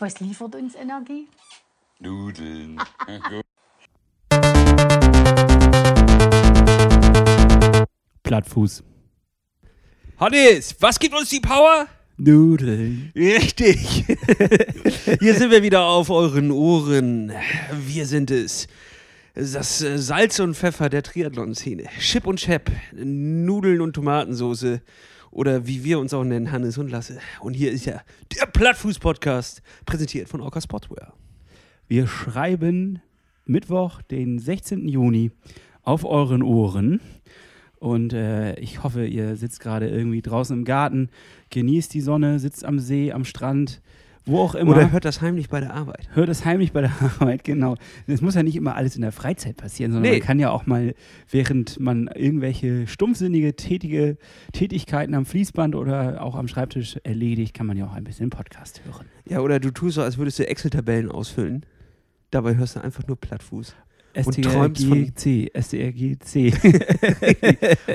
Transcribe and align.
Was 0.00 0.18
liefert 0.18 0.54
uns 0.54 0.74
Energie? 0.74 1.28
Nudeln. 1.98 2.80
Plattfuß. 8.22 8.82
Hannes, 10.18 10.74
was 10.80 10.98
gibt 10.98 11.14
uns 11.14 11.28
die 11.28 11.40
Power? 11.40 11.86
Nudeln. 12.16 13.12
Richtig. 13.14 14.06
Hier 15.20 15.34
sind 15.34 15.50
wir 15.50 15.62
wieder 15.62 15.84
auf 15.84 16.08
euren 16.08 16.50
Ohren. 16.50 17.34
Wir 17.70 18.06
sind 18.06 18.30
es. 18.30 18.68
Das 19.34 19.80
Salz 19.80 20.40
und 20.40 20.54
Pfeffer 20.54 20.88
der 20.88 21.02
Triathlon-Szene. 21.02 21.90
Chip 21.98 22.26
und 22.26 22.40
Chap, 22.40 22.70
Nudeln 22.94 23.82
und 23.82 23.92
Tomatensoße. 23.92 24.80
Oder 25.30 25.66
wie 25.66 25.84
wir 25.84 25.98
uns 25.98 26.12
auch 26.12 26.24
nennen, 26.24 26.50
Hannes 26.50 26.78
und 26.78 26.90
Lasse. 26.90 27.18
Und 27.40 27.54
hier 27.54 27.70
ist 27.70 27.84
ja 27.84 28.00
der 28.36 28.46
Plattfuß-Podcast, 28.46 29.62
präsentiert 29.86 30.28
von 30.28 30.40
Orca 30.40 30.60
Sportwear. 30.60 31.12
Wir 31.86 32.06
schreiben 32.06 33.00
Mittwoch, 33.44 34.02
den 34.02 34.38
16. 34.38 34.88
Juni, 34.88 35.30
auf 35.82 36.04
euren 36.04 36.42
Ohren. 36.42 37.00
Und 37.78 38.12
äh, 38.12 38.58
ich 38.60 38.82
hoffe, 38.82 39.06
ihr 39.06 39.36
sitzt 39.36 39.60
gerade 39.60 39.88
irgendwie 39.88 40.20
draußen 40.20 40.56
im 40.56 40.64
Garten, 40.64 41.08
genießt 41.50 41.94
die 41.94 42.00
Sonne, 42.00 42.38
sitzt 42.38 42.64
am 42.64 42.78
See, 42.78 43.12
am 43.12 43.24
Strand, 43.24 43.80
wo 44.26 44.38
auch 44.40 44.54
immer. 44.54 44.72
Oder 44.72 44.92
hört 44.92 45.04
das 45.04 45.20
heimlich 45.22 45.48
bei 45.48 45.60
der 45.60 45.72
Arbeit. 45.74 46.08
Hört 46.14 46.28
es 46.28 46.44
heimlich 46.44 46.72
bei 46.72 46.82
der 46.82 46.92
Arbeit, 47.18 47.42
genau. 47.44 47.76
Es 48.06 48.20
muss 48.20 48.34
ja 48.34 48.42
nicht 48.42 48.56
immer 48.56 48.76
alles 48.76 48.94
in 48.96 49.02
der 49.02 49.12
Freizeit 49.12 49.56
passieren, 49.56 49.92
sondern 49.92 50.10
Nee. 50.12 50.18
man 50.18 50.26
kann 50.26 50.38
ja 50.38 50.50
auch 50.50 50.66
mal, 50.66 50.94
während 51.30 51.80
man 51.80 52.08
irgendwelche 52.14 52.86
stumpfsinnige 52.86 53.56
tätige 53.56 54.16
Tätigkeiten 54.52 55.14
am 55.14 55.24
Fließband 55.26 55.74
oder 55.74 56.22
auch 56.22 56.34
am 56.34 56.48
Schreibtisch 56.48 56.98
erledigt, 57.02 57.54
kann 57.54 57.66
man 57.66 57.76
ja 57.76 57.86
auch 57.86 57.94
ein 57.94 58.04
bisschen 58.04 58.30
Podcast 58.30 58.82
hören. 58.84 59.06
Ja, 59.28 59.40
oder 59.40 59.58
du 59.60 59.70
tust 59.70 59.94
so, 59.96 60.02
als 60.02 60.18
würdest 60.18 60.38
du 60.38 60.46
Excel-Tabellen 60.46 61.10
ausfüllen. 61.10 61.64
Dabei 62.30 62.54
hörst 62.56 62.76
du 62.76 62.80
einfach 62.84 63.06
nur 63.06 63.16
Plattfuß. 63.16 63.74
Und 64.24 64.42
träumst 64.44 64.84
von- 64.86 65.06
STRGC, 65.16 65.50
STRGC. 65.54 66.52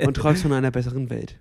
und 0.06 0.14
träumst 0.16 0.44
von 0.44 0.53
einer 0.53 0.72
besseren 0.72 1.09
Welt, 1.09 1.38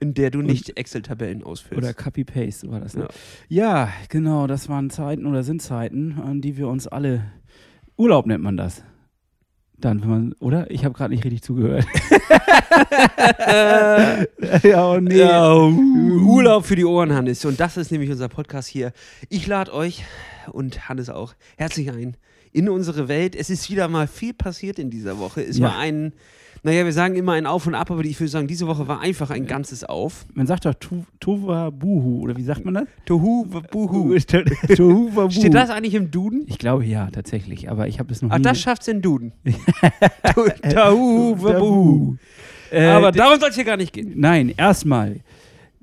in 0.00 0.14
der 0.14 0.30
du 0.30 0.42
nicht 0.42 0.76
Excel-Tabellen 0.76 1.42
ausfüllst. 1.42 1.78
Oder 1.78 1.94
Copy-Paste 1.94 2.70
war 2.70 2.80
das. 2.80 2.94
Ne? 2.94 3.08
Ja. 3.48 3.86
Ja. 3.86 3.92
genau, 4.08 4.46
das 4.46 4.68
waren 4.68 4.90
Zeiten 4.90 5.26
oder 5.26 5.42
sind 5.42 5.62
Zeiten, 5.62 6.20
an 6.20 6.40
die 6.40 6.56
wir 6.56 6.68
uns 6.68 6.86
alle. 6.86 7.24
Urlaub 7.96 8.26
nennt 8.26 8.44
man 8.44 8.56
das. 8.56 8.82
Dann, 9.78 10.00
wenn 10.00 10.08
man, 10.08 10.32
oder? 10.34 10.70
Ich 10.70 10.86
habe 10.86 10.94
gerade 10.94 11.12
nicht 11.12 11.24
richtig 11.24 11.42
zugehört. 11.42 11.84
ja, 14.62 14.90
oh 14.90 15.00
nee. 15.00 15.18
Ja, 15.18 15.54
uh, 15.54 16.26
Urlaub 16.26 16.64
für 16.64 16.76
die 16.76 16.86
Ohren, 16.86 17.12
Hannes. 17.12 17.44
Und 17.44 17.60
das 17.60 17.76
ist 17.76 17.92
nämlich 17.92 18.10
unser 18.10 18.28
Podcast 18.28 18.68
hier. 18.68 18.92
Ich 19.28 19.46
lade 19.46 19.74
euch 19.74 20.04
und 20.50 20.88
Hannes 20.88 21.10
auch 21.10 21.34
herzlich 21.58 21.90
ein 21.90 22.16
in 22.56 22.68
unsere 22.68 23.08
Welt. 23.08 23.36
Es 23.36 23.50
ist 23.50 23.70
wieder 23.70 23.86
mal 23.88 24.06
viel 24.08 24.32
passiert 24.34 24.78
in 24.78 24.90
dieser 24.90 25.18
Woche. 25.18 25.42
Es 25.42 25.58
Ja. 25.58 25.66
war 25.68 25.78
ein, 25.78 26.12
naja, 26.62 26.84
wir 26.84 26.92
sagen 26.92 27.14
immer 27.14 27.32
ein 27.32 27.46
Auf 27.46 27.66
und 27.66 27.74
Ab, 27.74 27.90
aber 27.90 28.02
ich 28.04 28.18
würde 28.18 28.30
sagen, 28.30 28.46
diese 28.48 28.66
Woche 28.66 28.88
war 28.88 29.00
einfach 29.00 29.30
ein 29.30 29.46
ganzes 29.46 29.84
Auf. 29.84 30.26
Man 30.34 30.46
sagt 30.46 30.64
doch 30.64 30.74
tu, 30.74 31.04
Tova 31.20 31.70
Buhu, 31.70 32.22
oder 32.22 32.36
wie 32.36 32.42
sagt 32.42 32.64
man 32.64 32.74
das? 32.74 32.84
Tohu, 33.04 33.44
buhu. 33.44 34.16
Tohu 34.18 35.10
Buhu. 35.10 35.30
Steht 35.30 35.54
das 35.54 35.70
eigentlich 35.70 35.94
im 35.94 36.10
Duden? 36.10 36.44
Ich 36.48 36.58
glaube 36.58 36.84
ja, 36.86 37.08
tatsächlich, 37.10 37.70
aber 37.70 37.86
ich 37.88 37.98
habe 37.98 38.10
es 38.12 38.22
noch 38.22 38.30
Ah, 38.30 38.38
nie. 38.38 38.42
das 38.44 38.58
schafft's 38.58 38.88
in 38.88 39.02
Duden. 39.02 39.32
Tahu, 40.62 41.36
Buhu. 41.36 42.16
Äh, 42.70 42.86
Aber 42.86 43.12
darum 43.12 43.38
soll 43.38 43.50
es 43.50 43.54
hier 43.54 43.64
gar 43.64 43.76
nicht 43.76 43.92
gehen. 43.92 44.14
Nein, 44.16 44.52
erstmal. 44.56 45.20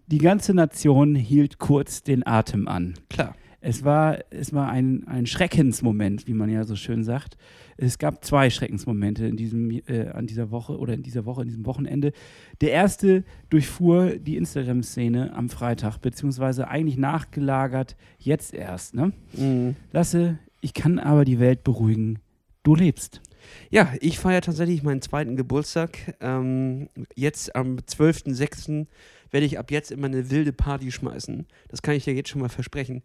Die 0.08 0.18
ganze 0.18 0.54
Nation 0.54 1.16
hielt 1.16 1.60
kurz 1.60 2.04
den 2.04 2.28
Atem 2.28 2.68
an. 2.68 2.96
Klar. 3.10 3.36
Es 3.66 3.86
war, 3.86 4.20
es 4.30 4.52
war 4.52 4.70
ein, 4.70 5.08
ein 5.08 5.26
Schreckensmoment, 5.26 6.28
wie 6.28 6.34
man 6.34 6.50
ja 6.50 6.66
so 6.66 6.76
schön 6.76 7.06
sagt. 7.06 7.38
Es 7.78 7.98
gab 7.98 8.26
zwei 8.26 8.50
Schreckensmomente 8.50 9.26
in 9.26 9.38
diesem, 9.38 9.72
äh, 9.88 10.10
an 10.14 10.28
dieser 10.28 10.52
Woche 10.52 10.78
oder 10.78 10.94
in 10.94 11.02
dieser 11.02 11.26
Woche, 11.26 11.44
in 11.44 11.48
diesem 11.48 11.66
Wochenende. 11.66 12.12
Der 12.60 12.72
erste 12.72 13.24
durchfuhr 13.50 14.18
die 14.18 14.36
Instagram-Szene 14.36 15.34
am 15.34 15.48
Freitag, 15.48 16.00
beziehungsweise 16.00 16.68
eigentlich 16.68 16.98
nachgelagert 16.98 17.96
jetzt 18.20 18.54
erst. 18.54 18.96
Ne? 18.96 19.14
Mhm. 19.32 19.78
Lasse, 19.94 20.40
ich 20.60 20.74
kann 20.74 21.00
aber 21.00 21.24
die 21.24 21.40
Welt 21.40 21.64
beruhigen. 21.64 22.20
Du 22.64 22.76
lebst. 22.76 23.22
Ja, 23.70 23.94
ich 24.02 24.20
feiere 24.20 24.42
tatsächlich 24.42 24.84
meinen 24.84 25.02
zweiten 25.02 25.38
Geburtstag. 25.38 26.16
Ähm, 26.20 26.90
jetzt 27.16 27.56
am 27.56 27.78
12.06. 27.78 28.88
werde 29.34 29.46
ich 29.46 29.60
ab 29.60 29.72
jetzt 29.72 29.92
immer 29.92 30.08
eine 30.08 30.30
wilde 30.30 30.54
Party 30.54 30.92
schmeißen. 30.92 31.48
Das 31.68 31.82
kann 31.82 31.96
ich 31.96 32.06
dir 32.06 32.14
jetzt 32.14 32.30
schon 32.30 32.42
mal 32.42 32.50
versprechen. 32.50 33.02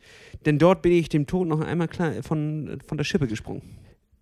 Denn 0.46 0.58
dort 0.58 0.82
bin 0.82 0.92
ich 0.92 1.08
dem 1.08 1.26
Tod 1.26 1.48
noch 1.48 1.60
einmal 1.60 1.88
klar 1.88 2.22
von, 2.22 2.78
von 2.86 2.98
der 2.98 3.04
Schippe 3.04 3.26
gesprungen. 3.26 3.62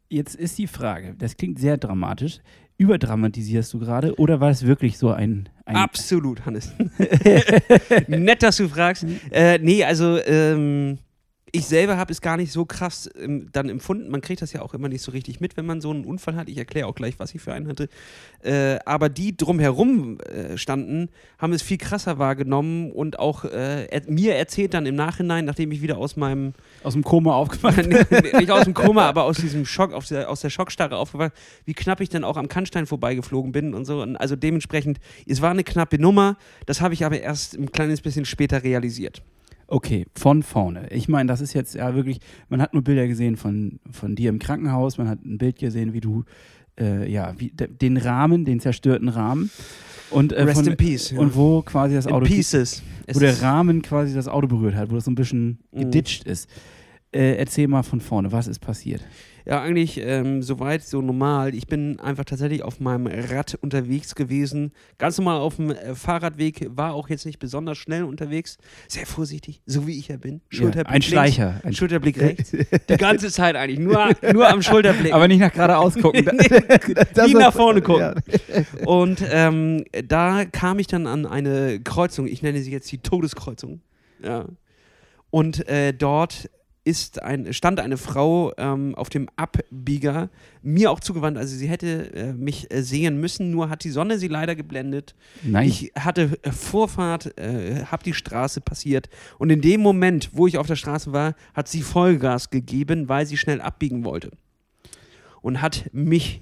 Jetzt 0.08 0.36
ist 0.36 0.56
die 0.56 0.68
Frage, 0.68 1.16
das 1.18 1.36
klingt 1.36 1.58
sehr 1.58 1.76
dramatisch. 1.76 2.38
Überdramatisierst 2.78 3.74
du 3.74 3.80
gerade 3.80 4.14
oder 4.20 4.38
war 4.38 4.50
es 4.50 4.64
wirklich 4.64 4.98
so 4.98 5.10
ein. 5.10 5.48
ein 5.64 5.76
Absolut, 5.76 6.46
Hannes. 6.46 6.72
Nett, 8.06 8.42
dass 8.42 8.58
du 8.58 8.68
fragst. 8.68 9.04
Äh, 9.32 9.58
nee, 9.58 9.82
also 9.82 10.18
ähm, 10.24 10.98
ich 11.52 11.66
selber 11.66 11.96
habe 11.96 12.12
es 12.12 12.20
gar 12.20 12.36
nicht 12.36 12.50
so 12.50 12.64
krass 12.64 13.08
ähm, 13.18 13.48
dann 13.52 13.68
empfunden. 13.68 14.10
Man 14.10 14.20
kriegt 14.20 14.42
das 14.42 14.52
ja 14.52 14.62
auch 14.62 14.74
immer 14.74 14.88
nicht 14.88 15.02
so 15.02 15.12
richtig 15.12 15.40
mit, 15.40 15.56
wenn 15.56 15.64
man 15.64 15.80
so 15.80 15.90
einen 15.90 16.04
Unfall 16.04 16.34
hat. 16.34 16.48
Ich 16.48 16.58
erkläre 16.58 16.88
auch 16.88 16.94
gleich, 16.94 17.18
was 17.18 17.34
ich 17.34 17.40
für 17.40 17.52
einen 17.52 17.68
hatte. 17.68 17.88
Äh, 18.42 18.78
aber 18.84 19.08
die 19.08 19.36
drumherum 19.36 20.18
äh, 20.20 20.58
standen, 20.58 21.08
haben 21.38 21.52
es 21.52 21.62
viel 21.62 21.78
krasser 21.78 22.18
wahrgenommen 22.18 22.90
und 22.90 23.20
auch 23.20 23.44
äh, 23.44 23.86
er, 23.86 24.02
mir 24.10 24.34
erzählt 24.34 24.74
dann 24.74 24.86
im 24.86 24.96
Nachhinein, 24.96 25.44
nachdem 25.44 25.70
ich 25.70 25.82
wieder 25.82 25.98
aus 25.98 26.16
meinem 26.16 26.52
aus 26.82 26.94
dem 26.94 27.04
Koma 27.04 27.34
aufgewacht 27.34 27.86
nicht 28.38 28.50
aus 28.50 28.64
dem 28.64 28.74
Koma, 28.74 29.06
aber 29.06 29.22
aus 29.22 29.36
diesem 29.36 29.66
Schock, 29.66 29.92
aus 29.92 30.08
der, 30.08 30.28
aus 30.28 30.40
der 30.40 30.50
Schockstarre 30.50 30.96
aufgewacht, 30.96 31.32
wie 31.64 31.74
knapp 31.74 32.00
ich 32.00 32.08
dann 32.08 32.24
auch 32.24 32.36
am 32.36 32.48
Kannstein 32.48 32.86
vorbeigeflogen 32.86 33.52
bin 33.52 33.72
und 33.72 33.84
so. 33.84 34.02
Und 34.02 34.16
also 34.16 34.34
dementsprechend, 34.34 34.98
es 35.26 35.40
war 35.42 35.52
eine 35.52 35.64
knappe 35.64 35.98
Nummer, 35.98 36.36
das 36.66 36.80
habe 36.80 36.94
ich 36.94 37.04
aber 37.04 37.20
erst 37.20 37.54
ein 37.54 37.70
kleines 37.70 38.00
bisschen 38.00 38.24
später 38.24 38.64
realisiert. 38.64 39.22
Okay, 39.68 40.06
von 40.14 40.42
vorne. 40.42 40.88
Ich 40.92 41.08
meine, 41.08 41.26
das 41.28 41.40
ist 41.40 41.52
jetzt 41.52 41.74
ja 41.74 41.94
wirklich, 41.94 42.20
man 42.48 42.62
hat 42.62 42.72
nur 42.72 42.82
Bilder 42.84 43.06
gesehen 43.08 43.36
von, 43.36 43.80
von 43.90 44.14
dir 44.14 44.28
im 44.30 44.38
Krankenhaus, 44.38 44.96
man 44.98 45.08
hat 45.08 45.24
ein 45.24 45.38
Bild 45.38 45.58
gesehen, 45.58 45.92
wie 45.92 46.00
du, 46.00 46.24
äh, 46.78 47.10
ja, 47.10 47.34
wie, 47.38 47.50
de, 47.50 47.66
den 47.68 47.96
Rahmen, 47.96 48.44
den 48.44 48.60
zerstörten 48.60 49.08
Rahmen. 49.08 49.50
Und, 50.10 50.32
äh, 50.32 50.42
Rest 50.42 50.60
von, 50.62 50.66
in 50.68 50.76
peace. 50.76 51.10
ja. 51.10 51.18
Und 51.18 51.34
wo 51.34 51.62
quasi 51.62 51.96
das 51.96 52.06
in 52.06 52.12
Auto, 52.12 52.26
pieces. 52.26 52.82
Es 53.06 53.16
wo 53.16 53.20
der 53.20 53.42
Rahmen 53.42 53.82
quasi 53.82 54.14
das 54.14 54.28
Auto 54.28 54.46
berührt 54.46 54.76
hat, 54.76 54.88
wo 54.90 54.94
das 54.94 55.04
so 55.06 55.10
ein 55.10 55.16
bisschen 55.16 55.58
Mhm. 55.72 55.80
geditscht 55.80 56.24
ist. 56.24 56.48
Äh, 57.12 57.36
erzähl 57.36 57.68
mal 57.68 57.82
von 57.82 58.00
vorne, 58.00 58.32
was 58.32 58.46
ist 58.46 58.58
passiert? 58.58 59.02
Ja, 59.46 59.62
eigentlich 59.62 60.00
ähm, 60.02 60.42
soweit 60.42 60.82
so 60.82 61.00
normal. 61.00 61.54
Ich 61.54 61.68
bin 61.68 62.00
einfach 62.00 62.24
tatsächlich 62.24 62.64
auf 62.64 62.80
meinem 62.80 63.06
Rad 63.06 63.56
unterwegs 63.60 64.16
gewesen. 64.16 64.72
Ganz 64.98 65.18
normal 65.18 65.38
auf 65.38 65.54
dem 65.54 65.70
äh, 65.70 65.94
Fahrradweg, 65.94 66.66
war 66.70 66.94
auch 66.94 67.08
jetzt 67.08 67.26
nicht 67.26 67.38
besonders 67.38 67.78
schnell 67.78 68.02
unterwegs. 68.02 68.58
Sehr 68.88 69.06
vorsichtig, 69.06 69.62
so 69.64 69.86
wie 69.86 69.96
ich 70.00 70.08
ja 70.08 70.16
bin. 70.16 70.40
Schulterblick 70.48 70.88
ein 70.88 70.92
links, 70.94 71.06
Schleicher. 71.06 71.60
Ein 71.62 71.74
Schulterblick 71.74 72.20
rechts. 72.20 72.50
Die 72.50 72.96
ganze 72.96 73.30
Zeit 73.30 73.54
eigentlich, 73.54 73.78
nur, 73.78 74.10
nur 74.32 74.48
am 74.48 74.62
Schulterblick. 74.62 75.14
aber 75.14 75.28
nicht 75.28 75.38
nach 75.38 75.52
geradeaus 75.52 75.94
gucken. 75.94 76.24
nie 77.26 77.34
nach 77.34 77.52
vorne 77.52 77.82
gucken. 77.82 78.20
Und 78.84 79.22
ähm, 79.30 79.84
da 80.08 80.44
kam 80.44 80.80
ich 80.80 80.88
dann 80.88 81.06
an 81.06 81.24
eine 81.24 81.78
Kreuzung, 81.78 82.26
ich 82.26 82.42
nenne 82.42 82.58
sie 82.58 82.72
jetzt 82.72 82.90
die 82.90 82.98
Todeskreuzung. 82.98 83.80
Ja. 84.24 84.46
Und 85.30 85.68
äh, 85.68 85.92
dort 85.92 86.50
ist 86.86 87.20
ein, 87.20 87.52
stand 87.52 87.80
eine 87.80 87.96
Frau 87.96 88.52
ähm, 88.58 88.94
auf 88.94 89.08
dem 89.08 89.28
Abbieger, 89.34 90.30
mir 90.62 90.92
auch 90.92 91.00
zugewandt. 91.00 91.36
Also 91.36 91.56
sie 91.56 91.66
hätte 91.66 92.14
äh, 92.14 92.32
mich 92.32 92.72
äh, 92.72 92.80
sehen 92.82 93.20
müssen, 93.20 93.50
nur 93.50 93.68
hat 93.68 93.82
die 93.82 93.90
Sonne 93.90 94.18
sie 94.18 94.28
leider 94.28 94.54
geblendet. 94.54 95.16
Nein. 95.42 95.66
Ich 95.66 95.92
hatte 95.98 96.38
äh, 96.42 96.52
Vorfahrt, 96.52 97.36
äh, 97.38 97.84
habe 97.86 98.04
die 98.04 98.14
Straße 98.14 98.60
passiert 98.60 99.08
und 99.38 99.50
in 99.50 99.60
dem 99.60 99.80
Moment, 99.80 100.30
wo 100.32 100.46
ich 100.46 100.58
auf 100.58 100.68
der 100.68 100.76
Straße 100.76 101.12
war, 101.12 101.34
hat 101.54 101.66
sie 101.66 101.82
Vollgas 101.82 102.50
gegeben, 102.50 103.08
weil 103.08 103.26
sie 103.26 103.36
schnell 103.36 103.60
abbiegen 103.60 104.04
wollte. 104.04 104.30
Und 105.42 105.62
hat 105.62 105.90
mich 105.92 106.40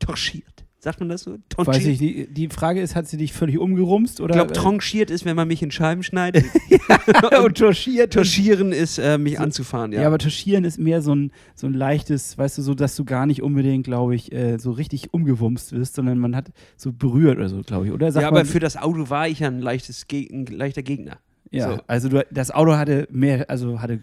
touchiert. 0.00 0.65
Sagt 0.86 1.00
man 1.00 1.08
das 1.08 1.22
so? 1.22 1.38
Tonchiert? 1.48 1.76
Weiß 1.78 1.84
ich, 1.84 1.98
die, 1.98 2.28
die 2.28 2.48
Frage 2.48 2.80
ist, 2.80 2.94
hat 2.94 3.08
sie 3.08 3.16
dich 3.16 3.32
völlig 3.32 3.58
umgerumst? 3.58 4.20
Oder? 4.20 4.36
Ich 4.36 4.36
glaube, 4.36 4.52
tranchiert 4.52 5.10
ist, 5.10 5.24
wenn 5.24 5.34
man 5.34 5.48
mich 5.48 5.60
in 5.60 5.72
Scheiben 5.72 6.04
schneidet. 6.04 6.44
und 7.44 7.58
touchiert. 7.58 8.12
Touchieren 8.12 8.70
ist, 8.70 8.98
äh, 8.98 9.18
mich 9.18 9.40
anzufahren, 9.40 9.90
ja. 9.90 10.02
Ja, 10.02 10.06
aber 10.06 10.18
touchieren 10.18 10.64
ist 10.64 10.78
mehr 10.78 11.02
so 11.02 11.12
ein, 11.12 11.32
so 11.56 11.66
ein 11.66 11.74
leichtes, 11.74 12.38
weißt 12.38 12.58
du, 12.58 12.62
so, 12.62 12.74
dass 12.74 12.94
du 12.94 13.04
gar 13.04 13.26
nicht 13.26 13.42
unbedingt, 13.42 13.82
glaube 13.82 14.14
ich, 14.14 14.30
äh, 14.30 14.58
so 14.58 14.70
richtig 14.70 15.12
umgewumst 15.12 15.72
wirst, 15.72 15.96
sondern 15.96 16.20
man 16.20 16.36
hat 16.36 16.52
so 16.76 16.92
berührt 16.92 17.36
oder 17.38 17.48
so, 17.48 17.62
glaube 17.62 17.86
ich. 17.86 17.92
Oder 17.92 18.12
sagt 18.12 18.22
ja, 18.22 18.28
aber 18.28 18.38
man, 18.38 18.46
für 18.46 18.60
das 18.60 18.76
Auto 18.76 19.10
war 19.10 19.26
ich 19.26 19.40
ja 19.40 19.48
ein, 19.48 19.58
leichtes 19.58 20.06
Ge 20.06 20.28
ein 20.32 20.46
leichter 20.46 20.84
Gegner. 20.84 21.18
ja, 21.50 21.74
so. 21.74 21.80
also 21.88 22.08
du, 22.08 22.24
das 22.30 22.52
Auto 22.52 22.76
hatte 22.76 23.08
mehr, 23.10 23.50
also 23.50 23.80
hatte, 23.80 23.98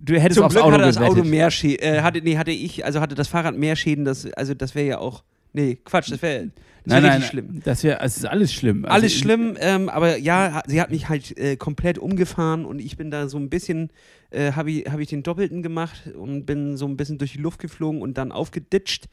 du 0.00 0.14
hättest 0.14 0.36
Zum 0.36 0.44
aufs 0.44 0.54
Glück 0.54 0.64
Auto 0.64 0.74
hatte 0.74 0.84
das 0.84 0.98
Auto 0.98 1.14
gewettet. 1.14 1.30
mehr 1.32 1.50
Schäden, 1.50 1.84
äh, 1.84 2.02
hatte, 2.02 2.20
nee, 2.22 2.36
hatte 2.36 2.52
ich, 2.52 2.84
also 2.84 3.00
hatte 3.00 3.16
das 3.16 3.26
Fahrrad 3.26 3.56
mehr 3.56 3.74
Schäden, 3.74 4.04
das, 4.04 4.32
also 4.34 4.54
das 4.54 4.76
wäre 4.76 4.86
ja 4.86 4.98
auch, 4.98 5.24
nee, 5.52 5.76
Quatsch, 5.84 6.10
das 6.10 6.22
wäre, 6.22 6.50
Das 6.84 6.94
nein, 6.94 7.02
nein, 7.02 7.22
schlimm. 7.22 7.60
Das 7.64 7.82
wär, 7.82 8.02
es 8.02 8.16
ist 8.16 8.26
alles 8.26 8.52
schlimm. 8.52 8.84
Also 8.84 8.94
Alles 8.94 9.14
schlimm, 9.14 9.56
ähm, 9.60 9.88
aber 9.88 10.16
ja, 10.18 10.62
sie 10.66 10.80
hat 10.80 10.90
mich 10.90 11.08
halt 11.08 11.36
äh, 11.38 11.56
komplett 11.56 11.98
umgefahren 11.98 12.64
und 12.64 12.78
ich 12.78 12.96
bin 12.96 13.10
da 13.10 13.28
so 13.28 13.38
ein 13.38 13.50
bisschen, 13.50 13.90
äh, 14.30 14.52
habe 14.52 14.70
ich, 14.70 14.86
hab 14.90 15.00
ich 15.00 15.08
den 15.08 15.22
Doppelten 15.22 15.62
gemacht 15.62 16.10
und 16.16 16.46
bin 16.46 16.76
so 16.76 16.86
ein 16.86 16.96
bisschen 16.96 17.18
durch 17.18 17.32
die 17.32 17.38
Luft 17.38 17.60
geflogen 17.60 18.00
und 18.00 18.16
dann 18.16 18.30
aufgeditscht. 18.30 19.08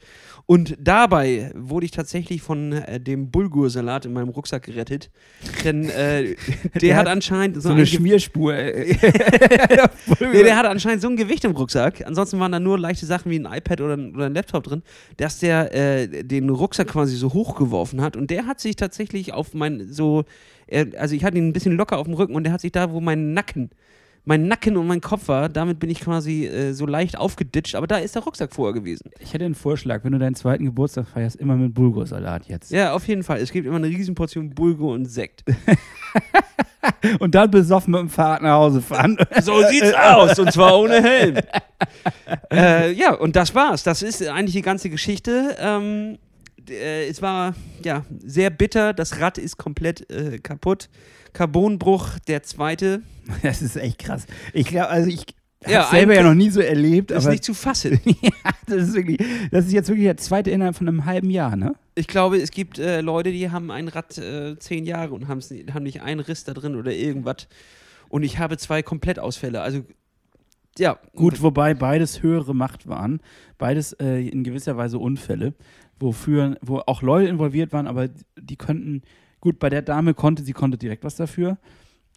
Und 0.46 0.76
dabei 0.80 1.52
wurde 1.54 1.86
ich 1.86 1.92
tatsächlich 1.92 2.40
von 2.42 2.72
äh, 2.72 3.00
dem 3.00 3.30
Bulgursalat 3.30 4.06
in 4.06 4.12
meinem 4.12 4.28
Rucksack 4.28 4.62
gerettet. 4.62 5.10
Denn 5.64 5.88
äh, 5.90 6.36
der, 6.74 6.80
Der 6.80 6.96
hat 6.96 7.08
hat 7.08 7.12
anscheinend 7.12 7.56
so, 7.56 7.62
So 7.62 7.68
eine 7.70 7.80
ein 7.80 7.86
Schmierspur. 7.86 8.54
Nee, 10.20 10.42
der 10.42 10.56
hatte 10.56 10.68
anscheinend 10.68 11.02
so 11.02 11.08
ein 11.08 11.16
Gewicht 11.16 11.44
im 11.44 11.52
Rucksack. 11.52 12.04
Ansonsten 12.06 12.38
waren 12.40 12.52
da 12.52 12.60
nur 12.60 12.78
leichte 12.78 13.06
Sachen 13.06 13.30
wie 13.30 13.38
ein 13.38 13.46
iPad 13.46 13.80
oder 13.80 13.94
ein, 13.94 14.14
oder 14.14 14.26
ein 14.26 14.34
Laptop 14.34 14.64
drin, 14.64 14.82
dass 15.16 15.38
der 15.38 15.74
äh, 15.74 16.24
den 16.24 16.48
Rucksack 16.50 16.88
quasi 16.88 17.16
so 17.16 17.32
hochgeworfen 17.32 17.67
hat. 17.70 18.16
Und 18.16 18.30
der 18.30 18.46
hat 18.46 18.60
sich 18.60 18.76
tatsächlich 18.76 19.32
auf 19.32 19.54
mein, 19.54 19.92
so, 19.92 20.24
äh, 20.66 20.86
also 20.96 21.14
ich 21.14 21.24
hatte 21.24 21.38
ihn 21.38 21.48
ein 21.48 21.52
bisschen 21.52 21.76
locker 21.76 21.98
auf 21.98 22.06
dem 22.06 22.14
Rücken 22.14 22.34
und 22.34 22.44
der 22.44 22.52
hat 22.52 22.60
sich 22.60 22.72
da, 22.72 22.92
wo 22.92 23.00
mein 23.00 23.32
Nacken, 23.34 23.70
mein 24.24 24.46
Nacken 24.46 24.76
und 24.76 24.86
mein 24.86 25.00
Kopf 25.00 25.28
war, 25.28 25.48
damit 25.48 25.78
bin 25.78 25.88
ich 25.88 26.00
quasi 26.00 26.46
äh, 26.46 26.72
so 26.72 26.84
leicht 26.84 27.16
aufgeditscht. 27.16 27.74
Aber 27.74 27.86
da 27.86 27.96
ist 27.96 28.14
der 28.14 28.22
Rucksack 28.22 28.52
vorher 28.52 28.74
gewesen. 28.74 29.10
Ich 29.20 29.32
hätte 29.32 29.44
einen 29.44 29.54
Vorschlag, 29.54 30.04
wenn 30.04 30.12
du 30.12 30.18
deinen 30.18 30.34
zweiten 30.34 30.64
Geburtstag 30.64 31.08
feierst, 31.08 31.36
immer 31.36 31.56
mit 31.56 31.72
Bulgursalat 31.74 32.46
jetzt. 32.46 32.70
Ja, 32.70 32.92
auf 32.92 33.08
jeden 33.08 33.22
Fall. 33.22 33.38
Es 33.38 33.52
gibt 33.52 33.66
immer 33.66 33.76
eine 33.76 33.86
Riesenportion 33.86 34.50
Bulgur 34.50 34.92
und 34.92 35.06
Sekt. 35.06 35.44
Und 37.18 37.34
dann 37.34 37.50
besoffen 37.50 37.92
mit 37.92 38.00
dem 38.00 38.08
Fahrrad 38.08 38.42
nach 38.42 38.54
Hause 38.54 38.80
fahren. 38.80 39.16
So 39.42 39.62
sieht's 39.68 39.94
aus 39.94 40.38
und 40.38 40.52
zwar 40.52 40.78
ohne 40.78 41.02
Helm. 41.02 41.36
äh, 42.52 42.92
ja, 42.92 43.14
und 43.14 43.36
das 43.36 43.54
war's. 43.54 43.82
Das 43.82 44.02
ist 44.02 44.26
eigentlich 44.26 44.54
die 44.54 44.62
ganze 44.62 44.90
Geschichte. 44.90 45.56
Ähm, 45.60 46.18
äh, 46.70 47.06
es 47.08 47.22
war 47.22 47.54
ja 47.84 48.04
sehr 48.24 48.50
bitter. 48.50 48.92
Das 48.92 49.20
Rad 49.20 49.38
ist 49.38 49.56
komplett 49.56 50.10
äh, 50.10 50.38
kaputt. 50.38 50.88
Carbonbruch, 51.32 52.18
der 52.26 52.42
zweite. 52.42 53.02
Das 53.42 53.60
ist 53.60 53.76
echt 53.76 53.98
krass. 53.98 54.26
Ich 54.54 54.68
glaube, 54.68 54.88
also 54.88 55.10
ich 55.10 55.26
Ja, 55.66 55.82
habe 55.84 55.96
selber 55.96 56.14
ja 56.14 56.22
noch 56.22 56.34
nie 56.34 56.48
so 56.48 56.60
erlebt, 56.60 57.10
Ist 57.10 57.24
aber 57.24 57.32
nicht 57.32 57.44
zu 57.44 57.52
fassen. 57.52 58.00
ja, 58.04 58.30
das 58.66 58.88
ist 58.88 58.94
wirklich, 58.94 59.18
das 59.50 59.66
ist 59.66 59.72
jetzt 59.72 59.88
wirklich 59.88 60.06
der 60.06 60.16
zweite 60.16 60.50
innerhalb 60.50 60.76
von 60.76 60.88
einem 60.88 61.04
halben 61.04 61.28
Jahr, 61.28 61.54
ne? 61.56 61.74
Ich 61.94 62.06
glaube, 62.06 62.38
es 62.38 62.50
gibt 62.50 62.78
äh, 62.78 63.02
Leute, 63.02 63.30
die 63.32 63.50
haben 63.50 63.70
ein 63.70 63.88
Rad 63.88 64.16
äh, 64.16 64.58
zehn 64.58 64.86
Jahre 64.86 65.12
und 65.12 65.28
haben 65.28 65.40
nicht 65.82 66.00
einen 66.00 66.20
Riss 66.20 66.44
da 66.44 66.54
drin 66.54 66.74
oder 66.74 66.92
irgendwas. 66.92 67.48
Und 68.08 68.22
ich 68.22 68.38
habe 68.38 68.56
zwei 68.56 68.82
Komplettausfälle. 68.82 69.60
Also 69.60 69.84
ja, 70.78 70.98
Gut, 71.14 71.42
wobei 71.42 71.74
beides 71.74 72.22
höhere 72.22 72.54
Macht 72.54 72.86
waren, 72.88 73.20
beides 73.58 73.92
äh, 73.94 74.26
in 74.28 74.44
gewisser 74.44 74.76
Weise 74.76 74.98
Unfälle, 74.98 75.54
wofür, 76.00 76.56
wo 76.62 76.78
auch 76.86 77.02
Leute 77.02 77.28
involviert 77.28 77.72
waren, 77.72 77.86
aber 77.86 78.08
die 78.40 78.56
könnten, 78.56 79.02
gut, 79.40 79.58
bei 79.58 79.68
der 79.70 79.82
Dame 79.82 80.14
konnte, 80.14 80.42
sie 80.42 80.52
konnte 80.52 80.78
direkt 80.78 81.04
was 81.04 81.16
dafür. 81.16 81.58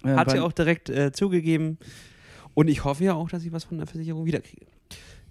Äh, 0.04 0.10
Hat 0.16 0.32
sie 0.32 0.40
auch 0.40 0.52
direkt 0.52 0.90
äh, 0.90 1.12
zugegeben. 1.12 1.78
Und 2.54 2.68
ich 2.68 2.84
hoffe 2.84 3.04
ja 3.04 3.14
auch, 3.14 3.30
dass 3.30 3.44
ich 3.46 3.52
was 3.52 3.64
von 3.64 3.78
der 3.78 3.88
Versicherung 3.88 4.26
wiederkriege. 4.26 4.66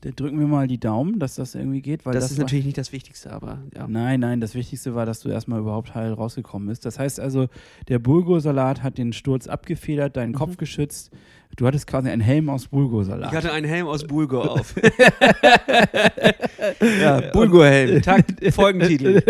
Da 0.03 0.11
drücken 0.11 0.39
wir 0.41 0.47
mal 0.47 0.67
die 0.67 0.81
Daumen, 0.81 1.19
dass 1.19 1.35
das 1.35 1.55
irgendwie 1.55 1.83
geht, 1.83 2.07
weil 2.07 2.15
Das, 2.15 2.25
das, 2.25 2.31
ist 2.33 2.39
war- 2.39 2.45
natürlich 2.45 2.65
nicht 2.65 2.79
das 2.79 2.91
Wichtigste, 2.93 3.31
aber 3.31 3.59
ja. 3.77 3.87
Nein, 3.87 4.21
nein, 4.21 4.41
das 4.41 4.55
Wichtigste 4.55 4.95
war, 4.95 5.05
dass 5.05 5.21
du 5.21 5.29
erstmal 5.29 5.61
überhaupt 5.61 5.95
heil 5.95 6.15
rausgekommen 6.15 6.69
bist. 6.69 6.87
Das 6.87 6.99
heißt 6.99 7.21
also, 7.21 7.49
der 7.89 7.99
Bulgursalat 7.99 8.83
hat 8.83 8.97
den 8.97 9.13
Sturz 9.13 9.47
abgefedert, 9.47 10.17
deinen 10.17 10.33
Kopf 10.33 10.57
geschützt. 10.57 11.11
Du 11.57 11.67
hattest 11.67 11.87
quasi 11.87 12.09
einen 12.09 12.23
Helm 12.23 12.49
aus 12.49 12.69
Bulgursalat. 12.69 13.33
Ich 13.33 13.37
hatte 13.37 13.53
einen 13.53 13.67
Helm 13.67 13.87
aus 13.87 14.05
Bulgur 14.05 14.51
auf. 14.51 14.75
ja, 17.01 17.21
Bulgur-Helm. 17.33 18.03
Folgentitel. 18.53 19.21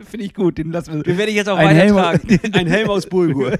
Finde 0.00 0.26
ich 0.26 0.34
gut, 0.34 0.58
den 0.58 0.72
lassen 0.72 0.94
wir. 0.94 1.02
Den 1.02 1.18
werde 1.18 1.30
ich 1.30 1.36
jetzt 1.36 1.48
auch 1.48 1.56
Ein 1.58 1.76
Helm- 1.76 1.94
weitertragen. 1.94 2.40
Ein 2.54 2.66
Helm 2.66 2.90
aus 2.90 3.06
Bulgur. 3.06 3.52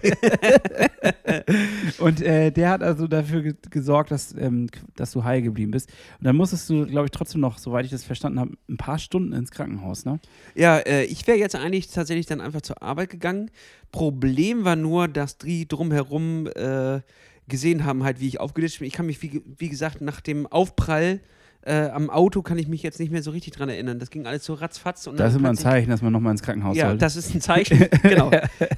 Und 1.99 2.23
äh, 2.23 2.51
der 2.51 2.71
hat 2.71 2.83
also 2.83 3.07
dafür 3.07 3.43
ge 3.43 3.55
gesorgt, 3.71 4.11
dass, 4.11 4.35
ähm, 4.37 4.69
dass 4.97 5.13
du 5.13 5.23
heil 5.23 5.43
geblieben 5.43 5.71
bist. 5.71 5.91
Und 6.19 6.27
dann 6.27 6.37
musstest 6.37 6.69
du, 6.71 6.87
glaube 6.87 7.07
ich, 7.07 7.11
trotzdem 7.11 7.41
noch, 7.41 7.59
soweit 7.59 7.85
ich 7.85 7.91
das 7.91 8.05
verstanden 8.05 8.41
habe, 8.41 8.53
ein 8.69 8.77
paar 8.77 8.99
Stunden 8.99 9.33
ins 9.33 9.51
Krankenhaus, 9.51 10.05
ne? 10.05 10.19
Ja, 10.55 10.79
äh, 10.79 11.05
ich 11.05 11.27
wäre 11.27 11.39
jetzt 11.39 11.55
eigentlich 11.55 11.89
tatsächlich 11.89 12.27
dann 12.27 12.41
einfach 12.41 12.63
zur 12.63 12.83
Arbeit 12.83 13.11
gegangen. 13.11 13.51
Problem 13.93 14.65
war 14.65 14.75
nur, 14.75 15.07
dass 15.07 15.39
die 15.39 15.69
drumherum 15.69 16.49
äh, 16.49 17.01
gesehen 17.47 17.85
haben, 17.85 18.03
halt, 18.03 18.19
wie 18.21 18.29
ich 18.29 18.41
aufgeditscht 18.41 18.81
bin. 18.81 18.89
Ich 18.89 18.95
kann 18.95 19.07
mich, 19.07 19.23
wie, 19.23 19.43
wie 19.59 19.69
gesagt, 19.69 20.01
nach 20.01 20.21
dem 20.21 20.47
Aufprall 20.47 21.21
äh, 21.65 21.89
am 21.91 22.11
Auto 22.11 22.43
kann 22.43 22.59
ich 22.59 22.67
mich 22.69 22.83
jetzt 22.83 22.99
nicht 22.99 23.13
mehr 23.13 23.23
so 23.23 23.31
richtig 23.31 23.53
dran 23.55 23.69
erinnern. 23.69 23.99
Das 23.99 24.11
ging 24.11 24.27
alles 24.27 24.45
so 24.45 24.55
ratzfatz. 24.55 25.07
Und 25.07 25.19
Das 25.21 25.33
ist 25.33 25.39
immer 25.39 25.51
ein 25.51 25.57
Zeichen, 25.57 25.91
dass 25.91 26.03
man 26.03 26.13
nochmal 26.13 26.33
ins 26.33 26.43
Krankenhaus 26.43 26.77
Ja, 26.77 26.87
sollte. 26.87 26.99
das 26.99 27.17
ist 27.17 27.35
ein 27.35 27.41
Zeichen. 27.41 27.87
genau. 28.03 28.31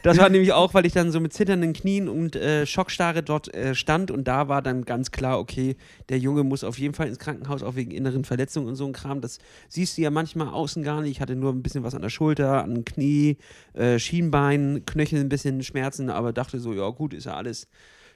Das 0.02 0.19
war 0.19 0.28
nämlich 0.28 0.52
auch, 0.52 0.75
weil 0.75 0.84
ich 0.84 0.92
dann 0.92 1.10
so 1.10 1.19
mit 1.20 1.32
zitternden 1.32 1.72
Knien 1.72 2.08
und 2.08 2.36
äh, 2.36 2.66
Schockstarre 2.66 3.22
dort 3.22 3.54
äh, 3.54 3.75
stand 3.75 4.10
und 4.10 4.28
da 4.28 4.48
war 4.48 4.60
dann 4.60 4.84
ganz 4.84 5.10
klar, 5.12 5.38
okay, 5.38 5.76
der 6.10 6.19
Junge 6.19 6.44
muss 6.44 6.62
auf 6.62 6.78
jeden 6.78 6.94
Fall 6.94 7.08
ins 7.08 7.19
Krankenhaus, 7.19 7.62
auch 7.62 7.75
wegen 7.75 7.90
inneren 7.90 8.25
Verletzungen 8.25 8.69
und 8.69 8.76
so 8.76 8.86
ein 8.86 8.92
Kram. 8.92 9.20
Das 9.20 9.38
siehst 9.69 9.96
du 9.96 10.02
ja 10.02 10.10
manchmal 10.10 10.48
außen 10.48 10.82
gar 10.82 11.00
nicht. 11.00 11.12
Ich 11.12 11.20
hatte 11.20 11.36
nur 11.36 11.52
ein 11.52 11.62
bisschen 11.62 11.84
was 11.84 11.94
an 11.94 12.02
der 12.02 12.10
Schulter, 12.10 12.62
an 12.64 12.84
Knie, 12.84 13.38
äh, 13.72 13.98
Schienbein, 13.98 14.82
Knöchel 14.84 15.20
ein 15.20 15.28
bisschen 15.31 15.62
Schmerzen, 15.62 16.10
aber 16.10 16.32
dachte 16.32 16.60
so, 16.60 16.72
ja 16.75 16.88
gut, 16.90 17.14
ist 17.14 17.25
ja 17.25 17.34
alles. 17.34 17.66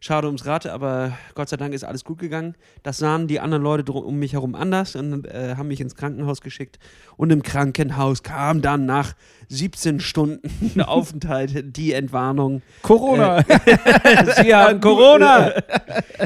Schade 0.00 0.28
ums 0.28 0.46
Rad, 0.46 0.66
aber 0.66 1.18
Gott 1.34 1.48
sei 1.48 1.56
Dank 1.56 1.74
ist 1.74 1.82
alles 1.82 2.04
gut 2.04 2.18
gegangen. 2.20 2.54
Das 2.84 2.98
sahen 2.98 3.26
die 3.26 3.40
anderen 3.40 3.62
Leute 3.64 3.82
drum- 3.82 4.04
um 4.04 4.16
mich 4.18 4.34
herum 4.34 4.54
anders 4.54 4.94
und 4.94 5.26
äh, 5.26 5.54
haben 5.56 5.66
mich 5.68 5.80
ins 5.80 5.96
Krankenhaus 5.96 6.40
geschickt. 6.40 6.78
Und 7.16 7.30
im 7.30 7.42
Krankenhaus 7.42 8.22
kam 8.22 8.62
dann 8.62 8.86
nach 8.86 9.14
17 9.48 9.98
Stunden 9.98 10.80
Aufenthalt 10.80 11.76
die 11.76 11.92
Entwarnung. 11.94 12.62
Corona! 12.82 13.42
Sie 14.40 14.54
haben 14.54 14.80
Corona! 14.82 15.52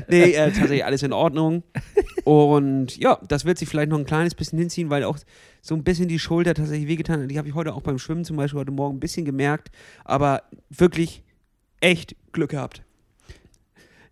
nee, 0.08 0.32
äh, 0.32 0.46
tatsächlich 0.50 0.84
alles 0.84 1.02
in 1.02 1.14
Ordnung. 1.14 1.62
Und 2.24 2.96
ja, 2.98 3.18
das 3.26 3.44
wird 3.46 3.56
sich 3.56 3.68
vielleicht 3.70 3.88
noch 3.88 3.98
ein 3.98 4.04
kleines 4.04 4.34
bisschen 4.34 4.58
hinziehen, 4.58 4.90
weil 4.90 5.04
auch 5.04 5.16
so 5.62 5.74
ein 5.74 5.82
bisschen 5.82 6.08
die 6.08 6.18
Schulter 6.18 6.52
tatsächlich 6.54 6.88
wehgetan 6.88 7.22
hat. 7.22 7.30
Die 7.30 7.38
habe 7.38 7.48
ich 7.48 7.54
heute 7.54 7.72
auch 7.74 7.80
beim 7.82 7.98
Schwimmen 7.98 8.24
zum 8.26 8.36
Beispiel 8.36 8.60
heute 8.60 8.70
Morgen 8.72 8.96
ein 8.96 9.00
bisschen 9.00 9.24
gemerkt. 9.24 9.70
Aber 10.04 10.42
wirklich 10.68 11.22
echt 11.80 12.14
Glück 12.32 12.50
gehabt. 12.50 12.82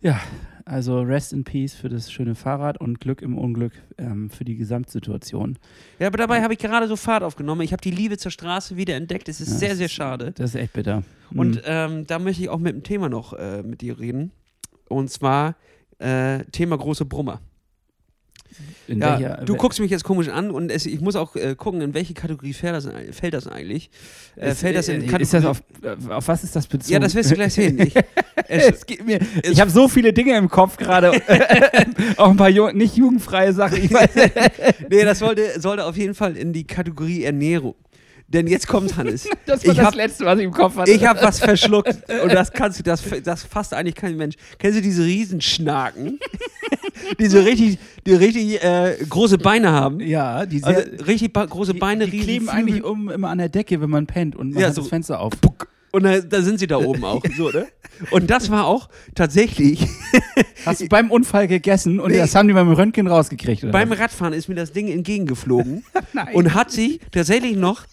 Ja, 0.02 0.20
also 0.64 1.00
Rest 1.02 1.32
in 1.32 1.44
Peace 1.44 1.74
für 1.74 1.88
das 1.88 2.10
schöne 2.10 2.34
Fahrrad 2.34 2.80
und 2.80 3.00
Glück 3.00 3.20
im 3.22 3.36
Unglück 3.36 3.72
ähm, 3.98 4.30
für 4.30 4.44
die 4.44 4.56
Gesamtsituation. 4.56 5.58
Ja, 5.98 6.06
aber 6.06 6.16
dabei 6.18 6.42
habe 6.42 6.52
ich 6.54 6.58
gerade 6.58 6.86
so 6.88 6.96
Fahrt 6.96 7.22
aufgenommen. 7.22 7.60
Ich 7.62 7.72
habe 7.72 7.82
die 7.82 7.90
Liebe 7.90 8.16
zur 8.16 8.30
Straße 8.30 8.76
wieder 8.76 8.94
entdeckt. 8.94 9.28
Es 9.28 9.40
ist 9.40 9.58
sehr, 9.58 9.70
das 9.70 9.78
sehr 9.78 9.86
ist- 9.86 9.92
schade. 9.92 10.32
Das 10.36 10.50
ist 10.50 10.56
echt 10.60 10.72
bitter. 10.72 11.02
Und 11.34 11.56
Mhm. 11.56 11.60
ähm, 11.64 12.06
da 12.06 12.18
möchte 12.18 12.42
ich 12.42 12.48
auch 12.48 12.58
mit 12.58 12.74
dem 12.74 12.82
Thema 12.82 13.08
noch 13.08 13.32
äh, 13.34 13.62
mit 13.62 13.82
dir 13.82 13.98
reden. 13.98 14.30
Und 14.88 15.10
zwar 15.10 15.56
äh, 15.98 16.44
Thema 16.46 16.78
große 16.78 17.04
Brummer. 17.04 17.40
Ja, 18.88 19.18
welcher, 19.20 19.44
du 19.44 19.56
guckst 19.56 19.78
mich 19.80 19.90
jetzt 19.90 20.04
komisch 20.04 20.28
an 20.28 20.50
und 20.50 20.70
es, 20.70 20.84
ich 20.86 21.00
muss 21.00 21.14
auch 21.16 21.36
äh, 21.36 21.54
gucken, 21.54 21.80
in 21.80 21.94
welche 21.94 22.14
Kategorie 22.14 22.52
fällt 22.52 22.74
das, 22.74 22.88
fällt 23.12 23.34
das 23.34 23.46
eigentlich. 23.46 23.90
Äh, 24.36 24.54
fällt 24.54 24.76
das 24.76 24.88
in 24.88 24.96
äh, 24.96 24.98
Kategorie. 25.00 25.22
ist 25.22 25.34
das 25.34 25.44
auf, 25.44 25.62
äh, 25.82 26.12
auf 26.12 26.26
was 26.28 26.42
ist 26.42 26.56
das 26.56 26.66
bezogen? 26.66 26.92
ja, 26.92 26.98
das 26.98 27.14
wirst 27.14 27.30
du 27.30 27.34
gleich 27.36 27.54
sehen. 27.54 27.78
Ich, 27.80 27.94
es, 28.48 28.66
es 28.88 29.04
mir, 29.04 29.20
ich 29.42 29.60
habe 29.60 29.70
so 29.70 29.86
viele 29.88 30.12
Dinge 30.12 30.36
im 30.36 30.48
Kopf 30.48 30.76
gerade. 30.76 31.12
auch 32.16 32.30
ein 32.30 32.36
paar 32.36 32.48
Ju 32.50 32.70
nicht 32.72 32.96
jugendfreie 32.96 33.52
Sachen. 33.52 33.82
Ich 33.82 33.92
weiß, 33.92 34.10
nee, 34.90 35.04
das 35.04 35.20
sollte, 35.20 35.60
sollte 35.60 35.84
auf 35.84 35.96
jeden 35.96 36.14
Fall 36.14 36.36
in 36.36 36.52
die 36.52 36.66
Kategorie 36.66 37.24
Ernährung. 37.24 37.74
Denn 38.32 38.46
jetzt 38.46 38.68
kommt 38.68 38.96
Hannes. 38.96 39.28
das 39.44 39.64
war 39.64 39.72
Ich 39.72 39.76
das 39.76 39.86
hab- 39.86 39.94
Letzte, 39.96 40.24
was 40.24 40.38
ich 40.38 40.44
im 40.44 40.52
Kopf 40.52 40.76
hatte. 40.76 40.90
Ich 40.92 41.04
habe 41.04 41.20
was 41.20 41.40
verschluckt 41.40 41.96
und 42.22 42.32
das 42.32 42.52
kannst 42.52 42.78
du, 42.78 42.84
das, 42.84 43.02
das 43.24 43.42
fasst 43.42 43.74
eigentlich 43.74 43.96
kein 43.96 44.16
Mensch. 44.16 44.36
Kennst 44.58 44.78
du 44.78 44.82
diese 44.82 45.04
Riesenschnaken, 45.04 46.20
die 47.18 47.26
so 47.26 47.40
richtig, 47.40 47.78
die 48.06 48.12
richtig 48.14 48.62
äh, 48.62 48.96
große 49.08 49.38
Beine 49.38 49.72
haben? 49.72 50.00
ja, 50.00 50.46
die, 50.46 50.58
sehr, 50.58 50.68
Also 50.68 51.04
richtig 51.04 51.32
große 51.32 51.74
Beine, 51.74 52.06
die, 52.06 52.12
die 52.12 52.20
kleben 52.20 52.48
eigentlich 52.48 52.84
um, 52.84 53.08
immer 53.10 53.28
an 53.28 53.38
der 53.38 53.48
Decke, 53.48 53.80
wenn 53.80 53.90
man 53.90 54.06
pennt 54.06 54.36
und 54.36 54.50
man 54.50 54.60
Ja, 54.62 54.68
hat 54.68 54.74
so 54.74 54.82
das 54.82 54.88
Fenster 54.88 55.20
auf. 55.20 55.32
Und 55.92 56.04
da, 56.04 56.20
da 56.20 56.42
sind 56.42 56.58
sie 56.60 56.66
da 56.66 56.76
oben 56.78 57.04
auch. 57.04 57.22
So, 57.36 57.50
ne? 57.50 57.66
Und 58.10 58.30
das 58.30 58.50
war 58.50 58.64
auch 58.66 58.88
tatsächlich, 59.14 59.86
Hast 60.64 60.80
du 60.80 60.88
beim 60.88 61.10
Unfall 61.10 61.48
gegessen 61.48 62.00
und 62.00 62.12
Nee. 62.12 62.18
das 62.18 62.34
haben 62.34 62.48
die 62.48 62.54
beim 62.54 62.72
Röntgen 62.72 63.06
rausgekriegt? 63.06 63.62
Oder 63.64 63.72
beim? 63.72 63.92
Radfahren 63.92 64.32
ist 64.32 64.48
mir 64.48 64.54
das 64.54 64.72
Ding 64.72 64.88
entgegengeflogen 64.88 65.84
Nein. 66.12 66.34
und 66.34 66.54
hat 66.54 66.70
sich 66.70 67.00
tatsächlich 67.12 67.56
noch 67.56 67.84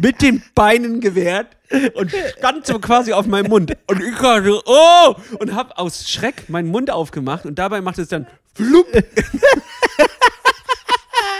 mit 0.00 0.22
den 0.22 0.42
Beinen 0.54 1.00
gewehrt 1.00 1.48
und 1.94 2.12
stand 2.38 2.66
so 2.66 2.78
quasi 2.78 3.12
auf 3.12 3.26
meinem 3.26 3.48
Mund. 3.48 3.76
Und 3.86 4.02
ich 4.02 4.22
war 4.22 4.42
so, 4.42 4.62
oh! 4.64 5.14
Und 5.38 5.54
hab 5.54 5.78
aus 5.78 6.08
Schreck 6.08 6.48
meinen 6.48 6.68
Mund 6.68 6.90
aufgemacht 6.90 7.44
und 7.46 7.58
dabei 7.58 7.80
macht 7.80 7.98
es 7.98 8.08
dann 8.08 8.26
flupp. 8.54 8.86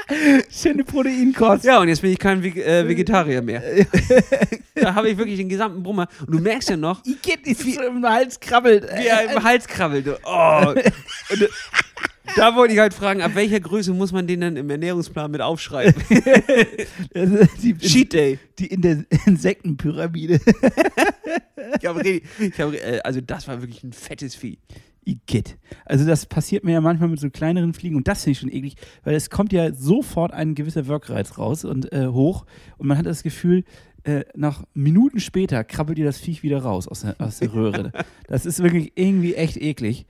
schöne 0.51 0.85
Proteinkost. 0.85 1.65
Ja, 1.65 1.81
und 1.81 1.89
jetzt 1.89 2.03
bin 2.03 2.13
ich 2.13 2.19
kein 2.19 2.43
Veg 2.43 2.57
äh, 2.57 2.87
Vegetarier 2.87 3.43
mehr. 3.43 3.63
da 4.75 4.95
habe 4.95 5.11
ich 5.11 5.19
wirklich 5.19 5.39
den 5.39 5.49
gesamten 5.49 5.83
Brummer. 5.83 6.09
Und 6.21 6.33
du 6.33 6.41
merkst 6.41 6.71
ja 6.71 6.77
noch, 6.77 7.05
Igitt, 7.05 7.47
wie 7.47 7.73
so 7.73 7.83
im 7.83 8.05
Hals 8.05 8.39
krabbelt. 8.39 8.85
wie 8.85 9.07
er 9.07 9.37
im 9.37 9.43
Hals 9.43 9.67
krabbelt. 9.67 10.09
Oh. 10.25 10.75
Und, 11.31 11.49
da 12.37 12.57
wollte 12.57 12.75
ich 12.75 12.81
halt 12.81 12.95
fragen, 12.95 13.23
ab 13.23 13.33
welcher 13.35 13.61
Größe 13.61 13.93
muss 13.93 14.11
man 14.11 14.27
den 14.27 14.41
dann 14.41 14.57
im 14.57 14.69
Ernährungsplan 14.69 15.31
mit 15.31 15.41
aufschreiben? 15.41 15.95
die, 17.63 17.77
Cheat 17.79 18.13
Day. 18.13 18.39
die 18.59 18.67
in 18.67 18.81
der 18.81 19.05
Insektenpyramide. 19.27 20.41
Ich 21.81 21.87
hab, 21.87 21.97
richtig- 21.97 22.25
ich 22.41 22.61
hab, 22.61 22.73
äh, 22.73 23.01
also 23.05 23.21
das 23.21 23.47
war 23.47 23.61
wirklich 23.61 23.85
ein 23.85 23.93
fettes 23.93 24.35
Vieh. 24.35 24.59
Igitt. 25.05 25.59
Also 25.85 26.07
das 26.07 26.27
passiert 26.27 26.65
mir 26.65 26.73
ja 26.73 26.81
manchmal 26.81 27.09
mit 27.09 27.21
so 27.21 27.31
kleineren 27.31 27.75
Fliegen 27.75 27.97
und 27.97 28.09
das 28.09 28.25
finde 28.25 28.33
ich 28.33 28.39
schon 28.41 28.53
eklig, 28.53 28.77
weil 29.03 29.15
es 29.15 29.31
kommt 29.31 29.53
ja 29.53 29.73
sofort 29.73 30.33
ein 30.33 30.55
gewisser 30.55 30.87
Wirkreiz 30.87 31.39
raus 31.39 31.65
und 31.65 31.93
äh, 31.93 32.09
hoch 32.09 32.47
und 32.79 32.87
man 32.87 32.99
hat 32.99 33.07
das 33.07 33.23
Gefühl, 33.23 33.65
äh, 34.05 34.25
nach 34.35 34.65
Minuten 34.75 35.19
später 35.19 35.65
krabbelt 35.65 35.99
dir 35.99 36.05
das 36.05 36.19
Viech 36.19 36.43
wieder 36.43 36.63
raus 36.63 36.89
aus 36.89 37.01
der, 37.01 37.17
aus 37.19 37.39
der 37.39 37.53
Röhre. 37.53 37.93
Das 38.29 38.47
ist 38.47 38.63
wirklich 38.63 38.93
irgendwie 38.97 39.35
echt 39.35 39.57
eklig. 39.57 40.07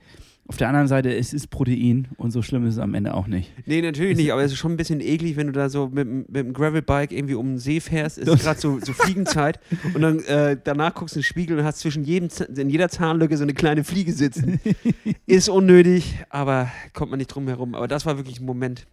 Auf 0.47 0.57
der 0.57 0.67
anderen 0.67 0.87
Seite, 0.87 1.11
es 1.11 1.33
ist 1.33 1.49
Protein 1.49 2.07
und 2.17 2.29
so 2.29 2.43
schlimm 2.43 2.67
ist 2.67 2.75
es 2.75 2.79
am 2.79 2.93
Ende 2.93 3.15
auch 3.15 3.25
nicht. 3.25 3.51
Nee, 3.65 3.81
natürlich 3.81 4.15
nicht, 4.15 4.31
aber 4.31 4.43
es 4.43 4.51
ist 4.51 4.59
schon 4.59 4.73
ein 4.73 4.77
bisschen 4.77 5.01
eklig, 5.01 5.37
wenn 5.37 5.47
du 5.47 5.53
da 5.53 5.69
so 5.69 5.87
mit, 5.87 6.07
mit 6.07 6.35
dem 6.35 6.53
Gravelbike 6.53 7.11
irgendwie 7.11 7.33
um 7.33 7.53
den 7.53 7.57
See 7.57 7.79
fährst, 7.79 8.19
es 8.19 8.27
ist 8.27 8.39
gerade 8.43 8.59
so, 8.59 8.79
so 8.79 8.93
Fliegenzeit 8.93 9.59
und 9.95 10.01
dann 10.01 10.19
äh, 10.19 10.55
danach 10.63 10.93
guckst 10.93 11.15
du 11.15 11.19
in 11.19 11.21
den 11.21 11.25
Spiegel 11.25 11.57
und 11.57 11.65
hast 11.65 11.79
zwischen 11.79 12.03
jedem, 12.03 12.29
in 12.55 12.69
jeder 12.69 12.89
Zahnlücke 12.89 13.37
so 13.37 13.43
eine 13.43 13.55
kleine 13.55 13.83
Fliege 13.83 14.13
sitzen. 14.13 14.59
ist 15.25 15.49
unnötig, 15.49 16.19
aber 16.29 16.69
kommt 16.93 17.09
man 17.09 17.17
nicht 17.17 17.29
drum 17.29 17.47
herum. 17.47 17.73
Aber 17.73 17.87
das 17.87 18.05
war 18.05 18.17
wirklich 18.17 18.39
ein 18.39 18.45
Moment. 18.45 18.85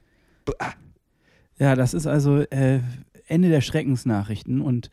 Bah. 0.47 0.73
Ja, 1.59 1.75
das 1.77 1.93
ist 1.93 2.07
also 2.07 2.39
äh, 2.39 2.81
Ende 3.27 3.51
der 3.51 3.61
Schreckensnachrichten 3.61 4.63
und 4.63 4.91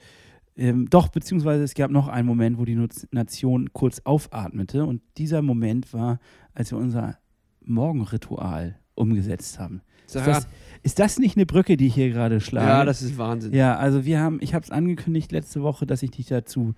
ähm, 0.59 0.89
doch, 0.89 1.07
beziehungsweise 1.07 1.63
es 1.63 1.73
gab 1.73 1.89
noch 1.89 2.09
einen 2.09 2.27
Moment, 2.27 2.57
wo 2.57 2.65
die 2.65 2.77
Nation 3.11 3.71
kurz 3.71 4.01
aufatmete 4.03 4.83
und 4.83 5.01
dieser 5.17 5.41
Moment 5.41 5.93
war, 5.93 6.19
als 6.59 6.71
wir 6.71 6.77
unser 6.77 7.17
Morgenritual 7.61 8.77
umgesetzt 8.93 9.59
haben. 9.59 9.81
Ist 10.05 10.15
das, 10.15 10.47
ist 10.83 10.99
das 10.99 11.19
nicht 11.19 11.37
eine 11.37 11.45
Brücke, 11.45 11.77
die 11.77 11.87
ich 11.87 11.95
hier 11.95 12.09
gerade 12.09 12.41
schlage? 12.41 12.67
ja, 12.67 12.85
das 12.85 13.01
ist 13.01 13.17
Wahnsinn. 13.17 13.53
Ja, 13.53 13.77
also 13.77 14.03
wir 14.03 14.19
haben, 14.19 14.39
ich 14.41 14.53
habe 14.53 14.63
es 14.63 14.69
angekündigt 14.69 15.31
letzte 15.31 15.63
Woche, 15.63 15.85
dass 15.85 16.03
ich 16.03 16.11
dich 16.11 16.27
dazu, 16.27 16.73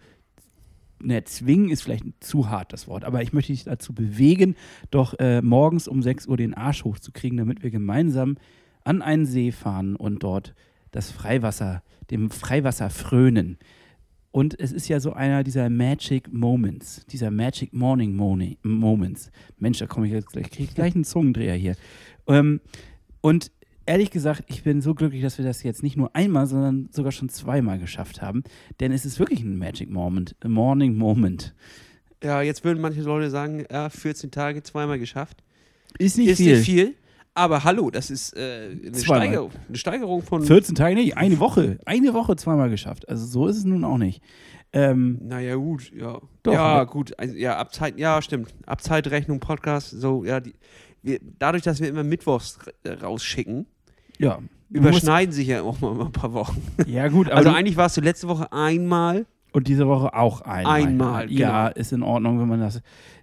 ne, 1.01 1.23
zwingen 1.23 1.71
ist 1.71 1.81
vielleicht 1.81 2.05
zu 2.19 2.49
hart 2.51 2.73
das 2.73 2.87
Wort, 2.87 3.05
aber 3.05 3.23
ich 3.23 3.33
möchte 3.33 3.53
dich 3.53 3.63
dazu 3.63 3.93
bewegen, 3.93 4.55
doch 4.91 5.17
äh, 5.17 5.41
morgens 5.41 5.87
um 5.87 6.03
6 6.03 6.27
Uhr 6.27 6.37
den 6.37 6.53
Arsch 6.53 6.83
hochzukriegen, 6.83 7.39
damit 7.39 7.63
wir 7.63 7.71
gemeinsam 7.71 8.37
an 8.83 9.01
einen 9.01 9.25
See 9.25 9.51
fahren 9.51 9.95
und 9.95 10.21
dort 10.21 10.53
das 10.91 11.09
Freiwasser, 11.09 11.81
dem 12.11 12.29
Freiwasser 12.29 12.91
frönen. 12.91 13.57
Und 14.31 14.57
es 14.59 14.71
ist 14.71 14.87
ja 14.87 14.99
so 14.99 15.13
einer 15.13 15.43
dieser 15.43 15.69
Magic 15.69 16.31
Moments, 16.31 17.05
dieser 17.07 17.31
Magic 17.31 17.73
Morning 17.73 18.15
Moni- 18.15 18.57
Moments. 18.63 19.29
Mensch, 19.59 19.79
da 19.79 19.87
komme 19.87 20.07
ich 20.07 20.13
jetzt 20.13 20.27
gleich, 20.27 20.49
krieg 20.49 20.69
ich 20.69 20.75
gleich 20.75 20.95
einen 20.95 21.03
Zungendreher 21.03 21.55
hier. 21.55 21.75
Ähm, 22.27 22.61
und 23.19 23.51
ehrlich 23.85 24.09
gesagt, 24.09 24.43
ich 24.47 24.63
bin 24.63 24.81
so 24.81 24.93
glücklich, 24.95 25.21
dass 25.21 25.37
wir 25.37 25.43
das 25.43 25.63
jetzt 25.63 25.83
nicht 25.83 25.97
nur 25.97 26.15
einmal, 26.15 26.47
sondern 26.47 26.87
sogar 26.91 27.11
schon 27.11 27.27
zweimal 27.27 27.77
geschafft 27.77 28.21
haben. 28.21 28.43
Denn 28.79 28.93
es 28.93 29.05
ist 29.05 29.19
wirklich 29.19 29.41
ein 29.41 29.57
Magic 29.57 29.89
Moment, 29.89 30.35
a 30.41 30.47
Morning 30.47 30.95
Moment. 30.97 31.53
Ja, 32.23 32.41
jetzt 32.41 32.63
würden 32.63 32.79
manche 32.79 33.01
Leute 33.01 33.29
sagen, 33.29 33.65
ja, 33.69 33.89
14 33.89 34.31
Tage, 34.31 34.63
zweimal 34.63 34.97
geschafft. 34.99 35.43
Ist 35.97 36.17
nicht 36.17 36.29
ist 36.29 36.37
viel. 36.37 36.55
nicht 36.55 36.65
viel, 36.65 36.95
aber 37.33 37.63
hallo, 37.63 37.89
das 37.89 38.09
ist 38.09 38.35
äh, 38.35 38.77
eine. 38.85 38.97
Steigerung, 38.97 39.51
eine 39.67 39.77
Steigerung 39.77 40.21
von 40.21 40.43
14 40.43 40.75
Tage, 40.75 40.95
nicht, 40.95 41.17
eine 41.17 41.39
Woche. 41.39 41.79
Eine 41.85 42.13
Woche 42.13 42.35
zweimal 42.35 42.69
geschafft. 42.69 43.07
Also 43.09 43.25
so 43.25 43.47
ist 43.47 43.57
es 43.57 43.63
nun 43.65 43.83
auch 43.83 43.97
nicht. 43.97 44.21
Ähm, 44.73 45.19
Naja, 45.21 45.55
gut, 45.55 45.91
ja. 45.93 46.19
Doch, 46.43 46.53
ja, 46.53 46.79
ne? 46.79 46.85
gut. 46.85 47.17
Also, 47.19 47.35
ja, 47.35 47.57
ab 47.57 47.73
Zeit, 47.73 47.99
ja, 47.99 48.21
stimmt. 48.21 48.53
Ab 48.65 48.81
Zeitrechnung, 48.81 49.39
Podcast, 49.39 49.89
so, 49.91 50.23
ja, 50.23 50.39
die, 50.39 50.53
wir, 51.01 51.19
dadurch, 51.39 51.63
dass 51.63 51.81
wir 51.81 51.89
immer 51.89 52.03
mittwochs 52.03 52.57
äh, 52.83 52.91
rausschicken, 52.91 53.65
ja. 54.17 54.39
Überschneiden 54.69 55.33
sich 55.33 55.47
ja 55.47 55.63
auch 55.63 55.81
mal 55.81 55.99
ein 55.99 56.11
paar 56.13 56.31
Wochen. 56.33 56.61
Ja, 56.87 57.09
gut, 57.09 57.27
aber 57.27 57.37
Also 57.37 57.49
eigentlich 57.49 57.75
warst 57.75 57.97
du 57.97 58.01
letzte 58.01 58.29
Woche 58.29 58.53
einmal. 58.53 59.25
Und 59.51 59.67
diese 59.67 59.85
Woche 59.87 60.13
auch 60.13 60.41
einmal. 60.41 60.81
Einmal, 60.81 61.31
Ja, 61.31 61.67
genau. 61.69 61.79
ist 61.79 61.91
in 61.91 62.03
Ordnung, 62.03 62.39
wenn 62.39 62.47
man 62.47 62.61
das. 62.61 62.81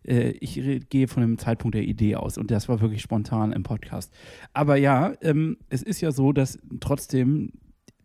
Äh, 0.08 0.30
ich 0.40 0.60
gehe 0.88 1.08
von 1.08 1.20
dem 1.20 1.38
Zeitpunkt 1.38 1.74
der 1.74 1.84
Idee 1.84 2.16
aus 2.16 2.38
und 2.38 2.50
das 2.50 2.68
war 2.68 2.80
wirklich 2.80 3.02
spontan 3.02 3.52
im 3.52 3.62
Podcast. 3.62 4.12
Aber 4.52 4.76
ja, 4.76 5.12
ähm, 5.20 5.58
es 5.68 5.82
ist 5.82 6.00
ja 6.00 6.10
so, 6.10 6.32
dass 6.32 6.58
trotzdem 6.80 7.52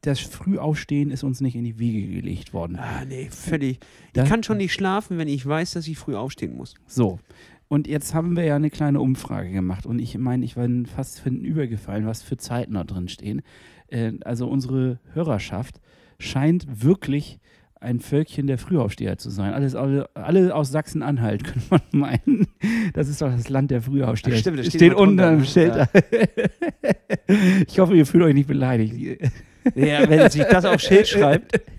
das 0.02 0.20
Frühaufstehen 0.20 1.12
ist 1.12 1.24
uns 1.24 1.40
nicht 1.40 1.56
in 1.56 1.64
die 1.64 1.80
Wiege 1.80 2.06
gelegt 2.14 2.54
worden. 2.54 2.78
Ah, 2.78 3.06
nee, 3.06 3.30
völlig. 3.30 3.80
Ich 4.14 4.26
kann 4.26 4.44
schon 4.44 4.58
nicht 4.58 4.74
schlafen, 4.74 5.18
wenn 5.18 5.30
ich 5.30 5.46
weiß, 5.46 5.72
dass 5.72 5.88
ich 5.88 5.98
früh 5.98 6.16
aufstehen 6.16 6.58
muss. 6.58 6.76
So. 6.86 7.20
Und 7.70 7.88
jetzt 7.88 8.14
haben 8.14 8.36
wir 8.36 8.44
ja 8.44 8.58
eine 8.58 8.70
kleine 8.70 9.00
Umfrage 9.00 9.50
gemacht 9.52 9.86
und 9.86 10.00
ich 10.00 10.18
meine, 10.18 10.44
ich 10.44 10.58
war 10.58 10.68
fast 10.94 11.26
übergefallen, 11.26 12.06
was 12.06 12.22
für 12.22 12.36
Zeiten 12.36 12.74
da 12.74 12.84
drin 12.84 13.08
stehen. 13.08 13.42
Äh, 13.88 14.14
also 14.26 14.48
unsere 14.48 15.00
Hörerschaft 15.14 15.80
scheint 16.20 16.84
wirklich 16.84 17.40
ein 17.84 18.00
Völkchen 18.00 18.48
der 18.48 18.58
Frühaufsteher 18.58 19.18
zu 19.18 19.30
sein. 19.30 19.54
Alles, 19.54 19.76
alle, 19.76 20.10
alle 20.16 20.56
aus 20.56 20.72
Sachsen-Anhalt, 20.72 21.44
könnte 21.46 21.62
man 21.70 21.82
meinen. 21.92 22.48
Das 22.94 23.08
ist 23.10 23.22
doch 23.22 23.30
das 23.32 23.50
Land 23.50 23.72
der 23.72 23.82
Frühaufsteher. 23.82 24.34
Ach, 24.36 24.40
stimmt, 24.40 24.60
das 24.60 24.68
steht 24.68 24.80
steht 24.82 24.94
unter 24.96 25.32
dem? 25.32 25.46
Schild. 25.46 25.76
Ich 27.68 27.80
hoffe, 27.80 27.96
ihr 27.96 28.06
fühlt 28.06 28.24
euch 28.24 28.34
nicht 28.34 28.48
beleidigt. 28.48 28.94
Ja, 29.76 30.10
wenn 30.10 30.30
sich 30.30 30.44
das 30.44 30.66
auf 30.66 30.80
Schild 30.82 31.08
schreibt. 31.08 31.62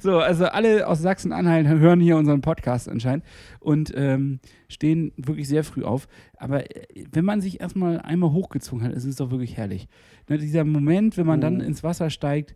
So, 0.00 0.18
also 0.18 0.46
alle 0.46 0.86
aus 0.86 1.00
Sachsen-Anhalt 1.00 1.66
hören 1.68 2.00
hier 2.00 2.16
unseren 2.16 2.40
Podcast 2.40 2.88
anscheinend 2.88 3.24
und 3.58 3.92
ähm, 3.94 4.40
stehen 4.68 5.12
wirklich 5.16 5.48
sehr 5.48 5.64
früh 5.64 5.82
auf. 5.84 6.08
Aber 6.36 6.64
äh, 6.74 6.86
wenn 7.12 7.24
man 7.24 7.40
sich 7.40 7.60
erstmal 7.60 8.00
einmal 8.00 8.32
hochgezogen 8.32 8.84
hat, 8.84 8.92
ist 8.92 9.04
es 9.04 9.16
doch 9.16 9.30
wirklich 9.30 9.56
herrlich. 9.56 9.88
Ne, 10.28 10.38
dieser 10.38 10.64
Moment, 10.64 11.16
wenn 11.16 11.26
man 11.26 11.40
dann 11.40 11.54
Mhm. 11.56 11.60
ins 11.62 11.82
Wasser 11.82 12.08
steigt, 12.10 12.54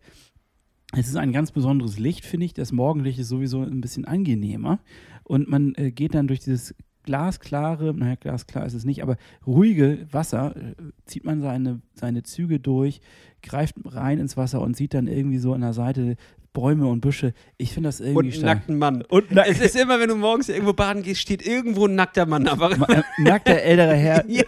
es 0.97 1.09
ist 1.09 1.17
ein 1.17 1.33
ganz 1.33 1.53
besonderes 1.53 1.99
Licht, 1.99 2.25
finde 2.25 2.47
ich. 2.47 2.55
Das 2.55 2.73
Morgenlicht 2.73 3.19
ist 3.19 3.29
sowieso 3.29 3.63
ein 3.63 3.81
bisschen 3.81 4.05
angenehmer. 4.05 4.81
Und 5.23 5.49
man 5.49 5.75
äh, 5.77 5.91
geht 5.91 6.15
dann 6.15 6.27
durch 6.27 6.41
dieses 6.41 6.75
glasklare, 7.05 7.95
naja, 7.95 8.17
glasklar 8.17 8.67
ist 8.67 8.75
es 8.75 8.85
nicht, 8.85 9.03
aber 9.03 9.17
ruhige 9.47 10.07
Wasser, 10.11 10.57
äh, 10.57 10.75
zieht 11.05 11.25
man 11.25 11.41
seine, 11.41 11.81
seine 11.95 12.23
Züge 12.23 12.61
durch, 12.61 13.01
greift 13.43 13.77
rein 13.85 14.19
ins 14.19 14.37
Wasser 14.37 14.61
und 14.63 14.77
sieht 14.77 14.95
dann 14.95 15.07
irgendwie 15.07 15.39
so 15.39 15.53
an 15.53 15.61
der 15.61 15.75
Seite 15.75 16.17
Bäume 16.55 16.87
und 16.87 17.01
Büsche. 17.03 17.35
Ich 17.59 17.75
finde 17.75 17.89
das 17.89 18.01
irgendwie 18.01 18.19
Und 18.19 18.25
einen 18.27 18.33
stark. 18.33 18.45
nackten 18.59 18.79
Mann. 18.79 19.03
Und 19.03 19.25
na 19.31 19.45
Es 19.45 19.61
ist 19.61 19.77
immer, 19.77 20.01
wenn 20.01 20.09
du 20.09 20.15
morgens 20.15 20.49
irgendwo 20.49 20.73
baden 20.73 21.03
gehst, 21.03 21.21
steht 21.21 21.47
irgendwo 21.47 21.87
ein 21.87 21.97
nackter 21.97 22.25
Mann. 22.25 22.49
Aber 22.49 22.71
äh, 22.89 23.03
nackter 23.19 23.61
älterer 23.61 23.95
Herr. 23.95 24.25
Ja. 24.35 24.45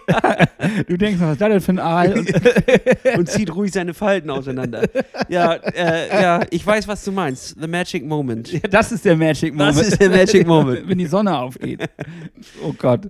Du 0.87 0.97
denkst, 0.97 1.19
was 1.21 1.33
ist 1.33 1.41
das 1.41 1.49
denn 1.49 1.61
für 1.61 1.71
ein 1.73 1.79
Aal? 1.79 2.13
Und, 2.17 2.33
und 3.17 3.29
zieht 3.29 3.53
ruhig 3.53 3.71
seine 3.71 3.93
Falten 3.93 4.29
auseinander. 4.29 4.83
Ja, 5.29 5.53
äh, 5.53 6.21
ja, 6.21 6.39
ich 6.49 6.65
weiß, 6.65 6.87
was 6.87 7.03
du 7.03 7.11
meinst. 7.11 7.55
The 7.61 7.67
Magic 7.67 8.05
Moment. 8.05 8.51
ja, 8.51 8.59
das 8.61 8.91
ist 8.91 9.05
der 9.05 9.15
Magic 9.17 9.53
Moment. 9.53 9.77
Das 9.77 9.87
ist 9.87 10.01
der 10.01 10.09
Magic 10.09 10.47
Moment. 10.47 10.83
Wenn 10.87 10.97
die 10.97 11.05
Sonne 11.05 11.37
aufgeht. 11.37 11.83
Oh 12.63 12.73
Gott. 12.77 13.09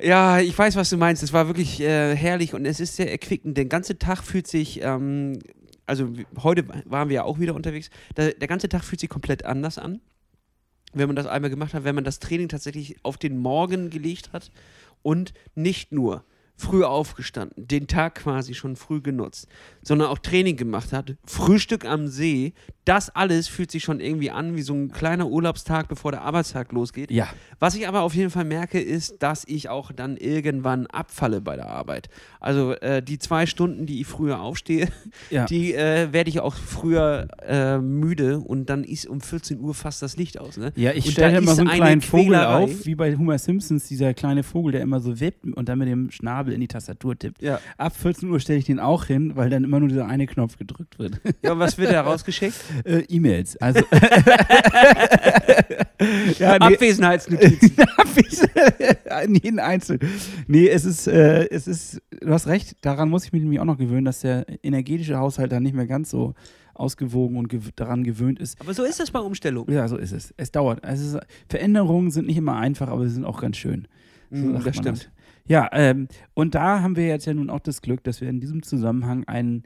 Ja, 0.00 0.38
ich 0.38 0.56
weiß, 0.56 0.76
was 0.76 0.90
du 0.90 0.96
meinst. 0.96 1.22
Es 1.22 1.32
war 1.32 1.46
wirklich 1.48 1.80
äh, 1.80 2.14
herrlich 2.14 2.54
und 2.54 2.64
es 2.66 2.78
ist 2.78 2.96
sehr 2.96 3.10
erquickend. 3.10 3.56
Der 3.56 3.64
ganze 3.64 3.98
Tag 3.98 4.22
fühlt 4.22 4.46
sich, 4.46 4.80
ähm, 4.82 5.40
also 5.88 6.12
heute 6.42 6.68
waren 6.84 7.08
wir 7.08 7.16
ja 7.16 7.24
auch 7.24 7.38
wieder 7.38 7.54
unterwegs, 7.54 7.90
der, 8.16 8.34
der 8.34 8.48
ganze 8.48 8.68
Tag 8.68 8.84
fühlt 8.84 9.00
sich 9.00 9.08
komplett 9.08 9.44
anders 9.44 9.78
an, 9.78 10.00
wenn 10.92 11.08
man 11.08 11.16
das 11.16 11.26
einmal 11.26 11.50
gemacht 11.50 11.74
hat, 11.74 11.84
wenn 11.84 11.94
man 11.94 12.04
das 12.04 12.18
Training 12.18 12.48
tatsächlich 12.48 12.96
auf 13.04 13.16
den 13.16 13.38
Morgen 13.38 13.90
gelegt 13.90 14.32
hat 14.32 14.50
und 15.02 15.32
nicht 15.54 15.92
nur 15.92 16.24
früh 16.58 16.82
aufgestanden, 16.84 17.66
den 17.68 17.86
Tag 17.86 18.16
quasi 18.16 18.52
schon 18.52 18.76
früh 18.76 19.00
genutzt, 19.00 19.46
sondern 19.82 20.08
auch 20.08 20.18
Training 20.18 20.56
gemacht 20.56 20.92
hat, 20.92 21.14
Frühstück 21.24 21.84
am 21.86 22.08
See, 22.08 22.52
das 22.84 23.10
alles 23.14 23.48
fühlt 23.48 23.70
sich 23.70 23.84
schon 23.84 24.00
irgendwie 24.00 24.30
an 24.30 24.56
wie 24.56 24.62
so 24.62 24.74
ein 24.74 24.90
kleiner 24.90 25.28
Urlaubstag, 25.28 25.88
bevor 25.88 26.10
der 26.10 26.22
Arbeitstag 26.22 26.72
losgeht. 26.72 27.10
Ja. 27.10 27.28
Was 27.60 27.74
ich 27.76 27.86
aber 27.86 28.00
auf 28.02 28.14
jeden 28.14 28.30
Fall 28.30 28.44
merke, 28.44 28.80
ist, 28.80 29.22
dass 29.22 29.44
ich 29.46 29.68
auch 29.68 29.92
dann 29.92 30.16
irgendwann 30.16 30.86
abfalle 30.86 31.40
bei 31.40 31.54
der 31.56 31.68
Arbeit. 31.68 32.08
Also 32.40 32.72
äh, 32.72 33.02
die 33.02 33.18
zwei 33.18 33.46
Stunden, 33.46 33.86
die 33.86 34.00
ich 34.00 34.06
früher 34.06 34.40
aufstehe, 34.40 34.88
Ja. 35.30 35.44
die 35.44 35.74
äh, 35.74 36.12
werde 36.12 36.30
ich 36.30 36.40
auch 36.40 36.54
früher 36.54 37.28
äh, 37.46 37.78
müde 37.78 38.38
und 38.40 38.70
dann 38.70 38.82
ist 38.84 39.06
um 39.06 39.20
14 39.20 39.60
Uhr 39.60 39.74
fast 39.74 40.00
das 40.02 40.16
Licht 40.16 40.40
aus. 40.40 40.56
Ne? 40.56 40.72
Ja, 40.74 40.92
ich 40.92 41.10
stelle 41.12 41.38
immer 41.38 41.54
so 41.54 41.60
einen 41.60 41.68
eine 41.70 41.78
kleinen 41.80 42.00
Vogel 42.00 42.26
Quälerei. 42.28 42.64
auf, 42.64 42.86
wie 42.86 42.94
bei 42.94 43.14
Homer 43.16 43.38
Simpsons, 43.38 43.86
dieser 43.86 44.14
kleine 44.14 44.42
Vogel, 44.42 44.72
der 44.72 44.80
immer 44.80 45.00
so 45.00 45.20
wippt 45.20 45.44
und 45.44 45.68
dann 45.68 45.78
mit 45.78 45.88
dem 45.88 46.10
Schnabel 46.10 46.47
in 46.52 46.60
die 46.60 46.68
Tastatur 46.68 47.18
tippt. 47.18 47.42
Ja. 47.42 47.60
Ab 47.76 47.96
14 47.96 48.28
Uhr 48.28 48.40
stelle 48.40 48.58
ich 48.58 48.64
den 48.64 48.80
auch 48.80 49.04
hin, 49.04 49.36
weil 49.36 49.50
dann 49.50 49.64
immer 49.64 49.80
nur 49.80 49.88
dieser 49.88 50.06
eine 50.06 50.26
Knopf 50.26 50.56
gedrückt 50.56 50.98
wird. 50.98 51.20
ja, 51.42 51.52
und 51.52 51.58
was 51.58 51.78
wird 51.78 51.92
da 51.92 52.02
rausgeschickt? 52.02 52.56
äh, 52.84 53.00
E-Mails. 53.08 53.56
Also. 53.58 53.80
ja, 56.38 56.58
nee, 56.58 56.74
Abwesenheitsnotizen. 56.74 57.72
Jeden 59.42 59.58
Einzelnen. 59.58 60.08
Nee, 60.46 60.68
es 60.68 60.84
ist, 60.84 61.06
äh, 61.06 61.48
es 61.48 61.66
ist, 61.66 62.00
du 62.20 62.30
hast 62.30 62.46
recht, 62.46 62.76
daran 62.82 63.08
muss 63.08 63.24
ich 63.24 63.32
mich 63.32 63.42
nämlich 63.42 63.60
auch 63.60 63.64
noch 63.64 63.78
gewöhnen, 63.78 64.04
dass 64.04 64.20
der 64.20 64.46
energetische 64.62 65.18
Haushalt 65.18 65.52
dann 65.52 65.62
nicht 65.62 65.74
mehr 65.74 65.86
ganz 65.86 66.10
so 66.10 66.34
ausgewogen 66.74 67.36
und 67.36 67.48
gew 67.48 67.60
daran 67.74 68.04
gewöhnt 68.04 68.38
ist. 68.38 68.60
aber 68.60 68.72
so 68.72 68.84
ist 68.84 69.00
das 69.00 69.10
bei 69.10 69.18
Umstellung. 69.18 69.68
Ja, 69.70 69.88
so 69.88 69.96
ist 69.96 70.12
es. 70.12 70.32
Es 70.36 70.52
dauert. 70.52 70.84
Also 70.84 71.18
Veränderungen 71.48 72.10
sind 72.10 72.26
nicht 72.26 72.36
immer 72.36 72.56
einfach, 72.56 72.88
aber 72.88 73.04
sie 73.04 73.14
sind 73.14 73.24
auch 73.24 73.40
ganz 73.40 73.56
schön. 73.56 73.88
So 74.30 74.46
Mm, 74.46 74.62
das 74.62 74.76
stimmt. 74.76 75.10
Ja, 75.48 75.68
ähm, 75.72 76.08
und 76.34 76.54
da 76.54 76.82
haben 76.82 76.96
wir 76.96 77.06
jetzt 77.06 77.26
ja 77.26 77.32
nun 77.32 77.48
auch 77.48 77.60
das 77.60 77.80
Glück, 77.80 78.04
dass 78.04 78.20
wir 78.20 78.28
in 78.28 78.38
diesem 78.38 78.62
Zusammenhang 78.62 79.24
ein, 79.24 79.62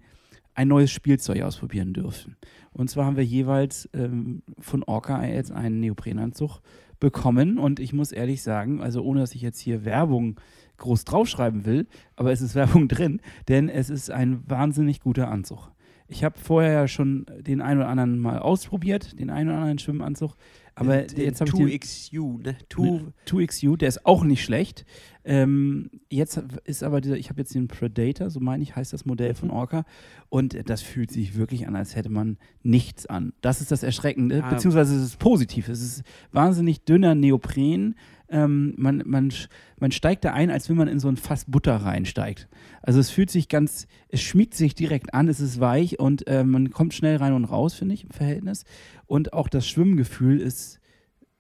ein 0.55 0.69
neues 0.69 0.93
Spielzeug 0.93 1.43
ausprobieren 1.43 1.93
dürfen. 1.93 2.37
Und 2.73 2.89
zwar 2.89 3.05
haben 3.05 3.17
wir 3.17 3.25
jeweils 3.25 3.89
ähm, 3.93 4.43
von 4.61 4.85
Orca 4.85 5.25
jetzt 5.25 5.51
einen 5.51 5.81
Neoprenanzug 5.81 6.61
bekommen. 7.01 7.59
Und 7.59 7.81
ich 7.81 7.93
muss 7.93 8.13
ehrlich 8.13 8.43
sagen, 8.43 8.81
also 8.81 9.03
ohne 9.03 9.21
dass 9.21 9.35
ich 9.35 9.43
jetzt 9.43 9.59
hier 9.59 9.85
Werbung 9.85 10.41
groß 10.77 11.05
draufschreiben 11.05 11.65
will, 11.65 11.89
aber 12.15 12.31
es 12.31 12.41
ist 12.41 12.55
Werbung 12.55 12.87
drin, 12.87 13.21
denn 13.49 13.69
es 13.69 13.91
ist 13.91 14.11
ein 14.11 14.49
wahnsinnig 14.49 15.01
guter 15.01 15.29
Anzug. 15.29 15.73
Ich 16.07 16.25
habe 16.25 16.39
vorher 16.39 16.73
ja 16.73 16.89
schon 16.89 17.27
den 17.41 17.61
einen 17.61 17.81
oder 17.81 17.89
anderen 17.89 18.19
mal 18.19 18.39
ausprobiert, 18.39 19.19
den 19.19 19.31
einen 19.31 19.49
oder 19.49 19.59
anderen 19.59 19.79
Schwimmanzug. 19.79 20.35
Aber 20.75 21.03
Den- 21.03 21.25
jetzt 21.27 21.41
habe 21.41 21.51
ich 21.51 21.55
den 21.57 21.67
2XU, 21.69 22.39
ne? 22.43 22.57
2, 22.71 23.01
2XU, 23.27 23.77
der 23.77 23.89
ist 23.89 24.07
auch 24.07 24.25
nicht 24.25 24.43
schlecht. 24.43 24.85
Ähm, 25.25 25.91
jetzt 26.11 26.43
ist 26.65 26.83
aber 26.83 27.01
dieser, 27.01 27.17
ich 27.17 27.29
habe 27.29 27.41
jetzt 27.41 27.55
den 27.55 27.69
Predator, 27.69 28.31
so 28.31 28.41
meine 28.41 28.63
ich, 28.63 28.75
heißt 28.75 28.93
das 28.93 29.05
Modell 29.05 29.35
von 29.35 29.51
Orca. 29.51 29.85
Und 30.31 30.69
das 30.69 30.83
fühlt 30.83 31.11
sich 31.13 31.37
wirklich 31.37 31.69
an, 31.69 31.77
als 31.77 31.95
hätte 31.95 32.09
man 32.09 32.39
nichts 32.63 33.07
an. 33.07 33.33
Das 33.43 33.61
ist 33.61 33.71
das 33.71 33.83
Erschreckende, 33.83 34.43
Ah. 34.43 34.51
beziehungsweise 34.51 34.97
es 34.97 35.03
ist 35.03 35.19
positiv. 35.19 35.69
Es 35.69 35.83
ist 35.83 36.03
wahnsinnig 36.33 36.85
dünner 36.85 37.15
Neopren. 37.15 37.95
Ähm, 38.33 38.75
man, 38.77 39.03
man, 39.07 39.33
man 39.79 39.93
steigt 39.93 40.25
da 40.25 40.33
ein, 40.33 40.51
als 40.51 40.69
wenn 40.69 40.77
man 40.77 40.89
in 40.89 40.99
so 40.99 41.09
ein 41.09 41.17
Fass 41.17 41.45
Butter 41.45 41.77
reinsteigt. 41.77 42.49
Also 42.83 42.99
es 42.99 43.11
fühlt 43.11 43.31
sich 43.31 43.49
ganz, 43.49 43.87
es 44.09 44.23
schmiegt 44.23 44.55
sich 44.55 44.75
direkt 44.75 45.15
an, 45.15 45.29
es 45.29 45.39
ist 45.39 45.61
weich 45.61 46.01
und 46.01 46.27
äh, 46.27 46.43
man 46.43 46.71
kommt 46.71 46.95
schnell 46.95 47.17
rein 47.17 47.35
und 47.35 47.45
raus, 47.45 47.75
finde 47.75 47.95
ich, 47.95 48.05
im 48.05 48.11
Verhältnis. 48.11 48.65
Und 49.07 49.33
auch 49.33 49.49
das 49.49 49.69
Schwimmgefühl 49.69 50.41
ist 50.41 50.81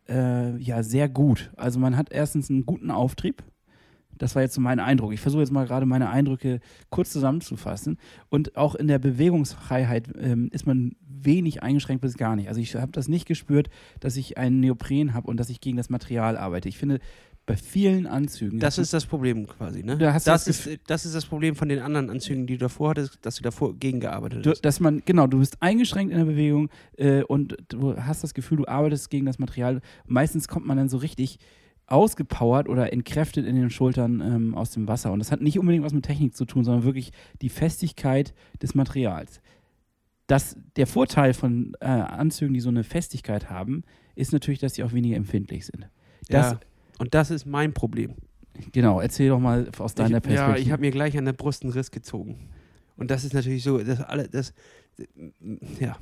äh, 0.09 0.57
ja 0.59 0.83
sehr 0.83 1.09
gut. 1.09 1.51
Also 1.57 1.81
man 1.81 1.97
hat 1.97 2.13
erstens 2.13 2.51
einen 2.51 2.67
guten 2.67 2.91
Auftrieb. 2.91 3.43
Das 4.23 4.37
war 4.37 4.43
jetzt 4.43 4.55
so 4.55 4.61
mein 4.61 4.79
Eindruck. 4.79 5.13
Ich 5.13 5.21
versuche 5.21 5.43
jetzt 5.43 5.51
mal 5.51 5.67
gerade 5.67 5.85
meine 5.85 6.09
Eindrücke 6.09 6.61
kurz 6.91 7.11
zusammenzufassen. 7.11 7.99
Und 8.29 8.57
auch 8.57 8.77
in 8.77 8.87
der 8.87 9.01
Bewegungsfreiheit 9.01 10.11
ähm, 10.17 10.49
ist 10.53 10.65
man 10.65 10.95
wenig 11.05 11.65
eingeschränkt 11.65 12.03
bis 12.03 12.17
gar 12.17 12.37
nicht. 12.37 12.49
Also 12.49 12.61
ich 12.61 12.77
habe 12.77 12.93
das 12.93 13.09
nicht 13.09 13.27
gespürt, 13.27 13.69
dass 13.99 14.17
ich 14.17 14.39
einen 14.39 14.61
Neopren 14.61 15.13
habe 15.13 15.27
und 15.29 15.39
dass 15.39 15.51
ich 15.51 15.61
gegen 15.61 15.77
das 15.77 15.91
Material 15.91 16.37
arbeite. 16.37 16.69
Ich 16.69 16.79
finde, 16.79 17.01
bei 17.47 17.57
vielen 17.57 18.07
Anzügen. 18.07 18.61
Das 18.61 18.79
ist 18.79 18.93
das 18.93 19.07
Problem 19.07 19.49
quasi, 19.49 19.83
ne? 19.83 19.99
Da 19.99 20.13
das, 20.13 20.23
das 20.23 20.47
ist, 20.47 20.79
das 20.87 21.05
ist 21.05 21.17
das 21.17 21.27
Problem 21.27 21.57
von 21.57 21.69
den 21.69 21.81
anderen 21.81 22.09
Anzügen, 22.09 22.47
die 22.47 22.55
du 22.55 22.61
davor 22.61 22.91
hattest, 22.91 23.19
dass 23.23 23.35
du 23.35 23.43
davor 23.43 23.75
gegengearbeitet 23.75 24.47
hast. 24.47 24.65
dass 24.65 24.79
man, 24.79 25.03
genau, 25.05 25.27
du 25.27 25.41
bist 25.41 25.61
eingeschränkt 25.61 26.13
in 26.13 26.19
der 26.19 26.27
Bewegung 26.27 26.71
äh, 26.97 27.25
und 27.25 27.57
du 27.69 27.97
hast 27.97 28.23
das 28.23 28.35
Gefühl, 28.35 28.59
du 28.59 28.69
arbeitest 28.69 29.11
gegen 29.11 29.27
das 29.27 29.41
Material. 29.41 29.81
Meistens 30.07 30.47
kommt 30.47 30.65
man 30.65 30.77
dann 30.77 30.89
so 30.89 30.99
richtig 30.99 31.41
ausgepowert 31.93 32.69
oder 32.69 32.93
entkräftet 32.93 33.47
in 33.47 33.55
den 33.55 33.71
Schultern 33.71 34.21
ähm, 34.21 34.55
aus 34.55 34.71
dem 34.71 34.89
Wasser. 34.89 35.13
Und 35.13 35.19
das 35.19 35.31
hat 35.31 35.43
nicht 35.43 35.59
unbedingt 35.59 35.85
was 35.85 35.93
mit 35.93 36.05
Technik 36.05 36.35
zu 36.35 36.45
tun, 36.47 36.65
sondern 36.65 36.85
wirklich 36.85 37.13
die 37.43 37.51
Festigkeit 37.51 38.35
des 38.63 38.75
Materials. 38.75 39.41
Das, 40.27 40.57
der 40.77 40.87
Vorteil 40.87 41.35
von 41.35 41.77
äh, 41.81 41.87
Anzügen, 41.87 42.55
die 42.55 42.61
so 42.61 42.71
eine 42.71 42.85
Festigkeit 42.85 43.51
haben, 43.51 43.85
ist 44.15 44.33
natürlich, 44.33 44.59
dass 44.59 44.75
sie 44.75 44.85
auch 44.85 44.93
weniger 44.93 45.17
empfindlich 45.17 45.67
sind. 45.67 45.89
Das, 46.29 46.53
ja. 46.53 46.61
Und 46.99 47.15
das 47.15 47.31
ist 47.31 47.45
mein 47.45 47.75
Problem. 47.75 48.15
Genau, 48.73 49.01
erzähl 49.01 49.29
doch 49.29 49.41
mal 49.41 49.69
aus 49.79 49.95
deiner 49.95 50.19
ich, 50.19 50.23
Perspektive. 50.23 50.59
Ja, 50.59 50.63
ich 50.63 50.73
habe 50.73 50.81
mir 50.81 50.91
gleich 50.91 51.17
an 51.19 51.27
der 51.27 51.33
Brust 51.33 51.63
einen 51.63 51.73
Riss 51.73 51.91
gezogen. 51.91 52.49
Und 52.97 53.11
das 53.11 53.25
ist 53.25 53.35
natürlich 53.35 53.63
so, 53.63 53.79
das 53.79 54.01
alle, 54.01 54.29
das, 54.29 54.55
ja. 55.79 55.97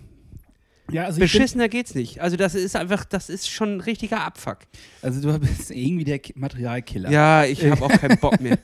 Ja, 0.92 1.04
also 1.04 1.20
ich 1.20 1.30
bin- 1.32 1.40
Beschissener 1.40 1.68
geht's 1.68 1.94
nicht. 1.94 2.20
Also 2.20 2.36
das 2.36 2.54
ist 2.54 2.76
einfach, 2.76 3.04
das 3.04 3.28
ist 3.30 3.48
schon 3.50 3.76
ein 3.76 3.80
richtiger 3.80 4.22
Abfuck. 4.24 4.58
also 5.02 5.20
du 5.20 5.38
bist 5.38 5.70
irgendwie 5.70 6.04
der 6.04 6.18
Ki- 6.18 6.34
Materialkiller. 6.36 7.10
Ja, 7.10 7.44
ich 7.44 7.64
habe 7.64 7.84
auch 7.84 7.90
keinen 7.90 8.18
Bock 8.18 8.40
mehr. 8.40 8.58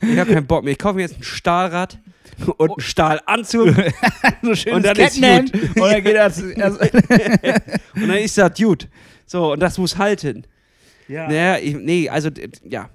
Ich 0.00 0.18
habe 0.18 0.32
keinen 0.34 0.46
Bock 0.46 0.64
mehr. 0.64 0.72
Ich 0.72 0.78
kaufe 0.78 0.96
mir 0.96 1.02
jetzt 1.02 1.18
ein 1.18 1.22
Stahlrad 1.22 1.98
und 2.56 2.70
einen 2.70 2.80
Stahlanzug 2.80 3.74
so 4.42 4.54
schön 4.54 4.74
Und 4.74 4.84
dann 4.86 4.96
ist 4.96 5.14
gut. 5.20 5.52
Und 5.76 5.76
dann 5.92 6.02
geht 6.02 6.16
das. 6.16 6.42
Also, 6.42 6.78
und 7.94 8.08
dann 8.08 8.16
ist 8.18 8.38
das 8.38 8.54
gut. 8.56 8.88
So, 9.26 9.52
und 9.52 9.60
das 9.60 9.78
muss 9.78 9.96
halten. 9.98 10.44
ja. 11.08 11.26
Naja, 11.28 11.58
ich, 11.58 11.74
nee, 11.76 12.08
also, 12.08 12.30
ja. 12.64 12.88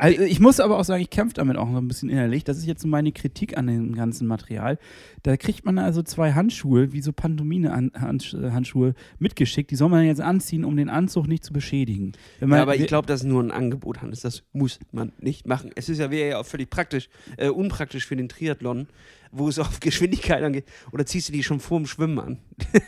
Also 0.00 0.22
ich 0.22 0.40
muss 0.40 0.60
aber 0.60 0.78
auch 0.78 0.84
sagen, 0.84 1.02
ich 1.02 1.10
kämpfe 1.10 1.34
damit 1.34 1.56
auch 1.56 1.70
so 1.70 1.76
ein 1.76 1.88
bisschen 1.88 2.08
innerlich. 2.08 2.44
Das 2.44 2.56
ist 2.56 2.66
jetzt 2.66 2.82
so 2.82 2.88
meine 2.88 3.12
Kritik 3.12 3.56
an 3.56 3.66
dem 3.66 3.94
ganzen 3.94 4.26
Material. 4.26 4.78
Da 5.22 5.36
kriegt 5.36 5.64
man 5.64 5.78
also 5.78 6.02
zwei 6.02 6.32
Handschuhe, 6.32 6.92
wie 6.92 7.02
so 7.02 7.12
Pantomime-Handschuhe, 7.12 8.94
mitgeschickt. 9.18 9.70
Die 9.70 9.76
soll 9.76 9.90
man 9.90 10.04
jetzt 10.04 10.20
anziehen, 10.20 10.64
um 10.64 10.76
den 10.76 10.88
Anzug 10.88 11.28
nicht 11.28 11.44
zu 11.44 11.52
beschädigen. 11.52 12.12
Man, 12.40 12.52
ja 12.52 12.62
aber 12.62 12.76
ich 12.76 12.86
glaube, 12.86 13.06
das 13.06 13.20
ist 13.20 13.26
nur 13.26 13.42
ein 13.42 13.50
Angebot, 13.50 14.00
Hannes. 14.00 14.20
Das 14.20 14.42
muss 14.52 14.78
man 14.92 15.12
nicht 15.18 15.46
machen. 15.46 15.70
Es 15.74 15.88
ist 15.88 15.98
ja, 15.98 16.10
wäre 16.10 16.30
ja 16.30 16.38
auch 16.38 16.46
völlig 16.46 16.70
praktisch, 16.70 17.08
äh, 17.36 17.48
unpraktisch 17.48 18.06
für 18.06 18.16
den 18.16 18.28
Triathlon, 18.28 18.88
wo 19.32 19.48
es 19.48 19.58
auf 19.58 19.80
Geschwindigkeit 19.80 20.42
angeht. 20.42 20.64
Oder 20.92 21.06
ziehst 21.06 21.28
du 21.28 21.32
die 21.32 21.42
schon 21.42 21.60
vor 21.60 21.78
dem 21.78 21.86
Schwimmen 21.86 22.18
an? 22.18 22.38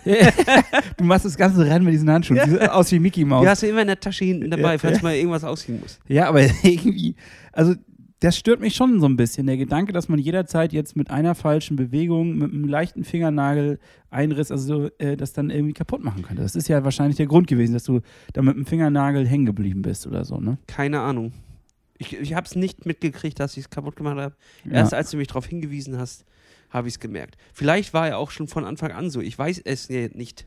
du 0.97 1.05
machst 1.05 1.25
das 1.25 1.37
ganze 1.37 1.65
Rennen 1.65 1.85
mit 1.85 1.95
diesen 1.95 2.11
Handschuhen. 2.11 2.41
Die 2.45 2.51
sehen 2.51 2.69
aus 2.69 2.91
wie 2.93 2.99
Mickey 2.99 3.25
Mouse. 3.25 3.43
Die 3.43 3.49
hast 3.49 3.63
du 3.63 3.69
immer 3.69 3.83
in 3.83 3.89
der 3.89 4.01
Tasche 4.01 4.25
hinten 4.25 4.51
dabei, 4.51 4.73
Ja, 4.73 4.79
falls 4.79 4.99
ja. 4.99 5.03
mal 5.03 5.15
irgendwas 5.15 5.45
ausziehen 5.45 5.81
muss. 5.81 5.99
Ja, 6.09 6.29
aber 6.29 6.43
irgendwie, 6.63 7.15
also 7.53 7.75
das 8.21 8.37
stört 8.37 8.61
mich 8.61 8.77
schon 8.77 9.01
so 9.01 9.07
ein 9.07 9.17
bisschen. 9.17 9.49
Der 9.49 9.57
Gedanke, 9.57 9.93
dass 9.93 10.09
man 10.09 10.19
jederzeit 10.21 10.73
jetzt 10.73 10.95
mit 10.95 11.11
einer 11.11 11.35
falschen 11.35 11.75
Bewegung, 11.77 12.39
mit 12.39 12.53
einem 12.53 12.69
leichten 12.69 13.03
Fingernagel 13.03 13.81
Einriss, 14.11 14.53
also 14.53 14.85
so, 14.85 14.91
äh, 14.99 15.17
das 15.17 15.33
dann 15.33 15.51
irgendwie 15.51 15.73
kaputt 15.73 16.05
machen 16.05 16.23
könnte. 16.23 16.43
Das 16.43 16.55
ist 16.55 16.69
ja 16.69 16.85
wahrscheinlich 16.85 17.17
der 17.17 17.27
Grund 17.27 17.49
gewesen, 17.49 17.73
dass 17.73 17.83
du 17.85 18.01
da 18.33 18.43
mit 18.43 18.55
dem 18.55 18.65
Fingernagel 18.67 19.27
hängen 19.27 19.47
geblieben 19.47 19.83
bist 19.83 20.07
oder 20.07 20.25
so, 20.25 20.39
ne? 20.39 20.59
Keine 20.69 21.01
Ahnung. 21.01 21.33
Ich, 22.03 22.13
ich 22.19 22.35
habe 22.35 22.47
es 22.47 22.55
nicht 22.55 22.87
mitgekriegt, 22.87 23.39
dass 23.41 23.53
ich 23.57 23.65
es 23.65 23.71
kaputt 23.71 23.97
gemacht 23.97 24.19
habe. 24.19 24.35
Ja. 24.65 24.73
Erst 24.73 24.95
als 24.95 25.11
du 25.11 25.17
mich 25.17 25.29
darauf 25.29 25.47
hingewiesen 25.47 25.99
hast, 25.99 26.25
habe 26.71 26.89
ich 26.89 26.95
es 26.95 27.01
gemerkt. 27.01 27.37
Vielleicht 27.53 27.93
war 27.95 28.09
er 28.09 28.19
auch 28.19 28.31
schon 28.31 28.49
von 28.49 28.65
Anfang 28.65 28.93
an 28.93 29.11
so. 29.11 29.21
Ich 29.21 29.39
weiß 29.39 29.61
es 29.65 29.89
nicht. 29.89 30.47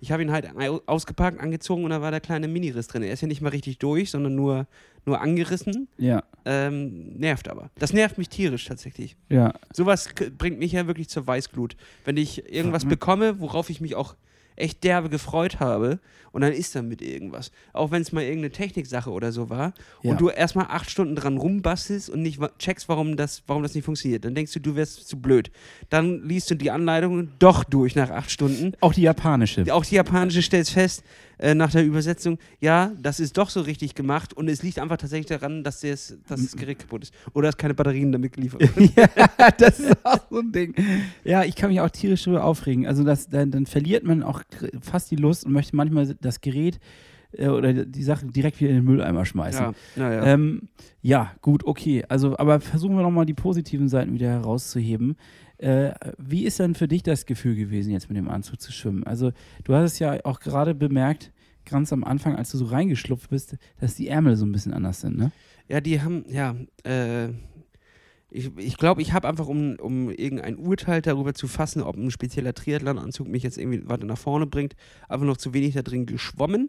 Ich 0.00 0.12
habe 0.12 0.22
ihn 0.22 0.32
halt 0.32 0.54
au- 0.56 0.82
ausgepackt, 0.86 1.40
angezogen 1.40 1.84
und 1.84 1.90
da 1.90 2.02
war 2.02 2.10
der 2.10 2.20
kleine 2.20 2.46
Miniriss 2.48 2.88
drin. 2.88 3.02
Er 3.02 3.12
ist 3.12 3.22
ja 3.22 3.28
nicht 3.28 3.40
mal 3.40 3.48
richtig 3.48 3.78
durch, 3.78 4.10
sondern 4.10 4.34
nur, 4.34 4.66
nur 5.06 5.20
angerissen. 5.20 5.88
Ja, 5.96 6.22
Ähm, 6.44 7.14
nervt 7.16 7.48
aber. 7.48 7.70
Das 7.78 7.92
nervt 7.92 8.18
mich 8.18 8.28
tierisch 8.28 8.66
tatsächlich. 8.66 9.16
ja. 9.30 9.54
Sowas 9.72 10.08
bringt 10.36 10.58
mich 10.58 10.72
ja 10.72 10.86
wirklich 10.86 11.08
zur 11.08 11.26
Weißglut. 11.26 11.76
Wenn 12.04 12.16
ich 12.18 12.52
irgendwas 12.52 12.84
Mhm. 12.84 12.90
bekomme, 12.90 13.40
worauf 13.40 13.70
ich 13.70 13.80
mich 13.80 13.94
auch 13.94 14.14
echt 14.56 14.84
derbe 14.84 15.08
gefreut 15.08 15.60
habe 15.60 15.98
und 16.32 16.42
dann 16.42 16.52
ist 16.52 16.74
damit 16.74 17.00
irgendwas. 17.02 17.50
Auch 17.72 17.90
wenn 17.90 18.02
es 18.02 18.12
mal 18.12 18.22
irgendeine 18.22 18.50
Techniksache 18.50 19.10
oder 19.10 19.32
so 19.32 19.50
war 19.50 19.72
Ja. 20.02 20.10
und 20.12 20.20
du 20.20 20.28
erstmal 20.30 20.66
acht 20.68 20.90
Stunden 20.90 21.14
dran 21.16 21.36
rumbastelst 21.38 22.10
und 22.10 22.22
nicht 22.22 22.40
checkst, 22.58 22.88
warum 22.88 23.16
das, 23.16 23.42
warum 23.46 23.62
das 23.62 23.74
nicht 23.74 23.84
funktioniert. 23.84 24.24
Dann 24.24 24.34
denkst 24.34 24.52
du, 24.52 24.60
du 24.60 24.74
wärst 24.76 25.08
zu 25.08 25.20
blöd. 25.20 25.50
Dann 25.90 26.26
liest 26.28 26.50
du 26.50 26.54
die 26.54 26.70
Anleitung 26.70 27.28
doch 27.38 27.64
durch 27.64 27.94
nach 27.94 28.10
acht 28.10 28.30
Stunden. 28.30 28.72
Auch 28.80 28.94
die 28.94 29.02
japanische. 29.02 29.64
Auch 29.72 29.84
die 29.84 29.94
japanische 29.96 30.42
stellt 30.42 30.68
fest, 30.68 31.04
äh, 31.38 31.54
nach 31.54 31.70
der 31.70 31.84
Übersetzung, 31.84 32.38
ja, 32.60 32.92
das 33.00 33.20
ist 33.20 33.36
doch 33.38 33.50
so 33.50 33.60
richtig 33.60 33.94
gemacht 33.94 34.34
und 34.34 34.48
es 34.48 34.62
liegt 34.62 34.78
einfach 34.78 34.96
tatsächlich 34.96 35.26
daran, 35.26 35.64
dass, 35.64 35.80
das, 35.80 36.16
dass 36.28 36.42
das 36.42 36.56
Gerät 36.56 36.78
kaputt 36.78 37.04
ist. 37.04 37.14
Oder 37.32 37.48
dass 37.48 37.56
keine 37.56 37.74
Batterien 37.74 38.12
damit 38.12 38.32
geliefert 38.32 38.60
werden. 38.76 38.92
ja, 38.96 39.50
das 39.58 39.80
ist 39.80 39.96
auch 40.04 40.20
so 40.30 40.40
ein 40.40 40.52
Ding. 40.52 40.74
Ja, 41.24 41.44
ich 41.44 41.56
kann 41.56 41.70
mich 41.70 41.80
auch 41.80 41.90
tierisch 41.90 42.24
drüber 42.24 42.44
aufregen. 42.44 42.86
Also 42.86 43.04
das, 43.04 43.28
dann, 43.28 43.50
dann 43.50 43.66
verliert 43.66 44.04
man 44.04 44.22
auch 44.22 44.42
fast 44.80 45.10
die 45.10 45.16
Lust 45.16 45.44
und 45.44 45.52
möchte 45.52 45.76
manchmal 45.76 46.14
das 46.20 46.40
Gerät 46.40 46.78
äh, 47.38 47.48
oder 47.48 47.72
die 47.72 48.02
Sache 48.02 48.26
direkt 48.26 48.60
wieder 48.60 48.70
in 48.70 48.76
den 48.76 48.84
Mülleimer 48.84 49.24
schmeißen. 49.24 49.64
Ja, 49.64 49.74
naja. 49.96 50.24
Ähm, 50.24 50.68
ja, 51.02 51.32
gut, 51.40 51.64
okay. 51.64 52.04
Also, 52.08 52.38
aber 52.38 52.60
versuchen 52.60 52.96
wir 52.96 53.02
nochmal 53.02 53.26
die 53.26 53.34
positiven 53.34 53.88
Seiten 53.88 54.14
wieder 54.14 54.28
herauszuheben. 54.28 55.16
Äh, 55.64 55.94
wie 56.18 56.44
ist 56.44 56.58
denn 56.58 56.74
für 56.74 56.88
dich 56.88 57.02
das 57.02 57.24
Gefühl 57.24 57.56
gewesen, 57.56 57.90
jetzt 57.90 58.10
mit 58.10 58.18
dem 58.18 58.28
Anzug 58.28 58.60
zu 58.60 58.70
schwimmen? 58.70 59.02
Also, 59.04 59.32
du 59.64 59.74
hast 59.74 59.92
es 59.92 59.98
ja 59.98 60.22
auch 60.24 60.40
gerade 60.40 60.74
bemerkt, 60.74 61.32
ganz 61.64 61.90
am 61.90 62.04
Anfang, 62.04 62.36
als 62.36 62.50
du 62.50 62.58
so 62.58 62.66
reingeschlupft 62.66 63.30
bist, 63.30 63.56
dass 63.80 63.94
die 63.94 64.08
Ärmel 64.08 64.36
so 64.36 64.44
ein 64.44 64.52
bisschen 64.52 64.74
anders 64.74 65.00
sind, 65.00 65.16
ne? 65.16 65.32
Ja, 65.66 65.80
die 65.80 66.02
haben, 66.02 66.26
ja, 66.28 66.54
äh, 66.84 67.30
ich 68.30 68.44
glaube, 68.44 68.62
ich, 68.62 68.76
glaub, 68.76 68.98
ich 68.98 69.12
habe 69.14 69.26
einfach, 69.26 69.46
um, 69.46 69.76
um 69.76 70.10
irgendein 70.10 70.58
Urteil 70.58 71.00
darüber 71.00 71.32
zu 71.32 71.48
fassen, 71.48 71.80
ob 71.80 71.96
ein 71.96 72.10
spezieller 72.10 72.52
Triathlon-Anzug 72.52 73.26
mich 73.26 73.42
jetzt 73.42 73.56
irgendwie 73.56 73.88
weiter 73.88 74.04
nach 74.04 74.18
vorne 74.18 74.44
bringt, 74.44 74.76
einfach 75.08 75.24
noch 75.24 75.38
zu 75.38 75.54
wenig 75.54 75.72
da 75.72 75.80
drin 75.80 76.04
geschwommen 76.04 76.68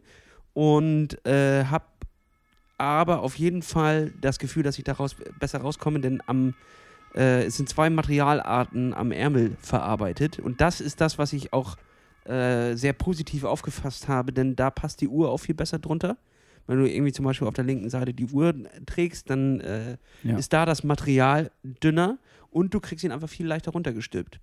und 0.54 1.26
äh, 1.28 1.66
habe 1.66 1.86
aber 2.78 3.22
auf 3.24 3.36
jeden 3.36 3.62
Fall 3.62 4.14
das 4.22 4.40
Gefühl, 4.40 4.64
dass 4.64 4.78
ich 4.78 4.86
daraus 4.86 5.18
besser 5.38 5.60
rauskomme, 5.60 6.00
denn 6.00 6.22
am, 6.28 6.54
äh, 7.16 7.44
es 7.46 7.58
sind 7.58 7.70
zwei 7.70 7.90
Materialarten 7.90 8.94
am 8.94 9.12
Ärmel 9.12 9.56
verarbeitet 9.62 10.40
und 10.40 10.62
das 10.62 10.82
ist 10.82 11.02
das, 11.02 11.18
was 11.18 11.34
ich 11.34 11.54
auch 11.54 11.78
äh, 12.26 12.76
sehr 12.76 12.94
positiv 12.94 13.44
aufgefasst 13.44 14.08
habe, 14.08 14.34
denn 14.34 14.56
da 14.56 14.70
passt 14.72 15.02
die 15.02 15.08
Uhr 15.08 15.30
auch 15.32 15.38
viel 15.38 15.56
besser 15.56 15.80
drunter. 15.80 16.18
Wenn 16.68 16.80
du 16.80 16.90
irgendwie 16.90 17.12
zum 17.12 17.26
Beispiel 17.26 17.48
auf 17.48 17.54
der 17.54 17.64
linken 17.64 17.92
Seite 17.92 18.14
die 18.14 18.26
Uhr 18.26 18.54
trägst, 18.88 19.30
dann 19.30 19.60
äh, 19.60 19.98
Ja. 20.24 20.36
ist 20.38 20.52
da 20.52 20.66
das 20.66 20.84
Material 20.84 21.52
dünner 21.64 22.18
und 22.50 22.74
du 22.74 22.80
kriegst 22.80 23.04
ihn 23.04 23.12
einfach 23.12 23.30
viel 23.30 23.46
leichter 23.46 23.72
runtergestülpt. 23.72 24.40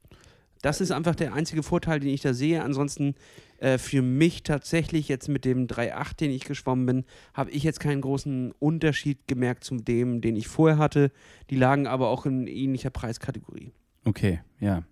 Das 0.62 0.80
ist 0.80 0.92
einfach 0.92 1.16
der 1.16 1.34
einzige 1.34 1.64
Vorteil, 1.64 1.98
den 1.98 2.10
ich 2.10 2.20
da 2.20 2.32
sehe. 2.34 2.62
Ansonsten 2.62 3.16
äh, 3.62 3.78
für 3.78 4.02
mich 4.02 4.42
tatsächlich 4.42 5.08
jetzt 5.08 5.28
mit 5.28 5.44
dem 5.44 5.68
3.8, 5.68 6.16
den 6.16 6.30
ich 6.32 6.44
geschwommen 6.44 6.84
bin, 6.84 7.04
habe 7.32 7.52
ich 7.52 7.62
jetzt 7.62 7.78
keinen 7.78 8.00
großen 8.00 8.50
Unterschied 8.58 9.28
gemerkt 9.28 9.62
zu 9.62 9.76
dem, 9.76 10.20
den 10.20 10.34
ich 10.34 10.48
vorher 10.48 10.78
hatte. 10.78 11.12
Die 11.48 11.54
lagen 11.54 11.86
aber 11.86 12.08
auch 12.08 12.26
in 12.26 12.48
ähnlicher 12.48 12.90
Preiskategorie. 12.90 13.72
Okay, 14.04 14.40
ja. 14.58 14.82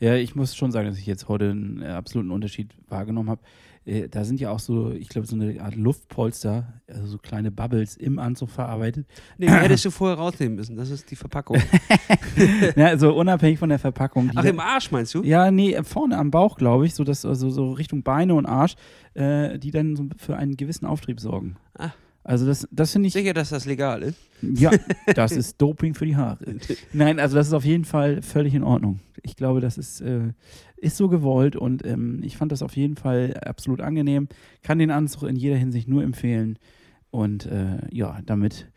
Ja, 0.00 0.16
ich 0.16 0.34
muss 0.34 0.54
schon 0.54 0.70
sagen, 0.70 0.88
dass 0.88 0.98
ich 0.98 1.06
jetzt 1.06 1.28
heute 1.28 1.50
einen 1.50 1.80
äh, 1.80 1.86
absoluten 1.86 2.30
Unterschied 2.30 2.74
wahrgenommen 2.88 3.30
habe. 3.30 3.40
Äh, 3.90 4.08
da 4.08 4.24
sind 4.24 4.40
ja 4.40 4.50
auch 4.50 4.60
so, 4.60 4.92
ich 4.92 5.08
glaube, 5.08 5.26
so 5.26 5.34
eine 5.34 5.60
Art 5.60 5.74
Luftpolster, 5.74 6.80
also 6.86 7.06
so 7.06 7.18
kleine 7.18 7.50
Bubbles 7.50 7.96
im 7.96 8.18
Anzug 8.18 8.50
verarbeitet. 8.50 9.06
Nee, 9.36 9.46
die 9.46 9.52
hättest 9.52 9.84
du 9.84 9.90
vorher 9.90 10.16
rausnehmen 10.16 10.54
müssen. 10.56 10.76
Das 10.76 10.90
ist 10.90 11.10
die 11.10 11.16
Verpackung. 11.16 11.58
ja, 12.76 12.86
also 12.86 13.12
unabhängig 13.14 13.58
von 13.58 13.68
der 13.68 13.80
Verpackung. 13.80 14.30
Ach, 14.34 14.44
im 14.44 14.60
Arsch 14.60 14.92
meinst 14.92 15.14
du? 15.14 15.24
Ja, 15.24 15.50
nee, 15.50 15.76
vorne 15.82 16.16
am 16.16 16.30
Bauch, 16.30 16.56
glaube 16.56 16.86
ich, 16.86 16.94
so, 16.94 17.02
dass, 17.02 17.24
also 17.24 17.50
so 17.50 17.72
Richtung 17.72 18.02
Beine 18.02 18.34
und 18.34 18.46
Arsch, 18.46 18.76
äh, 19.14 19.58
die 19.58 19.72
dann 19.72 19.96
so 19.96 20.08
für 20.16 20.36
einen 20.36 20.56
gewissen 20.56 20.86
Auftrieb 20.86 21.18
sorgen. 21.18 21.56
Ah. 21.76 21.90
Also 22.22 22.46
das, 22.46 22.68
das 22.70 22.92
finde 22.92 23.08
ich, 23.08 23.14
Sicher, 23.14 23.32
dass 23.32 23.48
das 23.48 23.64
legal 23.64 24.02
ist? 24.02 24.18
ja, 24.42 24.70
das 25.14 25.32
ist 25.32 25.60
Doping 25.60 25.94
für 25.94 26.04
die 26.04 26.16
Haare. 26.16 26.38
Nein, 26.92 27.18
also 27.18 27.36
das 27.36 27.48
ist 27.48 27.54
auf 27.54 27.64
jeden 27.64 27.84
Fall 27.84 28.22
völlig 28.22 28.54
in 28.54 28.62
Ordnung. 28.62 29.00
Ich 29.22 29.36
glaube, 29.36 29.60
das 29.60 29.78
ist, 29.78 30.00
äh, 30.00 30.32
ist 30.80 30.96
so 30.96 31.08
gewollt 31.08 31.56
und 31.56 31.84
ähm, 31.84 32.20
ich 32.22 32.36
fand 32.36 32.52
das 32.52 32.62
auf 32.62 32.76
jeden 32.76 32.96
Fall 32.96 33.34
absolut 33.44 33.80
angenehm. 33.80 34.28
Kann 34.62 34.78
den 34.78 34.90
Anzug 34.90 35.28
in 35.28 35.36
jeder 35.36 35.56
Hinsicht 35.56 35.88
nur 35.88 36.02
empfehlen. 36.02 36.58
Und 37.10 37.46
äh, 37.46 37.78
ja, 37.90 38.20
damit 38.24 38.70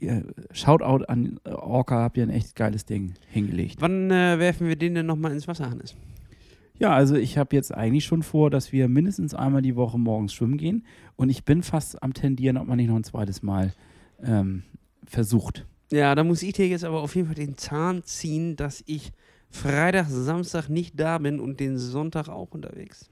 äh, 0.00 0.22
Shoutout 0.52 1.04
an 1.04 1.38
Orca, 1.44 2.02
habt 2.02 2.16
ihr 2.16 2.22
ein 2.22 2.30
echt 2.30 2.56
geiles 2.56 2.84
Ding 2.84 3.14
hingelegt. 3.28 3.76
Wann 3.80 4.10
äh, 4.10 4.38
werfen 4.38 4.68
wir 4.68 4.76
den 4.76 4.94
denn 4.94 5.06
nochmal 5.06 5.32
ins 5.32 5.48
Wasser, 5.48 5.70
Hannes? 5.70 5.94
Ja, 6.78 6.92
also 6.94 7.16
ich 7.16 7.36
habe 7.36 7.56
jetzt 7.56 7.74
eigentlich 7.74 8.04
schon 8.04 8.22
vor, 8.22 8.50
dass 8.50 8.72
wir 8.72 8.88
mindestens 8.88 9.34
einmal 9.34 9.62
die 9.62 9.74
Woche 9.74 9.98
morgens 9.98 10.32
schwimmen 10.32 10.58
gehen. 10.58 10.84
Und 11.16 11.28
ich 11.28 11.44
bin 11.44 11.62
fast 11.62 12.02
am 12.02 12.14
tendieren, 12.14 12.56
ob 12.56 12.68
man 12.68 12.76
nicht 12.76 12.88
noch 12.88 12.96
ein 12.96 13.04
zweites 13.04 13.42
Mal 13.42 13.74
ähm, 14.22 14.62
versucht. 15.04 15.66
Ja, 15.90 16.14
da 16.14 16.22
muss 16.22 16.42
ich 16.42 16.52
dir 16.52 16.68
jetzt 16.68 16.84
aber 16.84 17.00
auf 17.00 17.16
jeden 17.16 17.26
Fall 17.26 17.34
den 17.34 17.56
Zahn 17.56 18.04
ziehen, 18.04 18.56
dass 18.56 18.84
ich 18.86 19.12
Freitag, 19.50 20.06
Samstag 20.08 20.68
nicht 20.68 20.98
da 20.98 21.18
bin 21.18 21.40
und 21.40 21.60
den 21.60 21.78
Sonntag 21.78 22.28
auch 22.28 22.50
unterwegs. 22.52 23.08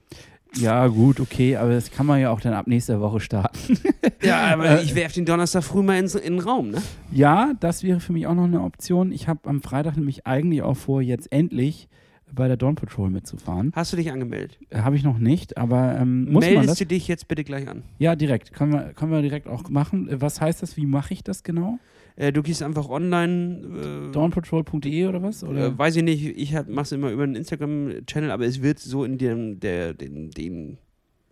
Ja, 0.55 0.87
gut, 0.87 1.19
okay, 1.19 1.57
aber 1.57 1.71
das 1.71 1.91
kann 1.91 2.05
man 2.05 2.21
ja 2.21 2.31
auch 2.31 2.39
dann 2.39 2.53
ab 2.53 2.67
nächster 2.67 2.99
Woche 3.01 3.19
starten. 3.19 3.77
Ja, 4.23 4.47
aber 4.47 4.81
ich 4.81 4.95
werfe 4.95 5.15
den 5.15 5.25
Donnerstag 5.25 5.63
früh 5.63 5.83
mal 5.83 5.97
ins, 5.99 6.15
in 6.15 6.33
den 6.33 6.39
Raum, 6.39 6.71
ne? 6.71 6.81
Ja, 7.11 7.53
das 7.59 7.83
wäre 7.83 7.99
für 7.99 8.13
mich 8.13 8.25
auch 8.25 8.33
noch 8.33 8.45
eine 8.45 8.61
Option. 8.61 9.11
Ich 9.11 9.27
habe 9.27 9.47
am 9.47 9.61
Freitag 9.61 9.95
nämlich 9.95 10.25
eigentlich 10.25 10.63
auch 10.63 10.75
vor, 10.75 11.01
jetzt 11.01 11.31
endlich 11.31 11.87
bei 12.33 12.47
der 12.47 12.57
Dawn 12.57 12.75
Patrol 12.75 13.09
mitzufahren. 13.09 13.71
Hast 13.75 13.93
du 13.93 13.97
dich 13.97 14.11
angemeldet? 14.11 14.57
Äh, 14.69 14.79
Habe 14.79 14.95
ich 14.95 15.03
noch 15.03 15.19
nicht, 15.19 15.57
aber 15.57 15.97
ähm, 15.99 16.31
muss 16.31 16.41
Meldest 16.41 16.55
man 16.57 16.67
das? 16.67 16.77
du 16.79 16.85
dich 16.85 17.07
jetzt 17.07 17.27
bitte 17.27 17.43
gleich 17.43 17.67
an? 17.69 17.83
Ja, 17.99 18.15
direkt. 18.15 18.53
Können 18.53 18.73
wir, 18.73 18.93
können 18.93 19.11
wir 19.11 19.21
direkt 19.21 19.47
auch 19.47 19.69
machen. 19.69 20.09
Äh, 20.09 20.19
Was 20.19 20.41
heißt 20.41 20.61
das? 20.63 20.75
Wie 20.77 20.85
mache 20.87 21.13
ich 21.13 21.23
das 21.23 21.43
genau? 21.43 21.79
Äh, 22.17 22.33
du 22.33 22.41
gehst 22.41 22.63
einfach 22.63 22.89
online. 22.89 24.09
Äh, 24.09 24.11
Dawnpatrol.de 24.11 25.05
oder 25.05 25.21
was? 25.21 25.43
Oder? 25.43 25.67
äh, 25.67 25.77
weiß 25.77 25.95
ich 25.95 26.03
nicht, 26.03 26.25
ich 26.25 26.51
mache 26.51 26.81
es 26.81 26.91
immer 26.91 27.11
über 27.11 27.23
einen 27.23 27.35
Instagram-Channel, 27.35 28.31
aber 28.31 28.45
es 28.45 28.61
wird 28.61 28.79
so 28.79 29.05
in 29.05 29.17
dem, 29.17 29.59
der, 29.59 29.93
den, 29.93 30.31
den, 30.31 30.77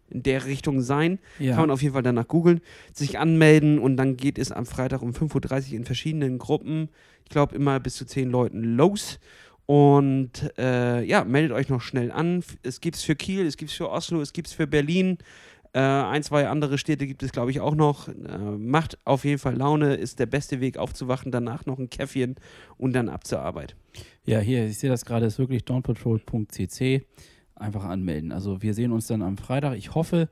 in 0.09 0.23
der 0.23 0.45
Richtung 0.45 0.81
sein. 0.81 1.19
ja. 1.39 1.53
Kann 1.53 1.63
man 1.63 1.71
auf 1.71 1.81
jeden 1.81 1.93
Fall 1.93 2.03
danach 2.03 2.27
googeln, 2.27 2.61
sich 2.93 3.17
anmelden 3.17 3.79
und 3.79 3.97
dann 3.97 4.15
geht 4.15 4.37
es 4.37 4.51
am 4.51 4.67
Freitag 4.67 5.01
um 5.01 5.11
5.30 5.11 5.71
Uhr 5.71 5.77
in 5.77 5.85
verschiedenen 5.85 6.37
Gruppen, 6.37 6.89
ich 7.23 7.29
glaube 7.29 7.55
immer 7.55 7.79
bis 7.79 7.95
zu 7.95 8.05
10 8.05 8.29
Leuten 8.29 8.63
los. 8.63 9.19
Und 9.67 10.51
äh, 10.59 11.03
ja, 11.03 11.23
meldet 11.23 11.51
euch 11.51 11.69
noch 11.69 11.81
schnell 11.81 12.11
an. 12.11 12.43
Es 12.61 12.81
gibt 12.81 12.97
es 12.97 13.03
für 13.03 13.15
Kiel, 13.15 13.47
es 13.47 13.57
gibt 13.57 13.71
es 13.71 13.77
für 13.77 13.89
Oslo, 13.89 14.21
es 14.21 14.31
gibt 14.31 14.47
es 14.47 14.53
für 14.53 14.67
Berlin. 14.67 15.17
Äh, 15.75 15.79
ein, 15.79 16.23
zwei 16.23 16.47
andere 16.47 16.77
Städte 16.77 17.05
gibt 17.05 17.21
es, 17.21 17.33
glaube 17.33 17.51
ich, 17.51 17.59
auch 17.59 17.75
noch. 17.75 18.07
Äh, 18.07 18.37
macht 18.37 18.97
auf 19.03 19.25
jeden 19.25 19.39
Fall 19.39 19.57
Laune, 19.57 19.95
ist 19.95 20.19
der 20.19 20.25
beste 20.25 20.61
Weg 20.61 20.77
aufzuwachen, 20.77 21.33
danach 21.33 21.65
noch 21.65 21.79
ein 21.79 21.89
Käffchen 21.89 22.35
und 22.77 22.93
dann 22.93 23.09
ab 23.09 23.27
zur 23.27 23.41
Arbeit. 23.41 23.75
Ja, 24.23 24.39
hier, 24.39 24.67
ich 24.67 24.79
sehe 24.79 24.89
das 24.89 25.03
gerade, 25.03 25.25
ist 25.25 25.37
wirklich 25.37 25.65
dawnpatrol.cc. 25.65 27.05
Einfach 27.55 27.83
anmelden. 27.83 28.31
Also 28.31 28.61
wir 28.61 28.73
sehen 28.73 28.93
uns 28.93 29.07
dann 29.07 29.21
am 29.21 29.35
Freitag. 29.35 29.75
Ich 29.75 29.95
hoffe, 29.95 30.29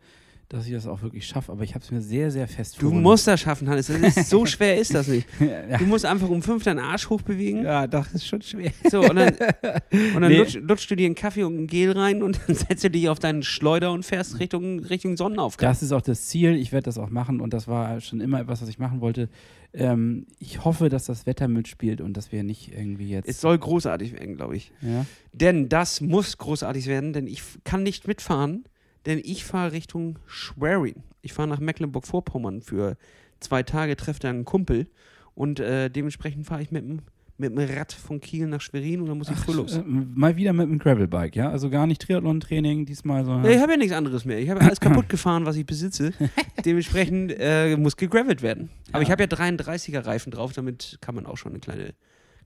dass 0.49 0.67
ich 0.67 0.71
das 0.73 0.85
auch 0.85 1.01
wirklich 1.01 1.25
schaffe, 1.25 1.51
aber 1.51 1.63
ich 1.63 1.73
habe 1.73 1.83
es 1.83 1.89
mir 1.89 1.99
sehr, 2.01 2.29
sehr 2.29 2.47
fest 2.47 2.75
Du 2.75 2.81
vorgenommen. 2.81 3.03
musst 3.03 3.25
das 3.25 3.39
schaffen, 3.41 3.67
Hannes. 3.69 3.87
Das 3.87 3.97
ist, 4.17 4.29
so 4.29 4.45
schwer 4.45 4.77
ist 4.77 4.93
das 4.93 5.07
nicht. 5.07 5.27
ja, 5.39 5.77
Du 5.79 5.85
musst 5.85 6.05
einfach 6.05 6.29
um 6.29 6.41
fünf 6.43 6.63
deinen 6.63 6.79
Arsch 6.79 7.09
hochbewegen. 7.09 7.63
ja, 7.63 7.87
doch, 7.87 8.03
das 8.05 8.15
ist 8.15 8.27
schon 8.27 8.41
schwer. 8.43 8.71
So, 8.91 9.01
und 9.01 9.15
dann, 9.15 9.29
und 9.33 10.21
dann 10.21 10.27
Nee. 10.31 10.37
lutsch, 10.37 10.55
lutschst 10.55 10.91
du 10.91 10.95
dir 10.95 11.07
einen 11.07 11.15
Kaffee 11.15 11.43
und 11.43 11.57
ein 11.57 11.67
Gel 11.67 11.91
rein 11.91 12.21
und 12.21 12.39
dann 12.47 12.55
setzt 12.55 12.83
du 12.83 12.89
dich 12.91 13.09
auf 13.09 13.17
deinen 13.19 13.41
Schleuder 13.41 13.91
und 13.91 14.05
fährst 14.05 14.39
Richtung, 14.39 14.79
Richtung 14.81 15.17
Sonnenaufgang. 15.17 15.67
Das 15.69 15.81
ist 15.81 15.91
auch 15.91 16.01
das 16.01 16.27
Ziel. 16.27 16.55
Ich 16.55 16.71
werde 16.71 16.85
das 16.85 16.97
auch 16.99 17.09
machen 17.09 17.41
und 17.41 17.53
das 17.53 17.67
war 17.67 17.99
schon 18.01 18.21
immer 18.21 18.39
etwas, 18.41 18.61
was 18.61 18.69
ich 18.69 18.77
machen 18.77 19.01
wollte. 19.01 19.29
Ähm, 19.73 20.27
ich 20.37 20.63
hoffe, 20.63 20.89
dass 20.89 21.05
das 21.05 21.25
Wetter 21.25 21.47
mitspielt 21.47 21.99
und 21.99 22.15
dass 22.15 22.31
wir 22.31 22.43
nicht 22.43 22.71
irgendwie 22.71 23.09
jetzt. 23.09 23.27
Es 23.27 23.41
soll 23.41 23.57
großartig 23.57 24.13
werden, 24.13 24.35
glaube 24.35 24.55
ich. 24.55 24.71
ja? 24.81 25.05
Denn 25.31 25.67
das 25.67 25.99
muss 25.99 26.37
großartig 26.37 26.85
werden, 26.85 27.11
denn 27.11 27.25
ich 27.25 27.41
kann 27.63 27.81
nicht 27.81 28.07
mitfahren, 28.07 28.65
denn 29.05 29.19
ich 29.23 29.43
fahre 29.45 29.71
Richtung 29.71 30.19
Schwerin. 30.25 31.03
Ich 31.21 31.33
fahre 31.33 31.47
nach 31.47 31.59
Mecklenburg-Vorpommern 31.59 32.61
für 32.61 32.97
zwei 33.39 33.63
Tage, 33.63 33.95
treffe 33.95 34.19
da 34.21 34.29
einen 34.29 34.45
Kumpel 34.45 34.87
und 35.35 35.59
äh, 35.59 35.89
dementsprechend 35.89 36.45
fahre 36.45 36.61
ich 36.61 36.71
mit 36.71 36.83
dem 36.83 36.99
mit 37.35 37.49
dem 37.49 37.57
Rad 37.57 37.91
von 37.91 38.21
Kiel 38.21 38.45
nach 38.45 38.61
Schwerin 38.61 39.01
und 39.01 39.07
dann 39.07 39.17
muss 39.17 39.27
ich 39.27 39.35
früh 39.35 39.53
los. 39.53 39.75
Äh, 39.77 39.81
mal 39.83 40.35
wieder 40.35 40.53
mit 40.53 40.67
einem 40.67 40.77
Gravelbike, 40.77 41.35
ja? 41.35 41.49
Also 41.49 41.71
gar 41.71 41.87
nicht 41.87 41.99
Triathlon-Training 42.03 42.85
diesmal, 42.85 43.25
sondern. 43.25 43.45
Ja, 43.45 43.57
ich 43.57 43.59
habe 43.59 43.71
ja 43.71 43.77
nichts 43.79 43.91
anderes 43.93 44.23
mehr. 44.23 44.37
Ich 44.39 44.51
habe 44.51 44.59
ja 44.59 44.67
alles 44.67 44.79
kaputt 44.79 45.09
gefahren, 45.09 45.43
was 45.43 45.55
ich 45.55 45.65
besitze. 45.65 46.13
Dementsprechend 46.63 47.33
äh, 47.39 47.75
muss 47.75 47.97
gegravelt 47.97 48.43
werden. 48.43 48.69
Aber 48.91 48.99
Ja. 48.99 49.03
ich 49.05 49.11
habe 49.11 49.23
ja 49.23 49.27
33er 49.27 50.05
Reifen 50.05 50.29
drauf, 50.31 50.53
damit 50.53 50.99
kann 51.01 51.15
man 51.15 51.25
auch 51.25 51.37
schon 51.37 51.53
eine 51.53 51.59
kleine, 51.59 51.95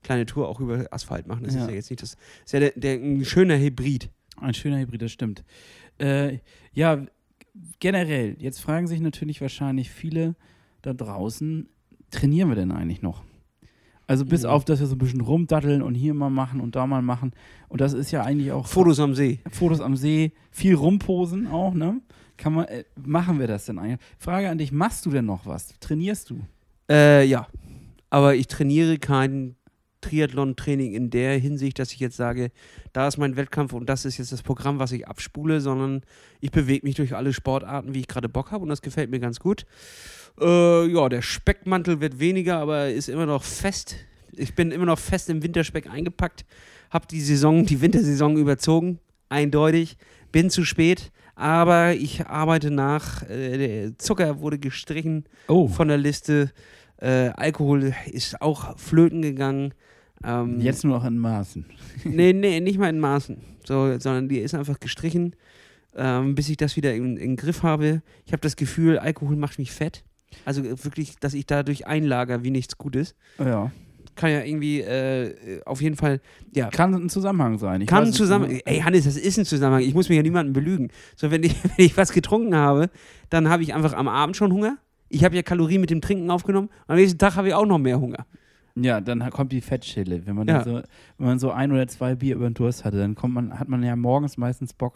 kleine 0.02 0.24
Tour 0.24 0.48
auch 0.48 0.58
über 0.58 0.86
Asphalt 0.90 1.26
machen. 1.26 1.44
Das 1.44 1.54
Ja. 1.54 1.62
ist 1.64 1.68
ja 1.68 1.74
jetzt 1.74 1.90
nicht 1.90 2.02
das. 2.02 2.16
Ist 2.46 2.52
ja 2.54 2.60
der, 2.60 2.72
der, 2.74 2.94
ein 2.94 3.26
schöner 3.26 3.58
Hybrid. 3.58 4.08
Ein 4.40 4.54
schöner 4.54 4.78
Hybrid, 4.78 5.02
das 5.02 5.12
stimmt. 5.12 5.44
Äh, 5.98 6.38
ja, 6.72 7.04
generell, 7.80 8.36
jetzt 8.38 8.60
fragen 8.60 8.86
sich 8.86 9.00
natürlich 9.00 9.40
wahrscheinlich 9.40 9.90
viele 9.90 10.34
da 10.82 10.92
draußen, 10.92 11.68
trainieren 12.10 12.48
wir 12.48 12.56
denn 12.56 12.72
eigentlich 12.72 13.02
noch? 13.02 13.24
Also 14.06 14.24
bis 14.24 14.44
Mhm. 14.44 14.48
auf, 14.48 14.64
dass 14.64 14.80
wir 14.80 14.86
so 14.86 14.94
ein 14.94 14.98
bisschen 14.98 15.20
rumdatteln 15.20 15.82
und 15.82 15.94
hier 15.94 16.14
mal 16.14 16.30
machen 16.30 16.60
und 16.60 16.76
da 16.76 16.86
mal 16.86 17.02
machen. 17.02 17.32
Und 17.68 17.80
das 17.82 17.92
ist 17.92 18.10
ja 18.10 18.22
eigentlich 18.22 18.52
auch 18.52 18.66
Fotos 18.66 19.00
am 19.00 19.14
See. 19.14 19.40
Fotos 19.50 19.80
am 19.80 19.96
See, 19.96 20.32
viel 20.50 20.74
rumposen 20.74 21.46
auch, 21.46 21.74
ne? 21.74 22.00
Kann 22.38 22.54
man, 22.54 22.64
äh, 22.66 22.84
machen 22.96 23.38
wir 23.38 23.46
das 23.48 23.66
denn 23.66 23.78
eigentlich? 23.78 23.98
Frage 24.18 24.48
an 24.48 24.56
dich, 24.56 24.72
machst 24.72 25.04
du 25.04 25.10
denn 25.10 25.26
noch 25.26 25.44
was? 25.44 25.74
Trainierst 25.80 26.30
du? 26.30 26.40
Äh, 26.90 27.26
ja. 27.26 27.48
Aber 28.08 28.34
ich 28.34 28.46
trainiere 28.46 28.96
kein 28.96 29.56
Triathlon-Training 30.00 30.92
in 30.94 31.10
der 31.10 31.38
Hinsicht, 31.38 31.78
dass 31.78 31.92
ich 31.92 32.00
jetzt 32.00 32.16
sage, 32.16 32.50
da 32.92 33.08
ist 33.08 33.18
mein 33.18 33.36
Wettkampf 33.36 33.72
und 33.72 33.88
das 33.88 34.04
ist 34.04 34.18
jetzt 34.18 34.32
das 34.32 34.42
Programm, 34.42 34.78
was 34.78 34.92
ich 34.92 35.06
abspule, 35.08 35.60
sondern 35.60 36.02
ich 36.40 36.50
bewege 36.50 36.86
mich 36.86 36.94
durch 36.96 37.14
alle 37.14 37.32
Sportarten, 37.32 37.94
wie 37.94 38.00
ich 38.00 38.08
gerade 38.08 38.28
Bock 38.28 38.50
habe 38.52 38.62
und 38.62 38.68
das 38.68 38.82
gefällt 38.82 39.10
mir 39.10 39.20
ganz 39.20 39.40
gut. 39.40 39.66
Äh, 40.40 40.86
ja, 40.86 41.08
der 41.08 41.22
Speckmantel 41.22 42.00
wird 42.00 42.18
weniger, 42.20 42.58
aber 42.58 42.90
ist 42.90 43.08
immer 43.08 43.26
noch 43.26 43.42
fest. 43.42 43.96
Ich 44.32 44.54
bin 44.54 44.70
immer 44.70 44.86
noch 44.86 44.98
fest 44.98 45.30
im 45.30 45.42
Winterspeck 45.42 45.88
eingepackt, 45.90 46.44
habe 46.90 47.06
die 47.06 47.20
Saison, 47.20 47.66
die 47.66 47.80
Wintersaison 47.80 48.36
überzogen, 48.36 49.00
eindeutig, 49.28 49.96
bin 50.30 50.50
zu 50.50 50.64
spät, 50.64 51.10
aber 51.34 51.94
ich 51.94 52.26
arbeite 52.26 52.70
nach. 52.70 53.22
Äh, 53.28 53.58
der 53.58 53.98
Zucker 53.98 54.40
wurde 54.40 54.58
gestrichen 54.58 55.24
Oh, 55.48 55.68
von 55.68 55.88
der 55.88 55.98
Liste. 55.98 56.52
Äh, 57.00 57.30
Alkohol 57.36 57.94
ist 58.06 58.40
auch 58.42 58.76
flöten 58.78 59.22
gegangen. 59.22 59.72
Ähm, 60.24 60.60
jetzt 60.60 60.84
nur 60.84 60.96
noch 60.98 61.04
in 61.04 61.18
Maßen. 61.18 61.64
Nee, 62.04 62.32
nee, 62.32 62.60
nicht 62.60 62.78
mal 62.78 62.88
in 62.88 63.00
Maßen. 63.00 63.38
So, 63.64 63.98
sondern 63.98 64.28
die 64.28 64.38
ist 64.38 64.54
einfach 64.54 64.80
gestrichen, 64.80 65.36
ähm, 65.94 66.34
bis 66.34 66.48
ich 66.48 66.56
das 66.56 66.76
wieder 66.76 66.94
in, 66.94 67.16
in 67.16 67.30
den 67.30 67.36
Griff 67.36 67.62
habe. 67.62 68.02
Ich 68.24 68.32
habe 68.32 68.40
das 68.40 68.56
Gefühl, 68.56 68.98
Alkohol 68.98 69.36
macht 69.36 69.58
mich 69.58 69.70
fett. 69.70 70.04
Also 70.44 70.64
wirklich, 70.64 71.16
dass 71.20 71.34
ich 71.34 71.46
dadurch 71.46 71.86
einlager 71.86 72.44
wie 72.44 72.50
nichts 72.50 72.78
Gutes. 72.78 73.14
Ja. 73.38 73.70
Kann 74.14 74.30
ja 74.30 74.42
irgendwie 74.42 74.80
äh, 74.80 75.62
auf 75.64 75.80
jeden 75.80 75.94
Fall, 75.94 76.20
ja. 76.52 76.68
Kann 76.70 76.92
ein 76.94 77.08
Zusammenhang 77.08 77.58
sein. 77.58 77.80
Ich 77.82 77.86
Kann 77.86 78.04
ein 78.04 78.12
Zusammenhang. 78.12 78.60
Ey, 78.64 78.80
Hannes, 78.80 79.04
das 79.04 79.16
ist 79.16 79.38
ein 79.38 79.44
Zusammenhang. 79.44 79.82
Ich 79.82 79.94
muss 79.94 80.08
mir 80.08 80.16
ja 80.16 80.22
niemanden 80.22 80.52
belügen. 80.52 80.88
So, 81.14 81.30
wenn 81.30 81.44
ich, 81.44 81.54
wenn 81.62 81.86
ich 81.86 81.96
was 81.96 82.12
getrunken 82.12 82.56
habe, 82.56 82.90
dann 83.30 83.48
habe 83.48 83.62
ich 83.62 83.74
einfach 83.74 83.92
am 83.92 84.08
Abend 84.08 84.36
schon 84.36 84.52
Hunger. 84.52 84.78
Ich 85.08 85.24
habe 85.24 85.36
ja 85.36 85.42
Kalorien 85.42 85.80
mit 85.80 85.90
dem 85.90 86.00
Trinken 86.00 86.30
aufgenommen. 86.30 86.68
Am 86.86 86.96
nächsten 86.96 87.18
Tag 87.18 87.36
habe 87.36 87.48
ich 87.48 87.54
auch 87.54 87.66
noch 87.66 87.78
mehr 87.78 88.00
Hunger. 88.00 88.26
Ja, 88.76 89.00
dann 89.00 89.28
kommt 89.30 89.52
die 89.52 89.60
Fettschille. 89.60 90.26
Wenn 90.26 90.36
man, 90.36 90.46
Ja. 90.46 90.62
so, 90.62 90.82
wenn 91.18 91.26
man 91.26 91.38
so 91.38 91.50
ein 91.50 91.72
oder 91.72 91.86
zwei 91.88 92.14
Bier 92.14 92.36
über 92.36 92.48
den 92.48 92.54
Durst 92.54 92.84
hatte, 92.84 92.98
dann 92.98 93.14
kommt 93.14 93.34
man, 93.34 93.58
hat 93.58 93.68
man 93.68 93.82
ja 93.82 93.96
morgens 93.96 94.36
meistens 94.36 94.72
Bock, 94.72 94.94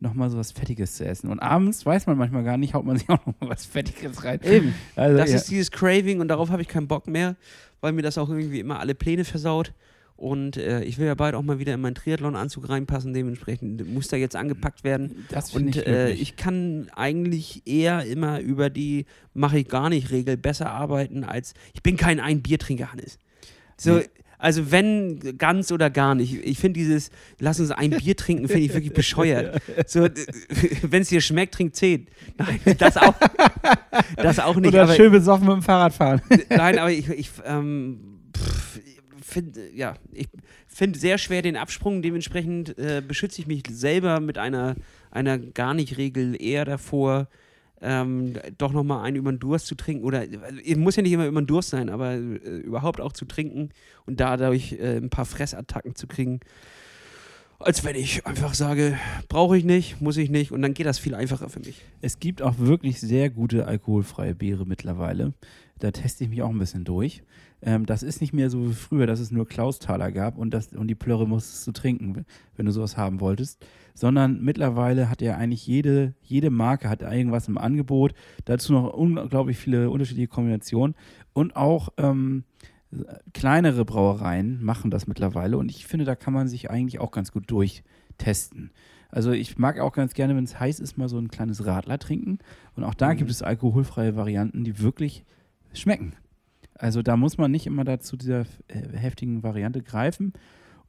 nochmal 0.00 0.30
so 0.30 0.38
was 0.38 0.52
Fettiges 0.52 0.96
zu 0.96 1.04
essen. 1.06 1.30
Und 1.30 1.40
abends 1.40 1.84
weiß 1.84 2.06
man 2.06 2.16
manchmal 2.18 2.44
gar 2.44 2.56
nicht, 2.58 2.74
haut 2.74 2.84
man 2.84 2.96
sich 2.98 3.08
auch 3.10 3.24
nochmal 3.26 3.50
was 3.50 3.64
Fettiges 3.66 4.22
rein. 4.24 4.40
Eben. 4.44 4.74
Also, 4.94 5.16
Das 5.18 5.30
ja. 5.30 5.36
ist 5.36 5.50
dieses 5.50 5.70
Craving 5.70 6.20
und 6.20 6.28
darauf 6.28 6.50
habe 6.50 6.62
ich 6.62 6.68
keinen 6.68 6.86
Bock 6.86 7.06
mehr, 7.08 7.34
weil 7.80 7.92
mir 7.92 8.02
das 8.02 8.18
auch 8.18 8.28
irgendwie 8.28 8.60
immer 8.60 8.78
alle 8.80 8.94
Pläne 8.94 9.24
versaut. 9.24 9.72
Und 10.16 10.56
äh, 10.56 10.82
ich 10.84 10.98
will 10.98 11.06
ja 11.06 11.14
bald 11.14 11.34
auch 11.34 11.42
mal 11.42 11.58
wieder 11.58 11.74
in 11.74 11.80
meinen 11.80 11.96
Triathlon-Anzug 11.96 12.68
reinpassen, 12.68 13.12
dementsprechend 13.12 13.86
muss 13.92 14.08
da 14.08 14.16
jetzt 14.16 14.36
angepackt 14.36 14.84
werden. 14.84 15.26
Das 15.28 15.54
Und 15.54 15.76
ich 15.76 15.86
äh, 15.86 16.12
ich 16.12 16.36
kann 16.36 16.88
eigentlich 16.94 17.62
eher 17.66 18.04
immer 18.06 18.40
über 18.40 18.70
die 18.70 19.06
mache 19.32 19.58
ich 19.58 19.68
gar 19.68 19.88
nicht 19.88 20.12
Regel 20.12 20.36
besser 20.36 20.70
arbeiten 20.70 21.24
als 21.24 21.54
ich 21.72 21.82
bin 21.82 21.96
kein 21.96 22.20
ein 22.20 22.42
Biertrinker 22.42 22.92
Hannes. 22.92 23.18
So 23.76 23.96
Nee. 23.96 24.04
also 24.38 24.70
wenn 24.70 25.36
ganz 25.36 25.72
oder 25.72 25.90
gar 25.90 26.14
nicht. 26.14 26.44
Ich 26.44 26.60
finde 26.60 26.78
dieses 26.78 27.10
lass 27.40 27.58
uns 27.58 27.72
ein 27.72 27.90
Bier 27.90 28.16
trinken 28.16 28.46
finde 28.46 28.66
ich 28.66 28.72
wirklich 28.72 28.92
bescheuert. 28.94 29.60
So 29.88 30.02
wenn 30.82 31.02
es 31.02 31.08
dir 31.08 31.22
schmeckt, 31.22 31.54
trink 31.54 31.74
zehn. 31.74 32.06
Nein, 32.38 32.60
das 32.78 32.96
auch 32.96 33.14
das 34.16 34.38
auch 34.38 34.54
nicht. 34.54 34.68
Oder 34.68 34.84
aber, 34.84 34.94
schön 34.94 35.10
besoffen 35.10 35.48
mit 35.48 35.56
dem 35.56 35.62
Fahrrad 35.62 35.92
fahren. 35.92 36.22
Nein, 36.50 36.78
aber 36.78 36.92
ich, 36.92 37.08
ich 37.08 37.30
ähm, 37.44 38.14
finde 39.24 39.70
ja, 39.74 39.96
ich 40.12 40.28
finde 40.68 40.98
sehr 40.98 41.18
schwer 41.18 41.42
den 41.42 41.56
Absprung. 41.56 42.02
Dementsprechend 42.02 42.78
äh, 42.78 43.02
beschütze 43.06 43.40
ich 43.40 43.46
mich 43.46 43.62
selber 43.70 44.20
mit 44.20 44.38
einer, 44.38 44.76
einer 45.10 45.38
gar 45.38 45.74
nicht 45.74 45.96
Regel 45.96 46.40
eher 46.40 46.64
davor, 46.64 47.28
ähm, 47.80 48.34
doch 48.58 48.72
nochmal 48.72 49.04
einen 49.04 49.16
über 49.16 49.32
den 49.32 49.38
Durst 49.38 49.66
zu 49.66 49.74
trinken. 49.74 50.04
Oder 50.04 50.24
äh, 50.24 50.74
muss 50.76 50.96
ja 50.96 51.02
nicht 51.02 51.12
immer 51.12 51.26
über 51.26 51.40
den 51.40 51.46
Durst 51.46 51.70
sein, 51.70 51.88
aber 51.88 52.12
äh, 52.12 52.18
überhaupt 52.18 53.00
auch 53.00 53.12
zu 53.12 53.24
trinken 53.24 53.70
und 54.06 54.20
dadurch 54.20 54.72
äh, 54.72 54.96
ein 54.96 55.10
paar 55.10 55.26
Fressattacken 55.26 55.94
zu 55.94 56.06
kriegen. 56.06 56.40
Als 57.58 57.82
wenn 57.84 57.96
ich 57.96 58.26
einfach 58.26 58.52
sage, 58.52 58.98
brauche 59.28 59.56
ich 59.56 59.64
nicht, 59.64 60.00
muss 60.00 60.16
ich 60.16 60.28
nicht 60.28 60.52
und 60.52 60.60
dann 60.60 60.74
geht 60.74 60.86
das 60.86 60.98
viel 60.98 61.14
einfacher 61.14 61.48
für 61.48 61.60
mich. 61.60 61.82
Es 62.02 62.18
gibt 62.18 62.42
auch 62.42 62.58
wirklich 62.58 63.00
sehr 63.00 63.30
gute 63.30 63.66
alkoholfreie 63.66 64.34
Biere 64.34 64.66
mittlerweile. 64.66 65.32
Da 65.78 65.90
teste 65.90 66.24
ich 66.24 66.30
mich 66.30 66.42
auch 66.42 66.50
ein 66.50 66.58
bisschen 66.58 66.84
durch. 66.84 67.22
Ähm, 67.66 67.86
das 67.86 68.02
ist 68.02 68.20
nicht 68.20 68.34
mehr 68.34 68.50
so 68.50 68.68
wie 68.68 68.74
früher, 68.74 69.06
dass 69.06 69.20
es 69.20 69.30
nur 69.30 69.48
Klausthaler 69.48 70.12
gab 70.12 70.36
und, 70.36 70.52
das, 70.52 70.68
und 70.74 70.86
die 70.88 70.94
Plörre 70.94 71.26
musstest 71.26 71.66
du 71.66 71.72
trinken, 71.72 72.26
wenn 72.56 72.66
du 72.66 72.72
sowas 72.72 72.96
haben 72.96 73.20
wolltest. 73.20 73.64
Sondern 73.94 74.42
mittlerweile 74.44 75.08
hat 75.08 75.22
ja 75.22 75.36
eigentlich 75.36 75.66
jede, 75.66 76.14
jede 76.22 76.50
Marke 76.50 76.88
hat 76.90 77.00
irgendwas 77.02 77.48
im 77.48 77.56
Angebot. 77.56 78.12
Dazu 78.44 78.72
noch 78.74 78.92
unglaublich 78.92 79.56
viele 79.56 79.88
unterschiedliche 79.88 80.28
Kombinationen. 80.28 80.94
Und 81.32 81.56
auch 81.56 81.88
ähm, 81.96 82.44
kleinere 83.32 83.84
Brauereien 83.84 84.62
machen 84.62 84.90
das 84.90 85.06
mittlerweile. 85.06 85.56
Und 85.56 85.70
ich 85.70 85.86
finde, 85.86 86.04
da 86.04 86.14
kann 86.16 86.34
man 86.34 86.48
sich 86.48 86.70
eigentlich 86.70 87.00
auch 87.00 87.12
ganz 87.12 87.32
gut 87.32 87.50
durchtesten. 87.50 88.70
Also 89.10 89.30
ich 89.30 89.58
mag 89.58 89.78
auch 89.78 89.92
ganz 89.92 90.12
gerne, 90.12 90.36
wenn 90.36 90.44
es 90.44 90.58
heiß 90.58 90.80
ist, 90.80 90.98
mal 90.98 91.08
so 91.08 91.18
ein 91.18 91.28
kleines 91.28 91.64
Radler 91.64 91.98
trinken. 91.98 92.40
Und 92.76 92.84
auch 92.84 92.94
da 92.94 93.12
Mhm. 93.12 93.18
gibt 93.18 93.30
es 93.30 93.42
alkoholfreie 93.42 94.16
Varianten, 94.16 94.64
die 94.64 94.80
wirklich 94.80 95.24
schmecken. 95.72 96.14
Also 96.78 97.02
da 97.02 97.16
muss 97.16 97.38
man 97.38 97.50
nicht 97.50 97.66
immer 97.66 97.84
dazu 97.84 98.16
dieser 98.16 98.40
äh, 98.68 98.96
heftigen 98.96 99.42
Variante 99.42 99.82
greifen. 99.82 100.32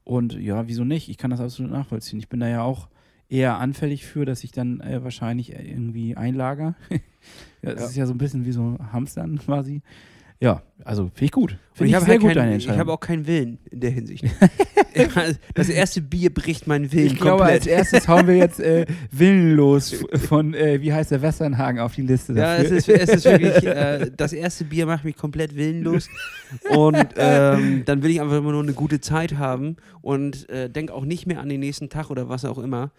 Und 0.04 0.34
ja, 0.34 0.68
wieso 0.68 0.84
nicht? 0.84 1.08
Ich 1.08 1.18
kann 1.18 1.30
das 1.30 1.40
absolut 1.40 1.72
nachvollziehen. 1.72 2.18
Ich 2.18 2.28
bin 2.28 2.40
da 2.40 2.48
ja 2.48 2.62
auch 2.62 2.88
eher 3.28 3.58
anfällig 3.58 4.04
für, 4.06 4.24
dass 4.24 4.44
ich 4.44 4.52
dann 4.52 4.80
äh, 4.80 5.02
wahrscheinlich 5.02 5.54
äh, 5.54 5.62
irgendwie 5.68 6.16
einlager. 6.16 6.76
das 7.62 7.80
Ja. 7.80 7.86
ist 7.86 7.96
ja 7.96 8.06
so 8.06 8.14
ein 8.14 8.18
bisschen 8.18 8.44
wie 8.46 8.52
so 8.52 8.78
Hamstern 8.92 9.38
quasi. 9.38 9.82
Ja, 10.40 10.62
also 10.84 11.04
finde 11.14 11.24
ich 11.24 11.32
gut. 11.32 11.52
Und 11.52 11.58
Finde 11.72 11.88
ich, 11.90 11.94
habe 11.94 12.06
halt 12.06 12.20
gut, 12.20 12.36
deine 12.36 12.56
ich 12.56 12.68
habe 12.68 12.92
auch 12.92 13.00
keinen 13.00 13.26
Willen 13.26 13.58
in 13.70 13.80
der 13.80 13.90
Hinsicht. 13.90 14.24
das 15.54 15.68
erste 15.68 16.00
Bier 16.00 16.32
bricht 16.32 16.66
meinen 16.66 16.92
Willen 16.92 17.06
Ich 17.06 17.16
glaube, 17.16 17.38
komplett. 17.38 17.60
als 17.62 17.66
erstes 17.66 18.08
hauen 18.08 18.26
wir 18.26 18.36
jetzt 18.36 18.60
äh, 18.60 18.86
Willenlos 19.10 20.04
von, 20.28 20.54
äh, 20.54 20.80
wie 20.80 20.92
heißt 20.92 21.10
der, 21.10 21.22
Westernhagen 21.22 21.80
auf 21.80 21.94
die 21.94 22.02
Liste 22.02 22.32
Ja, 22.34 22.58
dafür. 22.58 22.76
es 22.76 22.88
ist, 22.88 22.88
es 22.88 23.08
ist 23.10 23.24
wirklich, 23.24 23.64
äh, 23.64 24.10
das 24.14 24.32
erste 24.32 24.64
Bier 24.64 24.86
macht 24.86 25.04
mich 25.04 25.16
komplett 25.16 25.56
willenlos. 25.56 26.08
Und 26.70 27.06
ähm, 27.16 27.82
dann 27.84 28.02
will 28.02 28.10
ich 28.10 28.20
einfach 28.20 28.36
immer 28.36 28.52
nur 28.52 28.62
eine 28.62 28.72
gute 28.74 29.00
Zeit 29.00 29.36
haben 29.36 29.76
und 30.02 30.48
äh, 30.50 30.70
denke 30.70 30.92
auch 30.94 31.04
nicht 31.04 31.26
mehr 31.26 31.40
an 31.40 31.48
den 31.48 31.60
nächsten 31.60 31.88
Tag 31.88 32.10
oder 32.10 32.28
was 32.28 32.44
auch 32.44 32.58
immer. 32.58 32.90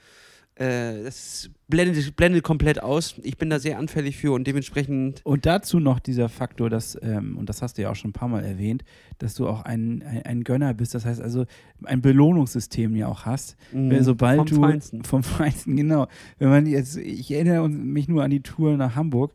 Äh, 0.60 1.04
das 1.04 1.50
blendet, 1.68 2.16
blendet 2.16 2.44
komplett 2.44 2.82
aus. 2.82 3.16
Ich 3.22 3.38
bin 3.38 3.50
da 3.50 3.60
sehr 3.60 3.78
anfällig 3.78 4.18
für 4.18 4.32
und 4.32 4.48
dementsprechend. 4.48 5.22
Und 5.24 5.46
dazu 5.46 5.80
noch 5.80 6.00
dieser 6.00 6.30
Faktor, 6.30 6.70
dass, 6.70 6.98
ähm, 7.02 7.38
und 7.38 7.48
das 7.50 7.62
hast 7.62 7.78
du 7.78 7.84
ja 7.84 7.92
auch 7.92 7.96
schon 7.96 8.10
ein 8.10 8.14
paar 8.14 8.28
Mal 8.28 8.44
erwähnt, 8.44 8.84
dass 9.20 9.36
du 9.36 9.48
auch 9.48 9.62
ein, 9.64 10.02
ein, 10.04 10.22
ein 10.26 10.44
Gönner 10.44 10.74
bist, 10.74 10.96
das 10.96 11.06
heißt 11.06 11.22
also 11.22 11.46
ein 11.84 12.02
Belohnungssystem 12.02 12.96
ja 12.96 13.08
auch 13.08 13.26
hast. 13.26 13.56
Wenn, 13.72 14.04
sobald 14.04 14.38
vom 14.38 14.48
du 14.48 14.56
Feinsten. 14.62 15.04
vom 15.04 15.22
Feinsten, 15.24 15.76
genau. 15.76 16.08
Wenn 16.40 16.50
man 16.50 16.66
jetzt, 16.66 16.98
ich 16.98 17.32
erinnere 17.32 17.70
mich 17.70 18.08
nur 18.08 18.24
an 18.24 18.32
die 18.32 18.42
Tour 18.42 18.78
nach 18.78 18.96
Hamburg, 18.96 19.34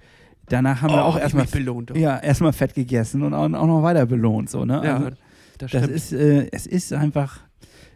danach 0.49 0.83
haben 0.83 0.91
wir 0.93 0.99
Oh, 0.99 1.01
auch 1.03 1.15
hab 1.15 1.19
ich 1.19 1.23
erstmal 1.35 1.47
belohnt. 1.47 1.97
ja, 1.97 2.19
erstmal 2.19 2.53
fett 2.53 2.75
gegessen 2.75 3.23
und 3.23 3.33
auch, 3.35 3.45
auch 3.45 3.67
noch 3.67 3.83
weiter 3.83 4.07
belohnt, 4.07 4.51
so, 4.51 4.65
ne? 4.65 4.83
Ja, 4.85 4.97
also, 4.97 5.11
das 5.59 5.71
das 5.71 5.87
ist, 5.89 6.13
äh, 6.13 6.49
es 6.51 6.67
ist 6.67 6.93
einfach, 6.93 7.41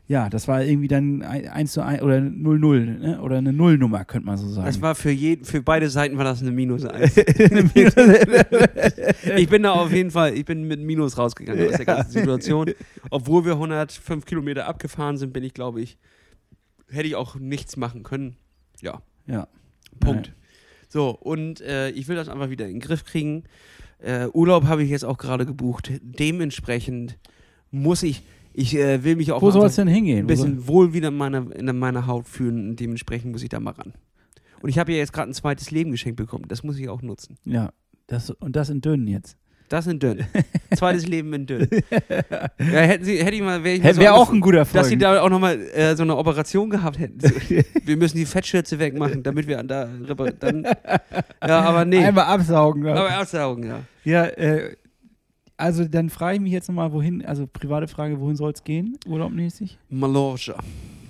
ja, 0.09 0.31
das 0.31 0.47
war 0.47 0.62
irgendwie 0.62 0.87
dann 0.87 1.23
1 1.23 1.73
zu 1.73 1.85
1 1.85 2.01
oder 2.03 2.19
0-0, 2.19 2.85
ne? 2.85 3.21
oder 3.21 3.38
eine 3.38 3.53
Nullnummer, 3.53 4.05
könnte 4.05 4.27
man 4.27 4.37
so 4.37 4.47
sagen. 4.49 4.66
das 4.66 4.81
war 4.81 4.95
für, 4.95 5.11
jeden, 5.11 5.45
für 5.45 5.62
beide 5.62 5.90
Seiten 5.90 6.16
war 6.16 6.23
das 6.25 6.42
eine 6.42 6.53
Minus 6.53 6.85
1. 6.85 7.16
ich 9.37 9.49
bin 9.49 9.64
da 9.64 9.73
auf 9.73 9.92
jeden 9.92 10.12
Fall, 10.12 10.35
ich 10.35 10.45
bin 10.45 10.69
mit 10.69 10.79
Minus 10.81 11.19
rausgegangen 11.19 11.69
aus 11.69 11.77
der 11.77 11.87
ganzen 11.87 12.12
Situation. 12.12 12.71
Obwohl 13.11 13.45
wir 13.45 13.55
105 13.55 14.25
Kilometer 14.25 14.69
abgefahren 14.69 15.16
sind, 15.16 15.33
bin 15.33 15.42
ich, 15.42 15.55
glaube 15.55 15.81
ich, 15.81 15.99
hätte 16.88 17.09
ich 17.09 17.16
auch 17.16 17.35
nichts 17.35 17.77
machen 17.77 18.05
können. 18.05 18.37
Ja, 18.81 19.03
ja. 19.27 19.49
Punkt. 19.99 20.33
So, 20.88 21.11
und 21.11 21.61
äh, 21.62 21.90
ich 21.90 22.07
will 22.07 22.14
das 22.14 22.29
einfach 22.29 22.51
wieder 22.51 22.66
in 22.66 22.75
den 22.75 22.81
Griff 22.81 23.05
kriegen. 23.05 23.42
Äh, 23.99 24.29
Urlaub 24.29 24.64
habe 24.64 24.85
ich 24.85 24.90
jetzt 24.90 25.05
auch 25.05 25.19
gerade 25.19 25.47
gebucht. 25.47 25.90
Dementsprechend 26.01 27.19
muss 27.71 28.05
ich, 28.05 28.23
ich 28.59 28.75
äh, 28.75 29.05
will 29.05 29.16
mich 29.16 29.33
auch 29.33 29.42
Wo 29.42 29.51
soll 29.51 29.66
es 29.66 29.77
denn 29.77 29.87
hingehen? 29.87 30.21
ein 30.21 30.27
bisschen 30.27 30.66
wohl 30.66 30.95
wieder 30.95 31.09
in 31.09 31.16
meiner, 31.16 31.55
in 31.55 31.79
meiner 31.79 32.07
Haut 32.07 32.27
fühlen. 32.27 32.71
Und 32.71 32.81
dementsprechend 32.81 33.31
muss 33.33 33.42
ich 33.42 33.51
da 33.51 33.61
mal 33.61 33.73
ran. 33.73 33.92
Und 34.62 34.71
ich 34.71 34.79
habe 34.79 34.92
ja 34.92 34.99
jetzt 34.99 35.12
gerade 35.12 35.31
ein 35.31 35.35
zweites 35.35 35.71
Leben 35.71 35.90
geschenkt 35.90 36.16
bekommen. 36.16 36.47
Das 36.49 36.62
muss 36.62 36.79
ich 36.79 36.88
auch 36.88 37.03
nutzen. 37.03 37.37
Ja, 37.45 37.71
das, 38.07 38.31
und 38.31 38.57
das 38.57 38.71
in 38.71 38.81
dünn 38.81 39.07
jetzt. 39.09 39.37
Das 39.69 39.87
in 39.87 39.99
dünn. 39.99 40.25
Zweites 40.75 41.07
Leben 41.07 41.35
in 41.35 41.47
dünn. 41.47 41.69
Ja, 42.59 42.81
hätten 42.81 43.05
sie, 43.05 43.23
hätte 43.23 43.35
ich 43.37 43.42
mal, 43.42 43.62
wäre 43.62 43.83
Wäre 43.83 43.95
so 43.95 44.07
auch 44.09 44.31
angef- 44.31 44.35
ein 44.35 44.40
guter 44.40 44.64
Folgen. 44.64 44.79
dass 44.79 44.88
sie 44.88 44.97
da 44.97 45.21
auch 45.21 45.29
nochmal 45.29 45.61
äh, 45.75 45.95
so 45.95 46.03
eine 46.05 46.16
Operation 46.16 46.71
gehabt 46.71 46.99
hätten. 46.99 47.21
So, 47.21 47.29
wir 47.85 47.97
müssen 47.97 48.16
die 48.16 48.25
Fettschürze 48.25 48.79
wegmachen, 48.79 49.23
damit 49.23 49.47
wir 49.47 49.59
an 49.59 49.69
da 49.69 49.88
dann. 50.40 50.66
Ja, 51.47 51.61
aber 51.61 51.85
nee. 51.85 52.03
Einmal 52.03 52.25
absaugen. 52.25 52.83
ne? 52.85 52.95
aber 52.95 53.45
Augen, 53.47 53.66
ja. 53.66 53.81
Ja, 54.05 54.25
äh, 54.25 54.77
also 55.57 55.85
dann 55.87 56.11
frage 56.11 56.37
ich 56.37 56.40
mich 56.40 56.53
jetzt 56.53 56.69
nochmal, 56.69 56.92
wohin, 56.92 57.25
also 57.25 57.47
private 57.47 57.88
Frage, 57.88 58.21
wohin 58.21 58.37
soll 58.37 58.53
es 58.53 58.62
gehen, 58.64 58.99
urlaubmäßig? 59.07 59.79
Mallorca. 59.88 60.59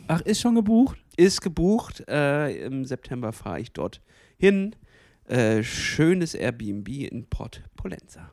Ach, 0.08 0.20
ist 0.20 0.40
schon 0.40 0.54
gebucht? 0.54 0.98
Ist 1.16 1.40
gebucht. 1.40 2.04
Äh, 2.08 2.64
Im 2.66 2.84
September 2.84 3.32
fahre 3.32 3.60
ich 3.60 3.72
dort 3.72 4.00
hin. 4.38 4.76
Äh, 5.24 5.62
schönes 5.64 6.34
Airbnb 6.34 6.88
in 6.88 7.26
Port 7.26 7.62
Polenza. 7.74 8.32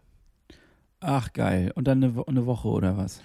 Ach, 1.00 1.34
geil. 1.34 1.72
Und 1.76 1.88
dann 1.88 2.04
eine, 2.04 2.24
eine 2.28 2.46
Woche 2.46 2.68
oder 2.68 2.96
was? 2.96 3.22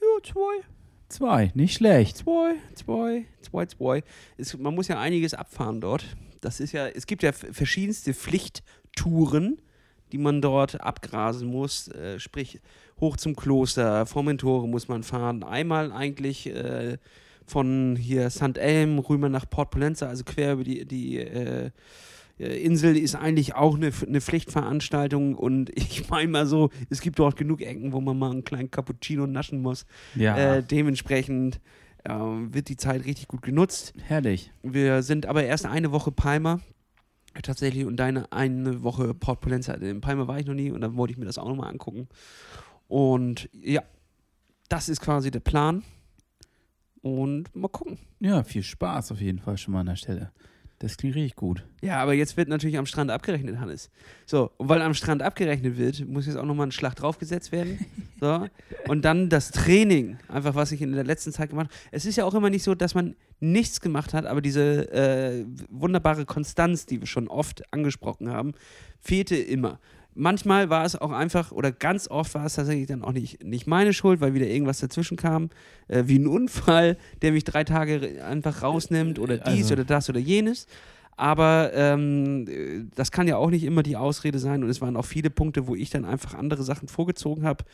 Ja, 0.00 0.22
zwei. 0.22 0.64
Zwei, 1.08 1.50
nicht 1.54 1.74
schlecht. 1.74 2.18
Zwei, 2.18 2.54
zwei, 2.74 3.26
zwei, 3.42 3.66
zwei. 3.66 4.02
Es, 4.36 4.56
man 4.56 4.74
muss 4.74 4.88
ja 4.88 4.98
einiges 4.98 5.34
abfahren 5.34 5.80
dort. 5.80 6.16
Das 6.40 6.60
ist 6.60 6.72
ja, 6.72 6.88
es 6.88 7.06
gibt 7.06 7.22
ja 7.22 7.32
verschiedenste 7.32 8.14
Pflichttouren, 8.14 9.60
die 10.12 10.18
man 10.18 10.40
dort 10.40 10.80
abgrasen 10.80 11.48
muss. 11.48 11.88
Äh, 11.88 12.18
sprich, 12.18 12.60
hoch 13.00 13.16
zum 13.16 13.36
Kloster, 13.36 14.06
Formentore 14.06 14.68
muss 14.68 14.88
man 14.88 15.02
fahren. 15.02 15.42
Einmal 15.42 15.92
eigentlich 15.92 16.46
äh, 16.46 16.98
von 17.46 17.96
hier 17.96 18.30
St. 18.30 18.58
Elm 18.58 18.98
rüber 18.98 19.28
nach 19.28 19.48
Port 19.48 19.70
Polenza, 19.70 20.06
also 20.08 20.24
quer 20.24 20.54
über 20.54 20.64
die, 20.64 20.84
die 20.84 21.18
äh, 21.18 21.70
äh, 22.38 22.62
Insel 22.64 22.96
ist 22.96 23.14
eigentlich 23.16 23.54
auch 23.54 23.76
eine, 23.76 23.90
eine 24.06 24.20
Pflichtveranstaltung 24.20 25.34
und 25.34 25.70
ich 25.76 26.08
meine 26.08 26.28
mal 26.28 26.46
so, 26.46 26.70
es 26.88 27.00
gibt 27.00 27.18
dort 27.18 27.36
genug 27.36 27.60
Ecken, 27.60 27.92
wo 27.92 28.00
man 28.00 28.18
mal 28.18 28.30
einen 28.30 28.44
kleinen 28.44 28.70
Cappuccino 28.70 29.26
naschen 29.26 29.62
muss. 29.62 29.86
Ja, 30.14 30.36
Äh, 30.56 30.62
dementsprechend 30.62 31.60
ähm, 32.08 32.52
wird 32.54 32.68
die 32.68 32.76
Zeit 32.76 33.04
richtig 33.04 33.28
gut 33.28 33.42
genutzt. 33.42 33.92
herrlich. 34.06 34.52
Wir 34.62 35.02
sind 35.02 35.26
aber 35.26 35.44
erst 35.44 35.66
eine 35.66 35.92
Woche 35.92 36.12
Palma. 36.12 36.60
Tatsächlich 37.42 37.84
und 37.84 37.96
deine 37.96 38.30
eine 38.32 38.82
Woche 38.82 39.14
Port 39.14 39.40
Polenza. 39.40 39.74
In 39.74 40.00
Palma 40.00 40.26
war 40.26 40.38
ich 40.38 40.46
noch 40.46 40.54
nie 40.54 40.70
und 40.70 40.80
dann 40.80 40.96
wollte 40.96 41.12
ich 41.12 41.18
mir 41.18 41.26
das 41.26 41.38
auch 41.38 41.48
nochmal 41.48 41.70
angucken. 41.70 42.08
Und 42.88 43.48
ja, 43.52 43.82
das 44.68 44.88
ist 44.88 45.00
quasi 45.00 45.30
der 45.30 45.40
Plan. 45.40 45.82
Und 47.02 47.54
mal 47.56 47.68
gucken. 47.68 47.98
Ja, 48.18 48.42
viel 48.44 48.62
Spaß 48.62 49.12
auf 49.12 49.20
jeden 49.20 49.38
Fall 49.38 49.56
schon 49.56 49.72
mal 49.72 49.80
an 49.80 49.86
der 49.86 49.96
Stelle. 49.96 50.32
Das 50.80 50.96
klingt 50.96 51.14
richtig 51.14 51.36
gut. 51.36 51.62
Ja, 51.82 52.00
aber 52.00 52.14
jetzt 52.14 52.38
wird 52.38 52.48
natürlich 52.48 52.78
am 52.78 52.86
Strand 52.86 53.10
abgerechnet, 53.10 53.58
Hannes. 53.58 53.90
So, 54.24 54.50
und 54.56 54.70
weil 54.70 54.80
am 54.80 54.94
Strand 54.94 55.22
abgerechnet 55.22 55.76
wird, 55.76 56.08
muss 56.08 56.26
jetzt 56.26 56.36
auch 56.36 56.46
nochmal 56.46 56.68
ein 56.68 56.72
Schlag 56.72 56.94
draufgesetzt 56.96 57.52
werden. 57.52 57.84
So. 58.18 58.48
Und 58.88 59.04
dann 59.04 59.28
das 59.28 59.50
Training, 59.50 60.16
einfach 60.28 60.54
was 60.54 60.72
ich 60.72 60.80
in 60.80 60.92
der 60.92 61.04
letzten 61.04 61.32
Zeit 61.32 61.50
gemacht 61.50 61.66
habe. 61.66 61.78
Es 61.90 62.06
ist 62.06 62.16
ja 62.16 62.24
auch 62.24 62.34
immer 62.34 62.48
nicht 62.48 62.62
so, 62.62 62.74
dass 62.74 62.94
man 62.94 63.14
nichts 63.40 63.80
gemacht 63.80 64.14
hat, 64.14 64.26
aber 64.26 64.40
diese 64.40 64.92
äh, 64.92 65.44
wunderbare 65.70 66.24
Konstanz, 66.26 66.86
die 66.86 67.00
wir 67.00 67.06
schon 67.06 67.28
oft 67.28 67.62
angesprochen 67.72 68.28
haben, 68.30 68.52
fehlte 69.00 69.36
immer. 69.36 69.78
manchmal 70.14 70.68
war 70.70 70.84
es 70.84 70.96
auch 70.96 71.12
einfach, 71.12 71.52
oder 71.52 71.72
ganz 71.72 72.08
oft 72.08 72.34
war 72.34 72.44
es 72.44 72.54
tatsächlich 72.54 72.86
dann 72.86 73.02
auch 73.02 73.12
nicht, 73.12 73.42
nicht 73.42 73.66
meine 73.66 73.92
Schuld, 73.92 74.20
weil 74.20 74.34
wieder 74.34 74.46
irgendwas 74.46 74.80
dazwischen 74.80 75.16
kam, 75.16 75.50
äh, 75.88 76.04
wie 76.06 76.18
ein 76.18 76.26
Unfall, 76.26 76.96
der 77.22 77.32
mich 77.32 77.44
drei 77.44 77.64
Tage 77.64 78.22
einfach 78.24 78.62
rausnimmt 78.62 79.18
oder 79.18 79.38
dies 79.38 79.64
Also- 79.64 79.74
oder 79.74 79.84
das 79.84 80.08
oder 80.10 80.20
jenes. 80.20 80.66
Aber 81.16 81.72
ähm, 81.74 82.46
äh, 82.48 82.84
das 82.94 83.10
kann 83.12 83.28
ja 83.28 83.36
auch 83.36 83.50
nicht 83.50 83.64
immer 83.64 83.82
die 83.82 83.96
Ausrede 83.96 84.38
sein 84.38 84.64
und 84.64 84.70
es 84.70 84.80
waren 84.80 84.96
auch 84.96 85.04
viele 85.04 85.28
Punkte, 85.28 85.66
wo 85.66 85.74
ich 85.74 85.90
dann 85.90 86.06
einfach 86.06 86.34
andere 86.34 86.62
Sachen 86.62 86.88
vorgezogen 86.88 87.44
habe, 87.44 87.64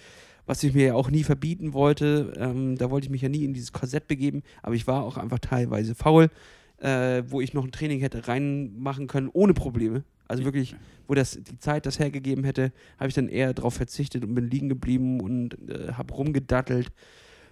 was 0.46 0.62
ich 0.62 0.74
mir 0.74 0.86
ja 0.86 0.94
auch 0.94 1.10
nie 1.10 1.24
verbieten 1.24 1.72
wollte. 1.72 2.32
Ähm, 2.36 2.76
da 2.76 2.90
wollte 2.90 3.06
ich 3.06 3.10
mich 3.10 3.22
ja 3.22 3.28
nie 3.28 3.44
in 3.44 3.52
dieses 3.52 3.72
Korsett 3.72 4.08
begeben, 4.08 4.42
aber 4.62 4.74
ich 4.74 4.86
war 4.86 5.02
auch 5.02 5.16
einfach 5.16 5.38
teilweise 5.38 5.94
faul, 5.94 6.30
äh, 6.78 7.22
wo 7.28 7.40
ich 7.40 7.52
noch 7.52 7.64
ein 7.64 7.72
Training 7.72 8.00
hätte 8.00 8.28
reinmachen 8.28 9.06
können, 9.06 9.28
ohne 9.32 9.54
Probleme. 9.54 10.04
Also 10.28 10.44
wirklich, 10.44 10.74
wo 11.06 11.14
das 11.14 11.38
die 11.40 11.58
Zeit 11.58 11.86
das 11.86 11.98
hergegeben 11.98 12.44
hätte, 12.44 12.72
habe 12.98 13.08
ich 13.08 13.14
dann 13.14 13.28
eher 13.28 13.54
darauf 13.54 13.74
verzichtet 13.74 14.24
und 14.24 14.34
bin 14.34 14.50
liegen 14.50 14.68
geblieben 14.68 15.20
und 15.20 15.56
äh, 15.68 15.92
habe 15.92 16.14
rumgedattelt. 16.14 16.90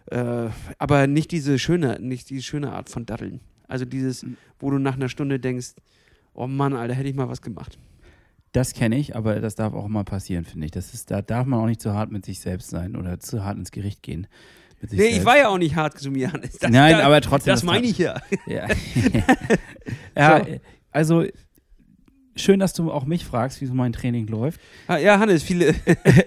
Äh, 0.07 0.49
aber 0.79 1.07
nicht 1.07 1.31
diese 1.31 1.59
schöne, 1.59 1.99
nicht 2.01 2.31
diese 2.31 2.43
schöne 2.43 2.73
Art 2.73 2.89
von 2.89 3.07
Datteln. 3.07 3.41
Also 3.69 3.85
dieses, 3.85 4.27
wo 4.59 4.71
du 4.71 4.79
nach 4.79 4.95
einer 4.95 5.09
Stunde 5.09 5.39
denkst, 5.41 5.75
oh 6.35 6.47
Mann, 6.47 6.75
Alter, 6.75 6.95
hätte 6.95 7.09
ich 7.09 7.15
mal 7.15 7.29
was 7.29 7.43
gemacht. 7.43 7.79
Das 8.55 8.73
kenne 8.73 8.97
ich, 8.97 9.17
aber 9.17 9.41
das 9.41 9.57
darf 9.57 9.75
auch 9.75 9.89
mal 9.89 10.05
passieren, 10.05 10.45
finde 10.45 10.67
ich. 10.67 10.71
Das 10.71 10.95
ist, 10.95 11.11
da 11.11 11.23
darf 11.23 11.45
man 11.45 11.59
auch 11.59 11.67
nicht 11.67 11.83
zu 11.83 11.93
hart 11.93 12.13
mit 12.13 12.25
sich 12.25 12.39
selbst 12.39 12.71
sein 12.71 12.95
oder 12.95 13.19
zu 13.19 13.45
hart 13.45 13.59
ins 13.59 13.73
Gericht 13.73 14.01
gehen. 14.03 14.29
Mit 14.81 14.93
Nee, 14.93 15.05
ich 15.07 15.11
selbst. 15.15 15.27
war 15.27 15.37
ja 15.37 15.49
auch 15.49 15.59
nicht 15.59 15.75
hart 15.75 15.99
zu 15.99 16.11
mir, 16.13 16.33
Hannes. 16.33 16.59
Das, 16.59 16.71
Nein, 16.71 16.93
das, 16.93 17.03
aber 17.03 17.21
trotzdem. 17.21 17.53
Das 17.53 17.65
meine 17.65 17.85
ich 17.87 17.99
ja. 17.99 18.21
Ja, 18.47 18.69
ja 20.17 20.45
So. 20.45 20.53
also 20.93 21.25
schön, 22.37 22.61
dass 22.61 22.75
du 22.75 22.93
auch 22.93 23.07
mich 23.07 23.25
fragst, 23.25 23.61
wie 23.61 23.67
so 23.67 23.75
mein 23.75 23.93
Training 23.93 24.29
läuft. 24.29 24.61
Ah, 24.87 24.99
Ja, 24.99 25.19
Hannes, 25.19 25.43
viele. 25.43 25.75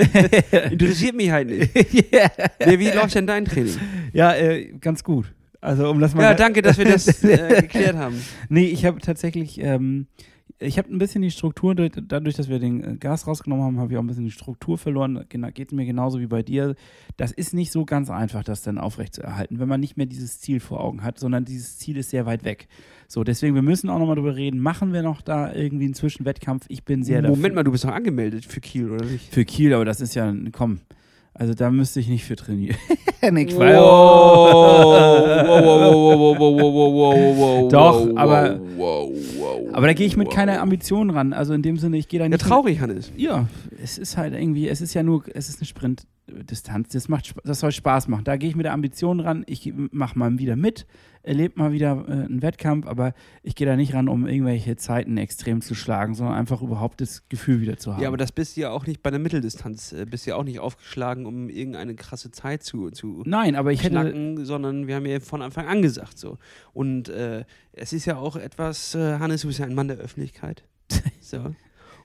interessiert 0.70 1.16
mich 1.16 1.32
halt 1.32 1.48
nicht. 1.50 1.74
Nee, 1.74 2.80
wie 2.80 2.90
läuft 2.92 3.16
denn 3.16 3.28
dein 3.28 3.46
Training? 3.46 3.78
ja, 4.12 4.36
äh, 4.36 4.74
ganz 4.82 5.04
gut. 5.04 5.34
Also 5.62 5.90
um 5.90 6.00
das 6.02 6.14
mal 6.14 6.24
Ja, 6.24 6.34
danke, 6.34 6.62
dass 6.62 6.78
wir 6.78 6.86
das 6.86 7.24
äh, 7.24 7.62
geklärt 7.62 7.96
haben. 7.96 8.22
Nee, 8.50 8.66
ich 8.66 8.86
habe 8.86 9.00
tatsächlich, 9.00 9.60
ähm, 9.62 10.08
ich 10.60 10.78
habe 10.78 10.92
ein 10.94 10.98
bisschen 10.98 11.22
die 11.22 11.32
Struktur, 11.32 11.76
durch- 11.76 11.92
dadurch, 12.08 12.36
dass 12.36 12.50
wir 12.50 12.60
den 12.60 12.84
äh, 12.84 12.96
Gas 12.98 13.28
rausgenommen 13.28 13.66
haben, 13.66 13.80
habe 13.80 13.92
ich 13.92 13.98
auch 13.98 14.04
ein 14.04 14.08
bisschen 14.08 14.26
die 14.26 14.32
Struktur 14.32 14.78
verloren. 14.78 15.24
Geht 15.54 15.72
mir 15.72 15.86
genauso 15.86 16.20
wie 16.20 16.28
bei 16.28 16.42
dir. 16.44 16.76
Das 17.16 17.32
ist 17.32 17.54
nicht 17.54 17.72
so 17.72 17.86
ganz 17.86 18.10
einfach, 18.10 18.44
das 18.44 18.62
dann 18.64 18.78
aufrecht 18.78 19.14
zu 19.16 19.22
erhalten, 19.22 19.60
wenn 19.60 19.68
man 19.68 19.80
nicht 19.80 19.98
mehr 19.98 20.06
dieses 20.08 20.40
Ziel 20.40 20.60
vor 20.60 20.84
Augen 20.84 21.04
hat, 21.04 21.20
sondern 21.20 21.46
dieses 21.46 21.78
Ziel 21.78 21.98
ist 21.98 22.10
sehr 22.10 22.26
weit 22.26 22.44
weg. 22.44 22.68
So, 23.08 23.24
deswegen, 23.24 23.56
wir 23.56 23.62
müssen 23.62 23.90
auch 23.90 24.00
nochmal 24.00 24.16
drüber 24.16 24.36
reden. 24.36 24.60
Machen 24.60 24.94
wir 24.94 25.02
noch 25.04 25.22
da 25.22 25.54
irgendwie 25.54 25.86
einen 25.86 25.94
Zwischenwettkampf? 25.94 26.66
Ich 26.70 26.84
bin 26.84 27.04
sehr 27.04 27.22
Moment 27.22 27.38
dafür. 27.44 27.56
mal, 27.56 27.64
du 27.64 27.72
bist 27.72 27.84
doch 27.84 27.92
angemeldet 27.92 28.46
für 28.46 28.60
Kiel, 28.60 28.92
oder 28.92 29.06
nicht? 29.06 29.34
Für 29.34 29.46
Kiel, 29.46 29.74
aber 29.74 29.86
das 29.86 30.02
ist 30.02 30.16
ja, 30.16 30.34
komm. 30.52 30.80
Also 31.40 31.54
da 31.54 31.70
müsste 31.70 32.00
ich 32.00 32.08
nicht 32.08 32.26
für 32.26 32.36
trainieren. 32.36 32.78
nee, 33.32 33.46
Quatsch. 33.46 33.76
Doch, 37.72 38.08
aber, 38.16 38.60
aber 39.72 39.88
da 39.88 39.94
gehe 39.94 40.08
ich 40.08 40.18
mit 40.18 40.32
keiner 40.32 40.62
Ambition 40.62 41.12
ran. 41.12 41.34
Also 41.34 41.54
in 41.54 41.62
dem 41.62 41.78
Sinne, 41.78 41.98
ich 41.98 42.08
gehe 42.08 42.20
da 42.20 42.28
nicht. 42.28 42.42
Ja, 42.42 42.48
traurig, 42.48 42.80
Hannes. 42.80 43.12
Ja, 43.16 43.48
es 43.82 43.98
ist 43.98 44.18
halt 44.18 44.34
irgendwie, 44.34 44.68
es 44.68 44.82
ist 44.82 44.94
ja 44.96 45.04
nur, 45.04 45.24
es 45.34 45.50
ist 45.50 45.62
ein 45.62 45.66
Sprint. 45.66 46.08
Sprintdistanz. 46.28 46.90
Das 46.90 47.10
macht, 47.10 47.34
das 47.44 47.60
soll 47.60 47.72
Spaß 47.72 48.08
machen. 48.08 48.24
Da 48.24 48.38
gehe 48.38 48.50
ich 48.50 48.56
mit 48.56 48.66
der 48.66 48.74
Ambition 48.74 49.20
ran. 49.20 49.44
Ich 49.48 49.74
mache 49.92 50.18
mal 50.20 50.38
wieder 50.38 50.56
mit, 50.56 50.86
erlebe 51.24 51.58
mal 51.58 51.72
wieder 51.72 52.06
äh, 52.08 52.12
einen 52.12 52.42
Wettkampf, 52.42 52.86
aber 52.86 53.14
ich 53.44 53.56
gehe 53.56 53.66
da 53.66 53.76
nicht 53.76 53.94
ran, 53.94 54.10
um 54.10 54.28
irgendwelche 54.28 54.76
Zeiten 54.76 55.18
extrem 55.18 55.62
zu 55.62 55.74
schlagen, 55.76 56.16
sondern 56.16 56.36
einfach 56.36 56.62
überhaupt 56.62 57.02
das 57.02 57.28
Gefühl 57.30 57.62
wieder 57.62 57.78
zu 57.78 57.94
haben. 57.94 58.02
Ja, 58.02 58.10
aber 58.10 58.18
das 58.18 58.32
bist 58.32 58.58
du 58.58 58.62
ja 58.62 58.72
auch 58.72 58.86
nicht 58.86 59.02
bei 59.02 59.10
der 59.10 59.20
Mitteldistanz. 59.20 59.94
äh, 59.94 60.06
Bist 60.06 60.26
ja 60.26 60.36
auch 60.36 60.44
nicht 60.44 60.60
aufgeschlagen, 60.60 61.26
um 61.26 61.50
irgendeine 61.50 61.96
krasse 61.96 62.32
Zeit 62.32 62.64
zu, 62.64 62.92
zu 62.92 63.24
Nein, 63.26 63.56
aber 63.56 63.72
ich 63.72 63.84
hätte. 63.84 63.92
knacken, 63.92 64.46
sondern 64.46 64.88
wir 64.88 64.96
haben 64.96 65.06
ja 65.06 65.20
von 65.20 65.42
Anfang 65.42 65.68
an 65.68 65.82
gesagt 65.82 66.18
so. 66.18 66.38
Und 66.74 67.10
äh, 67.10 67.46
es 67.72 67.94
ist 67.94 68.06
ja 68.06 68.18
auch 68.18 68.36
etwas, 68.36 68.96
äh, 68.96 69.20
Hannes, 69.20 69.42
du 69.42 69.48
bist 69.48 69.60
ja 69.60 69.66
ein 69.66 69.76
Mann 69.76 69.88
der 69.88 69.98
Öffentlichkeit. 69.98 70.64
so. 71.22 71.56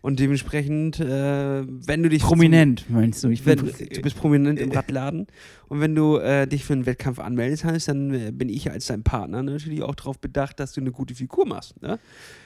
Und 0.03 0.19
dementsprechend, 0.19 0.99
äh, 0.99 1.65
wenn 1.65 2.03
du 2.03 2.09
dich 2.09 2.23
Prominent, 2.23 2.91
meinst 2.91 3.23
du? 3.23 3.29
Ich 3.29 3.47
Wenn, 3.47 3.65
bin, 3.65 3.89
du 3.89 4.03
bist 4.03 4.17
prominent 4.17 4.59
im 4.59 4.73
Radladen 4.73 5.29
und 5.69 5.81
wenn 5.81 5.95
du 5.95 6.17
äh, 6.17 6.49
dich 6.49 6.65
für 6.65 6.73
einen 6.73 6.87
Wettkampf 6.87 7.21
anmeldest, 7.21 7.65
dann 7.87 8.13
äh, 8.13 8.33
bin 8.33 8.49
ich 8.49 8.69
als 8.69 8.87
dein 8.87 9.05
Partner 9.05 9.45
natürlich 9.45 9.83
auch 9.83 9.95
darauf 9.95 10.19
bedacht, 10.19 10.59
dass 10.59 10.73
du 10.73 10.81
eine 10.81 10.91
gute 10.91 11.15
Figur 11.15 11.47
machst. 11.47 11.81
Ne? 11.81 12.01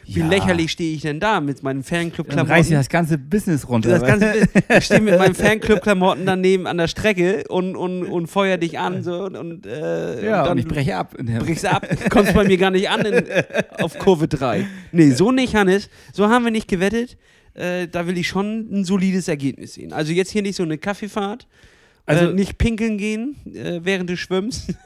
Wie 0.08 0.20
Ja. 0.20 0.28
lächerlich 0.28 0.70
stehe 0.70 0.94
ich 0.94 1.02
denn 1.02 1.18
da 1.20 1.40
mit 1.40 1.62
meinen 1.62 1.82
fanclub 1.82 2.28
dann 2.28 2.46
reiß 2.46 2.68
ich 2.68 2.74
das 2.74 2.88
ganze 2.88 3.18
Business 3.18 3.68
runter. 3.68 3.90
das 3.90 4.02
ganze, 4.02 4.48
ich 4.78 4.84
stehe 4.84 5.00
mit 5.00 5.18
meinen 5.18 5.34
Fanclub-Klamotten 5.34 6.24
daneben 6.26 6.66
an 6.66 6.78
der 6.78 6.86
Strecke 6.88 7.44
und, 7.48 7.74
und, 7.76 8.04
und 8.04 8.26
feuer 8.28 8.56
dich 8.56 8.78
an 8.78 9.02
so, 9.02 9.24
und, 9.24 9.36
und, 9.36 9.66
äh, 9.66 10.24
ja, 10.24 10.34
und 10.36 10.40
und, 10.42 10.48
dann 10.48 10.58
ich 10.58 10.66
breche 10.68 10.96
ab. 10.96 11.14
brichst 11.18 11.66
ab, 11.66 11.86
kommst 12.10 12.34
bei 12.34 12.44
mir 12.44 12.56
gar 12.56 12.70
nicht 12.70 12.88
an 12.88 13.04
in, 13.04 13.24
auf 13.80 13.98
Kurve 13.98 14.28
3. 14.28 14.66
Nee, 14.92 15.10
so 15.10 15.32
nicht, 15.32 15.54
Hannes. 15.54 15.88
So 16.12 16.28
haben 16.28 16.44
wir 16.44 16.52
nicht 16.52 16.68
gewettet. 16.68 17.16
Äh, 17.54 17.88
da 17.88 18.06
will 18.06 18.18
ich 18.18 18.28
schon 18.28 18.68
ein 18.70 18.84
solides 18.84 19.28
Ergebnis 19.28 19.74
sehen. 19.74 19.92
Also 19.92 20.12
jetzt 20.12 20.30
hier 20.30 20.42
nicht 20.42 20.56
so 20.56 20.62
eine 20.62 20.78
Kaffeefahrt. 20.78 21.46
Also 22.06 22.20
Also- 22.22 22.32
äh, 22.32 22.34
nicht 22.36 22.56
pinkeln 22.58 22.96
gehen, 22.98 23.36
äh, 23.52 23.80
während 23.82 24.08
du 24.10 24.16
schwimmst. 24.16 24.74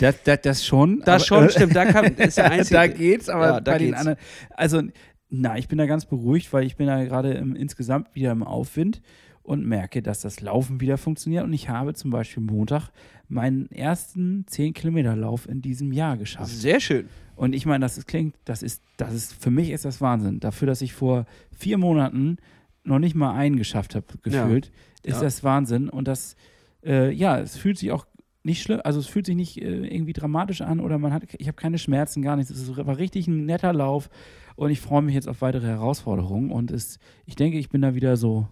Das, 0.00 0.22
das, 0.22 0.42
das 0.42 0.64
schon. 0.66 1.00
Das 1.00 1.08
aber- 1.30 1.42
schon, 1.42 1.50
stimmt. 1.50 1.74
Da, 1.74 1.86
kann, 1.86 2.04
ist 2.16 2.36
der 2.36 2.50
einzige. 2.52 2.74
da 2.74 2.86
geht's, 2.86 3.28
aber 3.28 3.46
Ja, 3.46 3.60
da 3.60 3.72
bei 3.72 3.78
den 3.78 3.86
geht's. 3.88 3.98
anderen. 3.98 4.18
Also, 4.50 4.82
na, 5.30 5.56
ich 5.58 5.66
bin 5.66 5.78
da 5.78 5.86
ganz 5.86 6.04
beruhigt, 6.04 6.52
weil 6.52 6.64
ich 6.66 6.76
bin 6.76 6.86
da 6.86 7.02
gerade 7.04 7.32
insgesamt 7.32 8.14
wieder 8.14 8.30
im 8.30 8.42
Aufwind 8.44 9.00
und 9.42 9.64
merke, 9.66 10.00
dass 10.02 10.20
das 10.20 10.40
Laufen 10.40 10.80
wieder 10.80 10.98
funktioniert. 10.98 11.42
Und 11.42 11.52
ich 11.52 11.68
habe 11.68 11.94
zum 11.94 12.10
Beispiel 12.10 12.42
Montag 12.42 12.90
meinen 13.28 13.70
ersten 13.72 14.44
10-Kilometer-Lauf 14.48 15.48
in 15.48 15.62
diesem 15.62 15.90
Jahr 15.92 16.16
geschafft. 16.16 16.50
Sehr 16.54 16.80
schön. 16.80 17.08
Und 17.34 17.54
ich 17.54 17.66
meine, 17.66 17.84
das 17.84 17.98
ist, 17.98 18.06
klingt, 18.06 18.34
das 18.44 18.62
ist, 18.62 18.82
das 18.98 19.14
ist, 19.14 19.42
für 19.42 19.50
mich 19.50 19.70
ist 19.70 19.84
das 19.84 20.00
Wahnsinn. 20.00 20.38
Dafür, 20.38 20.66
dass 20.66 20.82
ich 20.82 20.92
vor 20.92 21.26
vier 21.56 21.78
Monaten 21.78 22.36
noch 22.84 22.98
nicht 22.98 23.14
mal 23.14 23.32
einen 23.34 23.56
geschafft 23.56 23.94
habe, 23.94 24.06
gefühlt, 24.22 24.70
ist 25.02 25.16
Ja. 25.16 25.20
das 25.22 25.42
Wahnsinn. 25.44 25.88
Und 25.88 26.08
das, 26.08 26.36
äh, 26.84 27.10
ja, 27.12 27.38
es 27.38 27.56
fühlt 27.56 27.78
sich 27.78 27.90
auch 27.92 28.06
nicht 28.44 28.62
schlimm, 28.62 28.80
also 28.84 29.00
es 29.00 29.06
fühlt 29.06 29.26
sich 29.26 29.36
nicht 29.36 29.60
äh, 29.60 29.86
irgendwie 29.86 30.12
dramatisch 30.12 30.60
an 30.62 30.80
oder 30.80 30.98
man 30.98 31.12
hat, 31.12 31.24
ich 31.36 31.48
habe 31.48 31.56
keine 31.56 31.78
Schmerzen, 31.78 32.22
gar 32.22 32.36
nichts. 32.36 32.50
Es 32.50 32.76
war 32.76 32.96
richtig 32.98 33.26
ein 33.26 33.44
netter 33.46 33.72
Lauf 33.72 34.08
und 34.56 34.70
ich 34.70 34.80
freue 34.80 35.02
mich 35.02 35.14
jetzt 35.14 35.28
auf 35.28 35.42
weitere 35.42 35.66
Herausforderungen 35.66 36.50
und 36.50 36.70
es, 36.70 36.98
ich 37.26 37.36
denke, 37.36 37.58
ich 37.58 37.68
bin 37.68 37.82
da 37.82 37.94
wieder 37.94 38.16
so, 38.16 38.48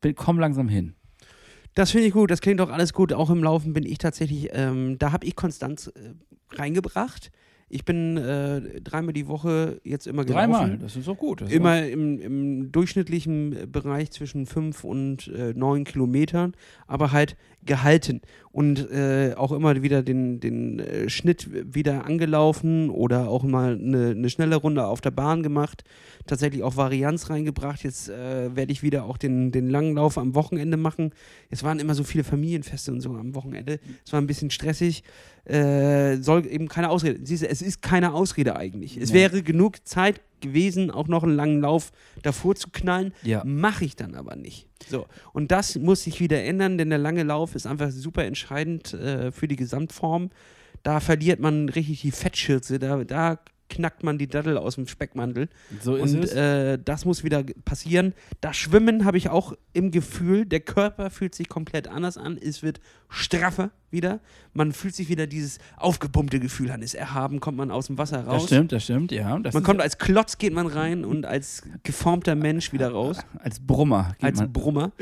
bin, 0.00 0.14
komm 0.14 0.38
langsam 0.38 0.68
hin. 0.68 0.94
Das 1.74 1.90
finde 1.90 2.06
ich 2.06 2.12
gut, 2.12 2.30
das 2.30 2.40
klingt 2.40 2.58
doch 2.60 2.70
alles 2.70 2.92
gut. 2.92 3.12
Auch 3.12 3.30
im 3.30 3.42
Laufen 3.42 3.72
bin 3.72 3.84
ich 3.84 3.98
tatsächlich, 3.98 4.48
ähm, 4.52 4.98
da 4.98 5.12
habe 5.12 5.26
ich 5.26 5.36
Konstanz 5.36 5.88
äh, 5.88 6.14
reingebracht. 6.56 7.30
Ich 7.68 7.84
bin 7.84 8.16
äh, 8.16 8.80
dreimal 8.80 9.12
die 9.12 9.28
Woche 9.28 9.80
jetzt 9.84 10.06
immer 10.06 10.24
gelaufen. 10.24 10.52
Dreimal, 10.52 10.78
das 10.78 10.96
ist 10.96 11.08
auch 11.08 11.18
gut. 11.18 11.42
Ist 11.42 11.52
Immer 11.52 11.86
im, 11.86 12.20
im 12.20 12.72
durchschnittlichen 12.72 13.70
Bereich 13.70 14.10
zwischen 14.10 14.46
fünf 14.46 14.84
und 14.84 15.28
äh, 15.28 15.52
neun 15.54 15.84
Kilometern, 15.84 16.54
aber 16.86 17.12
halt 17.12 17.36
gehalten 17.64 18.20
und 18.50 18.90
äh, 18.90 19.34
auch 19.36 19.52
immer 19.52 19.82
wieder 19.82 20.02
den, 20.02 20.40
den 20.40 20.78
äh, 20.78 21.08
Schnitt 21.10 21.48
wieder 21.74 22.06
angelaufen 22.06 22.88
oder 22.90 23.28
auch 23.28 23.42
mal 23.42 23.74
eine, 23.74 24.10
eine 24.10 24.30
schnelle 24.30 24.56
Runde 24.56 24.86
auf 24.86 25.00
der 25.00 25.10
Bahn 25.10 25.42
gemacht. 25.42 25.84
Tatsächlich 26.26 26.62
auch 26.62 26.76
Varianz 26.76 27.30
reingebracht. 27.30 27.84
Jetzt 27.84 28.08
äh, 28.08 28.54
werde 28.56 28.72
ich 28.72 28.82
wieder 28.82 29.04
auch 29.04 29.18
den, 29.18 29.52
den 29.52 29.68
langen 29.68 29.94
Lauf 29.94 30.18
am 30.18 30.34
Wochenende 30.34 30.76
machen. 30.76 31.10
Es 31.50 31.62
waren 31.62 31.78
immer 31.78 31.94
so 31.94 32.04
viele 32.04 32.24
Familienfeste 32.24 32.90
und 32.92 33.00
so 33.00 33.10
am 33.10 33.34
Wochenende. 33.34 33.80
Es 34.04 34.12
war 34.12 34.20
ein 34.20 34.26
bisschen 34.26 34.50
stressig. 34.50 35.02
Äh, 35.44 36.16
soll 36.18 36.46
eben 36.46 36.68
keine 36.68 36.90
Ausrede. 36.90 37.20
Siehst 37.22 37.42
du, 37.42 37.48
es 37.48 37.62
ist 37.62 37.80
keine 37.82 38.12
Ausrede 38.12 38.56
eigentlich. 38.56 38.96
Es 38.96 39.10
Nee. 39.10 39.18
wäre 39.20 39.42
genug 39.42 39.86
Zeit 39.86 40.20
gewesen, 40.40 40.90
auch 40.90 41.08
noch 41.08 41.22
einen 41.22 41.34
langen 41.34 41.60
Lauf 41.60 41.92
davor 42.22 42.54
zu 42.54 42.70
knallen. 42.70 43.12
Ja. 43.22 43.42
Mache 43.44 43.84
ich 43.84 43.96
dann 43.96 44.14
aber 44.14 44.36
nicht. 44.36 44.66
So. 44.88 45.06
Und 45.32 45.50
das 45.50 45.76
muss 45.76 46.04
sich 46.04 46.20
wieder 46.20 46.42
ändern, 46.42 46.78
denn 46.78 46.90
der 46.90 46.98
lange 46.98 47.22
Lauf 47.22 47.54
ist 47.54 47.66
einfach 47.66 47.90
super 47.90 48.24
entscheidend 48.24 48.94
äh, 48.94 49.32
für 49.32 49.48
die 49.48 49.56
Gesamtform. 49.56 50.30
Da 50.82 51.00
verliert 51.00 51.40
man 51.40 51.68
richtig 51.68 52.02
die 52.02 52.12
Fettschürze, 52.12 52.78
da, 52.78 53.04
da 53.04 53.38
knackt 53.68 54.02
man 54.02 54.18
die 54.18 54.26
Dattel 54.28 54.56
aus 54.58 54.76
dem 54.76 54.86
Speckmantel. 54.86 55.48
so 55.82 55.96
ist 55.96 56.14
Und 56.14 56.24
es. 56.24 56.32
äh, 56.32 56.78
das 56.82 57.04
muss 57.04 57.24
wieder 57.24 57.44
passieren. 57.64 58.14
Das 58.40 58.56
Schwimmen 58.56 59.04
habe 59.04 59.18
ich 59.18 59.28
auch 59.28 59.52
im 59.72 59.90
Gefühl, 59.90 60.46
der 60.46 60.60
Körper 60.60 61.10
fühlt 61.10 61.34
sich 61.34 61.48
komplett 61.48 61.86
anders 61.88 62.16
an. 62.16 62.38
Es 62.40 62.62
wird 62.62 62.80
straffer 63.08 63.70
wieder. 63.90 64.20
Man 64.52 64.72
fühlt 64.72 64.94
sich 64.94 65.08
wieder 65.08 65.26
dieses 65.26 65.58
aufgepumpte 65.76 66.40
Gefühl 66.40 66.70
an. 66.70 66.82
Ist 66.82 66.94
erhaben, 66.94 67.40
kommt 67.40 67.56
man 67.58 67.70
aus 67.70 67.86
dem 67.86 67.98
Wasser 67.98 68.24
raus. 68.24 68.42
das 68.42 68.46
stimmt, 68.50 68.72
das 68.72 68.84
stimmt, 68.84 69.12
ja. 69.12 69.38
Das 69.38 69.54
Man 69.54 69.62
kommt 69.62 69.80
als 69.80 69.98
Klotz 69.98 70.38
geht 70.38 70.52
man 70.52 70.66
rein 70.66 71.04
und 71.04 71.26
als 71.26 71.62
geformter 71.82 72.34
Mensch 72.34 72.72
wieder 72.72 72.90
raus, 72.90 73.18
als 73.38 73.60
Brummer. 73.60 74.14
als 74.20 74.38
man. 74.38 74.52
Brummer. 74.52 74.92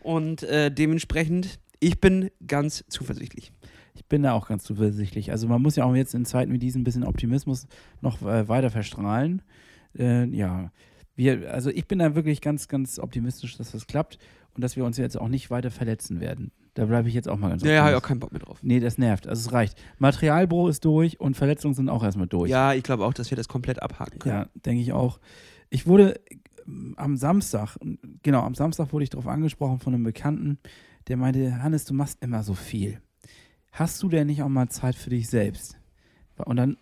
Und 0.00 0.42
äh, 0.44 0.70
dementsprechend, 0.70 1.58
ich 1.80 2.00
bin 2.00 2.30
ganz 2.46 2.84
zuversichtlich. 2.88 3.52
Bin 4.08 4.22
da 4.22 4.32
auch 4.32 4.48
ganz 4.48 4.64
zuversichtlich. 4.64 5.30
Also 5.30 5.48
man 5.48 5.60
muss 5.60 5.76
ja 5.76 5.84
auch 5.84 5.94
jetzt 5.94 6.14
in 6.14 6.24
Zeiten 6.24 6.52
wie 6.52 6.58
diesen 6.58 6.80
ein 6.80 6.84
bisschen 6.84 7.04
Optimismus 7.04 7.66
noch 8.00 8.22
äh, 8.22 8.48
weiter 8.48 8.70
verstrahlen. 8.70 9.42
Äh, 9.98 10.26
ja, 10.26 10.70
wir, 11.14 11.52
also 11.52 11.70
ich 11.70 11.86
bin 11.86 11.98
da 11.98 12.14
wirklich 12.14 12.40
ganz, 12.40 12.68
ganz 12.68 12.98
optimistisch, 12.98 13.56
dass 13.58 13.72
das 13.72 13.86
klappt 13.86 14.18
und 14.54 14.62
dass 14.62 14.76
wir 14.76 14.84
uns 14.84 14.96
jetzt 14.96 15.18
auch 15.18 15.28
nicht 15.28 15.50
weiter 15.50 15.70
verletzen 15.70 16.20
werden. 16.20 16.52
Da 16.74 16.86
bleibe 16.86 17.08
ich 17.08 17.14
jetzt 17.14 17.28
auch 17.28 17.36
mal 17.36 17.48
ganz 17.48 17.64
Ja, 17.64 17.72
ja, 17.72 17.80
habe 17.80 17.90
ich 17.90 17.96
auch 17.96 18.06
keinen 18.06 18.20
Bock 18.20 18.30
mehr 18.30 18.40
drauf. 18.40 18.60
Nee, 18.62 18.78
das 18.78 18.98
nervt. 18.98 19.26
Also 19.26 19.48
es 19.48 19.52
reicht. 19.52 19.76
Materialbruch 19.98 20.68
ist 20.68 20.84
durch 20.84 21.18
und 21.18 21.36
Verletzungen 21.36 21.74
sind 21.74 21.88
auch 21.88 22.04
erstmal 22.04 22.28
durch. 22.28 22.48
Ja, 22.48 22.72
ich 22.72 22.84
glaube 22.84 23.04
auch, 23.04 23.12
dass 23.12 23.30
wir 23.30 23.36
das 23.36 23.48
komplett 23.48 23.82
abhaken 23.82 24.20
können. 24.20 24.34
Ja, 24.34 24.46
denke 24.64 24.80
ich 24.80 24.92
auch. 24.92 25.18
Ich 25.70 25.88
wurde 25.88 26.20
ähm, 26.66 26.94
am 26.96 27.16
Samstag, 27.16 27.76
genau, 28.22 28.42
am 28.42 28.54
Samstag 28.54 28.92
wurde 28.92 29.02
ich 29.02 29.10
darauf 29.10 29.26
angesprochen 29.26 29.80
von 29.80 29.92
einem 29.92 30.04
Bekannten, 30.04 30.58
der 31.08 31.16
meinte, 31.16 31.60
Hannes, 31.62 31.84
du 31.84 31.94
machst 31.94 32.22
immer 32.22 32.44
so 32.44 32.54
viel. 32.54 33.00
Hast 33.78 34.02
du 34.02 34.08
denn 34.08 34.26
nicht 34.26 34.42
auch 34.42 34.48
mal 34.48 34.68
Zeit 34.68 34.96
für 34.96 35.10
dich 35.10 35.28
selbst? 35.28 35.78
Und 36.36 36.56
dann 36.56 36.78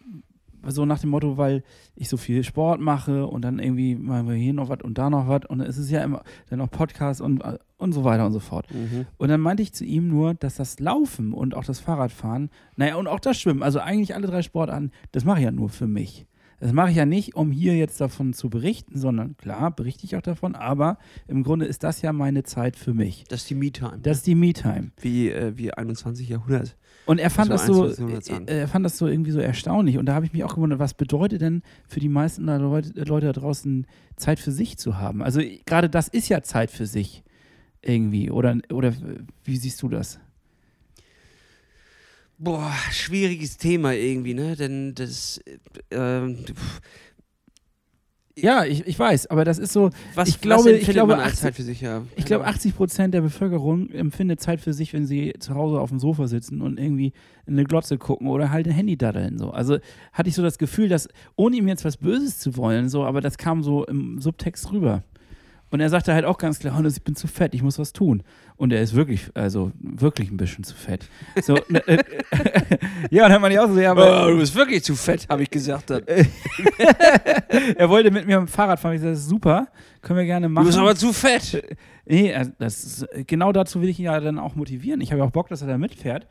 so 0.67 0.87
nach 0.87 0.99
dem 0.99 1.11
Motto, 1.11 1.37
weil 1.37 1.63
ich 1.95 2.09
so 2.09 2.17
viel 2.17 2.43
Sport 2.43 2.81
mache 2.81 3.27
und 3.27 3.43
dann 3.43 3.59
irgendwie 3.59 3.95
mal 3.95 4.35
hier 4.35 4.55
noch 4.55 4.71
was 4.71 4.81
und 4.83 4.97
da 4.97 5.11
noch 5.11 5.29
was 5.29 5.43
und 5.47 5.61
es 5.61 5.77
ist 5.77 5.91
ja 5.91 6.03
immer 6.03 6.23
dann 6.49 6.59
noch 6.59 6.71
Podcast 6.71 7.21
und, 7.21 7.43
und 7.77 7.93
so 7.93 8.03
weiter 8.03 8.25
und 8.25 8.33
so 8.33 8.41
fort. 8.41 8.67
Mhm. 8.73 9.05
Und 9.19 9.29
dann 9.29 9.43
meinte 9.43 9.63
ich 9.63 9.75
zu 9.75 9.85
ihm 9.85 10.09
nur, 10.09 10.33
dass 10.33 10.55
das 10.55 10.81
Laufen 10.81 11.35
und 11.35 11.55
auch 11.55 11.67
das 11.67 11.81
Fahrradfahren, 11.81 12.49
naja, 12.77 12.97
und 12.97 13.09
auch 13.09 13.21
das 13.21 13.39
Schwimmen, 13.39 13.63
also 13.63 13.79
eigentlich 13.79 14.15
alle 14.15 14.27
drei 14.27 14.41
Sportarten, 14.41 14.91
das 15.13 15.27
mache 15.27 15.41
ich 15.41 15.45
ja 15.45 15.53
nur 15.53 15.69
für 15.69 15.87
mich. 15.87 16.27
Das 16.61 16.73
mache 16.73 16.91
ich 16.91 16.97
ja 16.97 17.05
nicht, 17.05 17.37
um 17.37 17.51
hier 17.51 17.77
jetzt 17.77 18.01
davon 18.01 18.33
zu 18.33 18.49
berichten, 18.49 18.99
sondern 18.99 19.37
klar, 19.37 19.71
berichte 19.75 20.05
ich 20.07 20.17
auch 20.17 20.23
davon, 20.23 20.55
aber 20.55 20.99
im 21.29 21.43
Grunde 21.43 21.67
ist 21.67 21.85
das 21.85 22.01
ja 22.03 22.13
meine 22.13 22.45
Zeit 22.45 22.77
für 22.77 22.95
mich. 22.95 23.25
Das 23.29 23.43
ist 23.43 23.51
die 23.51 23.55
Me-Time. 23.55 23.99
Das 24.03 24.19
ist 24.19 24.27
die 24.27 24.35
Me-Time. 24.35 24.91
Wie, 25.01 25.31
äh, 25.31 25.53
wie 25.57 25.73
21 25.73 26.29
Jahrhundert. 26.29 26.77
Und 27.05 27.19
er 27.19 27.31
fand 27.31 27.49
So 27.49 27.53
das 27.53 27.67
so, 27.67 27.73
21 27.83 27.99
Jahrhunderts 27.99 28.31
an. 28.31 28.49
äh, 28.49 28.61
er 28.61 28.69
fand 28.69 28.85
das 28.87 28.97
so 28.97 29.07
irgendwie 29.07 29.31
so 29.33 29.39
erstaunlich. 29.41 29.99
Und 29.99 30.07
da 30.07 30.15
habe 30.15 30.25
ich 30.27 30.33
mich 30.33 30.45
auch 30.45 30.55
gewundert, 30.55 30.79
was 30.79 30.95
bedeutet 30.95 31.41
denn 31.43 31.63
für 31.89 32.01
die 32.01 32.09
meisten 32.09 32.47
Leute, 32.47 33.05
Leute 33.05 33.27
da 33.27 33.33
draußen 33.33 33.87
Zeit 34.17 34.39
für 34.41 34.51
sich 34.53 34.79
zu 34.79 34.99
haben? 34.99 35.23
Also 35.23 35.41
gerade 35.67 35.91
das 35.91 36.09
ist 36.09 36.29
ja 36.31 36.43
Zeit 36.43 36.71
für 36.71 36.87
sich 36.87 37.23
irgendwie. 37.83 38.31
Oder, 38.31 38.57
oder 38.73 38.93
wie 39.45 39.57
siehst 39.57 39.83
du 39.83 39.89
das? 39.89 40.21
Boah, 42.39 42.73
schwieriges 42.93 43.57
Thema 43.57 43.93
irgendwie, 43.95 44.35
ne? 44.35 44.57
Denn 44.57 44.95
das. 44.95 45.39
Äh, 45.91 45.97
ähm, 45.97 46.39
Ja, 48.39 48.67
ich, 48.67 48.87
ich 48.87 48.99
weiß, 48.99 49.29
aber 49.29 49.47
das 49.47 49.57
ist 49.59 49.73
so, 49.73 49.89
was, 50.15 50.29
Ich 50.29 50.43
glaube- 50.43 50.71
ich 50.73 50.87
glaube, 50.87 51.13
man 51.17 51.21
als 51.21 51.37
80 51.37 51.41
Zeit 51.41 51.55
für 51.55 51.63
sich, 51.63 51.81
ja. 51.81 52.03
ich 52.17 52.27
glaube 52.27 52.45
80 52.45 52.77
Prozent 52.77 53.15
der 53.15 53.23
Bevölkerung 53.23 53.89
empfindet 53.89 54.43
Zeit 54.43 54.61
für 54.61 54.75
sich, 54.75 54.93
wenn 54.93 55.07
sie 55.07 55.33
zu 55.39 55.55
Hause 55.55 55.81
auf 55.81 55.89
dem 55.89 55.99
Sofa 55.99 56.27
sitzen 56.29 56.61
und 56.61 56.79
irgendwie 56.79 57.15
in 57.47 57.55
eine 57.55 57.65
Glotze 57.65 57.97
gucken 57.97 58.29
oder 58.29 58.51
halt 58.51 58.67
ein 58.67 58.75
Handy 58.75 58.99
daddeln. 58.99 59.39
So. 59.39 59.53
Also 59.53 59.79
hatte 60.13 60.29
ich 60.29 60.35
so 60.35 60.43
das 60.43 60.59
Gefühl, 60.59 60.91
dass, 60.91 61.09
ohne 61.37 61.57
ihm 61.57 61.67
jetzt 61.67 61.87
was 61.87 61.97
Böses 61.97 62.39
zu 62.39 62.59
wollen, 62.59 62.91
so, 62.91 63.05
aber 63.05 63.23
das 63.23 63.39
kam 63.39 63.63
so 63.63 63.87
im 63.87 64.21
Subtext 64.21 64.71
rüber. 64.71 65.03
Und 65.71 65.81
er 65.81 65.89
sagte 65.89 66.15
halt 66.15 66.25
auch 66.25 66.39
ganz 66.39 66.61
klar, 66.61 66.75
Hannes, 66.75 66.97
ich 66.97 67.03
bin 67.03 67.17
zu 67.17 67.27
fett, 67.27 67.53
ich 67.55 67.63
muss 67.63 67.79
was 67.79 67.93
tun. 67.93 68.23
Und 68.57 68.73
er 68.73 68.81
ist 68.81 68.95
wirklich, 68.95 69.31
also 69.35 69.73
wirklich 69.81 70.31
ein 70.31 70.37
bisschen 70.37 70.63
zu 70.63 70.75
fett. 70.77 71.09
So, 71.43 71.55
ne, 71.69 71.87
äh, 71.89 71.99
ja, 73.11 73.25
und 73.25 73.33
dann 73.33 73.41
meinte 73.41 73.55
ich 73.55 73.61
auch 73.61 73.69
so, 73.69 73.79
ja, 73.81 73.91
aber 73.91 74.27
Oh, 74.27 74.31
du 74.31 74.39
bist 74.39 74.55
wirklich 74.55 74.85
zu 74.85 74.95
fett, 74.95 75.29
habe 75.29 75.43
ich 75.43 75.51
gesagt. 75.51 75.91
Dann. 75.91 76.03
er 77.77 77.91
wollte 77.91 78.11
mit 78.11 78.27
mir 78.27 78.37
dem 78.37 78.49
Fahrrad 78.49 78.79
fahren. 78.79 78.95
Ich 78.95 79.01
sagte, 79.01 79.17
super, 79.17 79.67
können 80.03 80.19
wir 80.19 80.27
gerne 80.27 80.49
machen. 80.49 80.65
Du 80.65 80.69
bist 80.69 80.79
aber 80.79 80.95
zu 80.95 81.13
fett. 81.13 81.77
Nee, 82.07 82.33
also 82.33 82.53
das 82.59 82.85
ist, 82.85 83.09
genau 83.27 83.51
dazu 83.51 83.83
will 83.83 83.89
ich 83.89 83.99
ihn 83.99 84.05
ja 84.05 84.21
dann 84.21 84.39
auch 84.39 84.55
motivieren. 84.55 85.01
Ich 85.01 85.11
habe 85.11 85.21
ja 85.21 85.27
auch 85.27 85.33
Bock, 85.33 85.49
dass 85.49 85.63
er 85.63 85.69
da 85.69 85.79
mitfährt. 85.79 86.29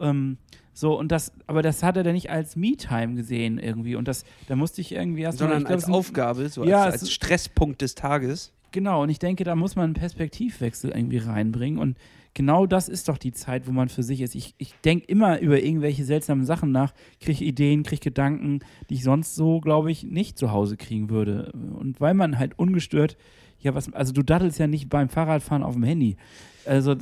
Ähm, 0.00 0.38
so, 0.78 0.96
und 0.98 1.10
das, 1.10 1.32
aber 1.48 1.60
das 1.62 1.82
hat 1.82 1.96
er 1.96 2.04
dann 2.04 2.14
nicht 2.14 2.30
als 2.30 2.54
Me-Time 2.54 3.14
gesehen 3.14 3.58
irgendwie. 3.58 3.96
Und 3.96 4.06
das, 4.06 4.24
da 4.46 4.54
musste 4.54 4.80
ich 4.80 4.92
irgendwie 4.92 5.22
erst 5.22 5.38
Sondern 5.38 5.60
glaub, 5.64 5.72
als 5.72 5.86
ein- 5.86 5.94
Aufgabe, 5.94 6.48
so 6.48 6.64
Ja, 6.64 6.84
als, 6.84 7.02
als 7.02 7.10
Stresspunkt 7.10 7.82
des 7.82 7.94
Tages. 7.96 8.52
Genau, 8.70 9.02
und 9.02 9.08
ich 9.08 9.18
denke, 9.18 9.44
da 9.44 9.56
muss 9.56 9.76
man 9.76 9.86
einen 9.86 9.94
Perspektivwechsel 9.94 10.90
irgendwie 10.92 11.16
reinbringen. 11.18 11.78
Und 11.80 11.96
genau 12.34 12.66
das 12.66 12.88
ist 12.88 13.08
doch 13.08 13.18
die 13.18 13.32
Zeit, 13.32 13.66
wo 13.66 13.72
man 13.72 13.88
für 13.88 14.02
sich 14.02 14.20
ist. 14.20 14.34
Ich, 14.34 14.54
ich 14.58 14.74
denke 14.84 15.06
immer 15.06 15.40
über 15.40 15.60
irgendwelche 15.60 16.04
seltsamen 16.04 16.44
Sachen 16.44 16.70
nach, 16.70 16.92
kriege 17.20 17.44
Ideen, 17.44 17.82
kriege 17.82 18.00
Gedanken, 18.02 18.60
die 18.88 18.94
ich 18.94 19.02
sonst 19.04 19.34
so, 19.34 19.60
glaube 19.60 19.90
ich, 19.90 20.04
nicht 20.04 20.38
zu 20.38 20.52
Hause 20.52 20.76
kriegen 20.76 21.08
würde. 21.10 21.50
Und 21.52 22.00
weil 22.00 22.14
man 22.14 22.38
halt 22.38 22.58
ungestört, 22.58 23.16
ja, 23.60 23.74
was, 23.74 23.92
also 23.92 24.12
du 24.12 24.22
daddelst 24.22 24.58
ja 24.58 24.66
nicht 24.66 24.88
beim 24.88 25.08
Fahrradfahren 25.08 25.62
auf 25.62 25.74
dem 25.74 25.82
Handy. 25.82 26.16
Also, 26.64 26.94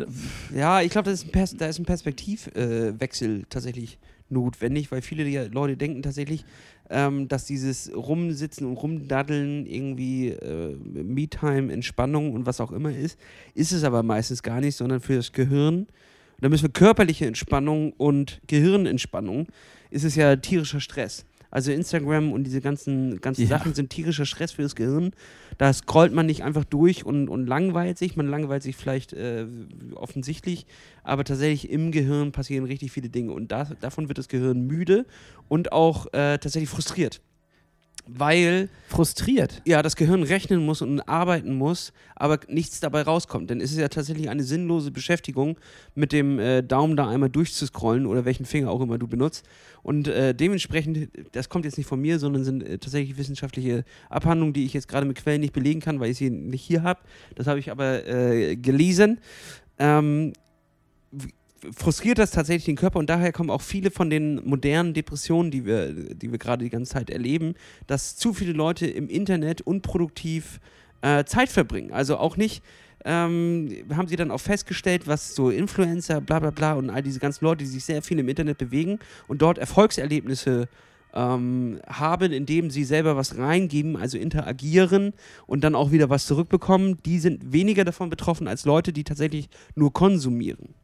Ja, 0.55 0.81
ich 0.81 0.91
glaube, 0.91 1.07
da 1.07 1.67
ist 1.67 1.79
ein 1.79 1.85
Perspektivwechsel 1.85 3.41
äh, 3.41 3.45
tatsächlich 3.49 3.99
notwendig, 4.29 4.91
weil 4.91 5.03
viele 5.03 5.49
Leute 5.49 5.77
denken 5.77 6.03
tatsächlich, 6.03 6.45
ähm, 6.91 7.29
dass 7.29 7.47
dieses 7.47 7.93
Rumsitzen 7.95 8.67
und 8.67 8.77
Rumdaddeln 8.77 9.67
irgendwie 9.67 10.29
äh, 10.29 10.77
Me-Time, 10.77 11.73
Entspannung 11.73 12.33
und 12.33 12.47
was 12.47 12.61
auch 12.61 12.73
immer 12.73 12.95
ist. 12.95 13.19
Ist 13.55 13.73
es 13.73 13.85
aber 13.85 14.03
meistens 14.03 14.43
gar 14.43 14.61
nicht, 14.61 14.77
sondern 14.77 15.01
für 15.01 15.17
das 15.17 15.33
Gehirn. 15.33 15.87
Da 16.41 16.49
müssen 16.49 16.65
wir 16.65 16.71
körperliche 16.71 17.27
Entspannung 17.27 17.93
und 17.93 18.41
Gehirnentspannung 18.47 19.47
ist 19.91 20.05
es 20.05 20.17
ja 20.17 20.37
tierischer 20.37 20.81
Stress. 20.81 21.25
Also 21.57 21.73
Instagram 21.73 22.33
und 22.33 22.45
diese 22.45 22.61
ganzen, 22.61 23.19
ganzen 23.23 23.45
Ja. 23.45 23.49
Sachen 23.49 23.73
sind 23.73 23.89
tierischer 23.89 24.27
Stress 24.27 24.53
für 24.53 24.61
das 24.61 24.75
Gehirn. 24.77 25.13
Da 25.57 25.73
scrollt 25.73 26.13
man 26.13 26.27
nicht 26.27 26.45
einfach 26.45 26.65
durch 26.65 27.07
und, 27.07 27.31
und 27.31 27.47
langweilt 27.47 27.97
sich. 27.97 28.15
Man 28.15 28.29
langweilt 28.29 28.63
sich 28.63 28.77
vielleicht 28.77 29.15
äh, 29.15 29.47
offensichtlich, 29.95 30.67
aber 31.03 31.25
tatsächlich 31.25 31.71
im 31.71 31.93
Gehirn 31.93 32.31
passieren 32.31 32.67
richtig 32.67 32.93
viele 32.93 33.09
Dinge. 33.09 33.33
Und 33.33 33.53
da, 33.53 33.65
davon 33.81 34.09
wird 34.09 34.19
das 34.19 34.29
Gehirn 34.29 34.67
müde 34.67 35.07
und 35.49 35.73
auch 35.73 36.09
äh, 36.09 36.37
tatsächlich 36.37 36.69
frustriert. 36.69 37.23
Weil 38.09 38.69
frustriert. 38.89 39.63
ja, 39.65 39.83
das 39.83 39.97
Gehirn 39.97 40.23
rechnen 40.23 40.65
muss 40.65 40.81
und 40.81 41.01
arbeiten 41.09 41.55
muss, 41.55 41.93
aber 42.15 42.39
nichts 42.49 42.81
dabei 42.81 43.03
rauskommt. 43.03 43.51
Denn 43.51 43.61
es 43.61 43.73
ist 43.73 43.79
ja 43.79 43.89
tatsächlich 43.89 44.31
eine 44.31 44.45
sinnlose 44.45 44.91
Beschäftigung, 44.91 45.59
mit 45.95 46.13
dem 46.13 46.39
äh, 46.39 46.63
Daumen 46.63 46.97
da 46.97 47.09
einmal 47.09 47.31
durchzuscrollen 47.31 48.07
oder 48.07 48.25
welchen 48.25 48.47
Finger 48.47 48.71
auch 48.71 48.81
immer 48.81 48.99
du 48.99 49.09
benutzt. 49.09 49.45
Und 49.83 50.09
äh, 50.09 50.35
dementsprechend, 50.35 51.11
das 51.33 51.49
kommt 51.49 51.65
jetzt 51.65 51.79
nicht 51.79 51.87
von 51.87 52.01
mir, 52.01 52.19
sondern 52.19 52.45
sind 52.45 52.63
äh, 52.63 52.79
tatsächlich 52.79 53.17
wissenschaftliche 53.19 53.85
Abhandlungen, 54.09 54.53
die 54.53 54.65
ich 54.65 54.73
jetzt 54.73 54.89
gerade 54.89 55.07
mit 55.07 55.17
Quellen 55.17 55.41
nicht 55.41 55.53
belegen 55.53 55.81
kann, 55.81 56.01
weil 56.01 56.11
ich 56.11 56.19
sie 56.19 56.31
nicht 56.31 56.63
hier 56.63 56.83
habe. 56.83 57.01
Das 57.35 57.47
habe 57.47 57.59
ich 57.59 57.71
aber 57.71 58.07
äh, 58.07 58.57
gelesen. 58.57 59.21
Ähm, 59.79 60.33
frustriert 61.75 62.19
das 62.19 62.31
tatsächlich 62.31 62.65
den 62.65 62.77
Körper 62.77 62.99
und 62.99 63.09
daher 63.09 63.33
kommen 63.33 63.51
auch 63.51 63.63
viele 63.63 63.91
von 63.91 64.11
den 64.11 64.47
modernen 64.49 64.95
Depressionen, 64.95 65.51
die 65.51 65.65
wir, 65.65 65.93
die 65.93 66.31
wir 66.31 66.39
gerade 66.39 66.65
die 66.65 66.71
ganze 66.71 66.93
Zeit 66.93 67.11
erleben, 67.11 67.55
dass 67.87 68.17
zu 68.17 68.33
viele 68.33 68.53
Leute 68.53 68.87
im 68.87 69.09
Internet 69.09 69.61
unproduktiv 69.63 70.61
äh, 71.03 71.25
Zeit 71.25 71.49
verbringen. 71.49 71.93
Also 71.93 72.17
auch 72.19 72.37
nicht, 72.37 72.63
ähm, 73.05 73.71
haben 73.95 74.09
sie 74.09 74.17
dann 74.17 74.31
auch 74.31 74.41
festgestellt, 74.41 75.07
was 75.07 75.35
so 75.35 75.51
Influencer, 75.51 76.21
bla 76.21 76.41
bla 76.41 76.51
bla 76.51 76.75
und 76.75 76.91
all 76.91 77.03
diese 77.03 77.21
ganzen 77.21 77.45
Leute, 77.45 77.65
die 77.65 77.71
sich 77.71 77.85
sehr 77.85 78.03
viel 78.03 78.19
im 78.19 78.29
Internet 78.29 78.59
bewegen 78.59 78.99
und 79.29 79.43
dort 79.43 79.59
Erfolgserlebnisse 79.59 80.69
ähm, 81.15 81.81
haben, 81.87 82.33
indem 82.33 82.71
sie 82.71 82.85
selber 82.85 83.17
was 83.17 83.39
reingeben, 83.39 83.97
also 83.97 84.19
interagieren 84.19 85.15
und 85.47 85.63
dann 85.63 85.75
auch 85.75 85.93
wieder 85.93 86.11
was 86.11 86.27
zurückbekommen, 86.27 86.99
die 87.05 87.19
sind 87.19 87.53
weniger 87.53 87.85
davon 87.85 88.11
betroffen 88.11 88.49
als 88.49 88.65
Leute, 88.65 88.93
die 88.93 89.05
tatsächlich 89.05 89.49
nur 89.75 89.93
konsumieren. 89.93 90.75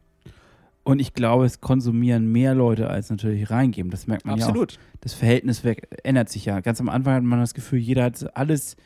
Und 0.85 1.01
ich 1.01 1.15
glaube, 1.15 1.45
es 1.45 1.61
konsumieren 1.61 2.31
mehr 2.33 2.55
Leute, 2.55 2.91
als 2.91 3.09
natürlich 3.11 3.51
reingeben. 3.51 3.91
Das 3.91 4.07
merkt 4.07 4.27
man 4.27 4.39
ja 4.39 4.45
auch. 4.45 4.49
Absolut. 4.49 4.79
Das 5.01 5.15
Verhältnis 5.15 5.63
ändert 6.03 6.29
sich 6.29 6.45
ja. 6.45 6.61
Ganz 6.61 6.81
am 6.81 6.89
Anfang 6.89 7.15
hat 7.15 7.23
man 7.23 7.39
das 7.39 7.55
Gefühl, 7.55 7.79
jeder 7.79 8.05
hat 8.05 8.37
alles 8.37 8.77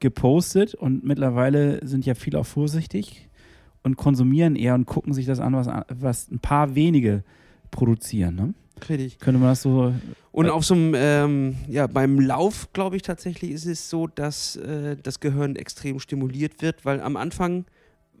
gepostet 0.00 0.74
und 0.74 1.04
mittlerweile 1.04 1.84
sind 1.86 2.06
ja 2.06 2.14
viele 2.14 2.38
auch 2.38 2.46
vorsichtig 2.46 3.28
und 3.82 3.96
konsumieren 3.96 4.56
eher 4.56 4.74
und 4.74 4.84
gucken 4.84 5.12
sich 5.12 5.26
das 5.26 5.40
an, 5.40 5.54
was, 5.54 5.68
was 5.88 6.30
ein 6.30 6.38
paar 6.38 6.74
wenige 6.74 7.24
produzieren. 7.70 8.34
Ne? 8.34 8.54
Richtig. 8.88 9.18
Könnte 9.18 9.40
man 9.40 9.50
das 9.50 9.62
so. 9.62 9.92
Und 10.32 10.46
Äh, 10.46 10.50
auf 10.50 10.64
so 10.64 10.74
einem, 10.74 10.94
ähm, 10.96 11.56
ja, 11.66 11.86
beim 11.86 12.20
Lauf, 12.20 12.72
glaube 12.72 12.96
ich 12.96 13.02
tatsächlich, 13.02 13.50
ist 13.50 13.66
es 13.66 13.90
so, 13.90 14.06
dass 14.06 14.56
äh, 14.56 14.96
das 15.02 15.20
Gehirn 15.20 15.56
extrem 15.56 15.98
stimuliert 15.98 16.62
wird, 16.62 16.84
weil 16.84 17.00
am 17.00 17.16
Anfang 17.16 17.64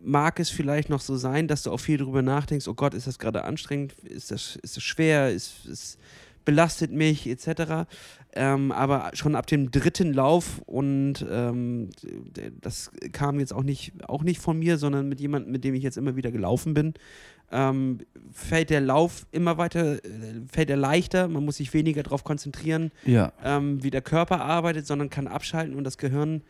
mag 0.02 0.38
es 0.40 0.50
vielleicht 0.50 0.88
noch 0.88 1.00
so 1.00 1.16
sein, 1.16 1.48
dass 1.48 1.62
du 1.62 1.70
auch 1.72 1.80
viel 1.80 1.98
darüber 1.98 2.22
nachdenkst, 2.22 2.68
oh 2.68 2.74
Gott, 2.74 2.94
ist 2.94 3.06
das 3.06 3.18
gerade 3.18 3.44
anstrengend, 3.44 3.94
ist 4.04 4.30
das, 4.30 4.56
ist 4.62 4.76
das 4.76 4.82
schwer, 4.84 5.30
ist, 5.30 5.66
ist, 5.66 5.98
belastet 6.44 6.92
mich, 6.92 7.26
etc. 7.26 7.86
Ähm, 8.32 8.72
aber 8.72 9.10
schon 9.14 9.34
ab 9.34 9.46
dem 9.46 9.70
dritten 9.70 10.12
Lauf 10.14 10.60
und 10.66 11.26
ähm, 11.30 11.90
das 12.60 12.90
kam 13.12 13.38
jetzt 13.40 13.52
auch 13.52 13.62
nicht, 13.64 13.92
auch 14.08 14.22
nicht 14.22 14.40
von 14.40 14.58
mir, 14.58 14.78
sondern 14.78 15.08
mit 15.08 15.20
jemandem, 15.20 15.52
mit 15.52 15.64
dem 15.64 15.74
ich 15.74 15.82
jetzt 15.82 15.98
immer 15.98 16.16
wieder 16.16 16.30
gelaufen 16.30 16.72
bin, 16.74 16.94
ähm, 17.50 17.98
fällt 18.32 18.70
der 18.70 18.80
Lauf 18.80 19.26
immer 19.32 19.58
weiter, 19.58 19.94
äh, 19.96 20.00
fällt 20.50 20.70
er 20.70 20.76
leichter, 20.76 21.28
man 21.28 21.44
muss 21.44 21.56
sich 21.56 21.72
weniger 21.74 22.02
darauf 22.02 22.22
konzentrieren, 22.24 22.92
Ja. 23.04 23.32
ähm, 23.42 23.82
wie 23.82 23.90
der 23.90 24.02
Körper 24.02 24.40
arbeitet, 24.42 24.86
sondern 24.86 25.10
kann 25.10 25.26
abschalten 25.26 25.74
und 25.74 25.84
das 25.84 25.98
Gehirn 25.98 26.42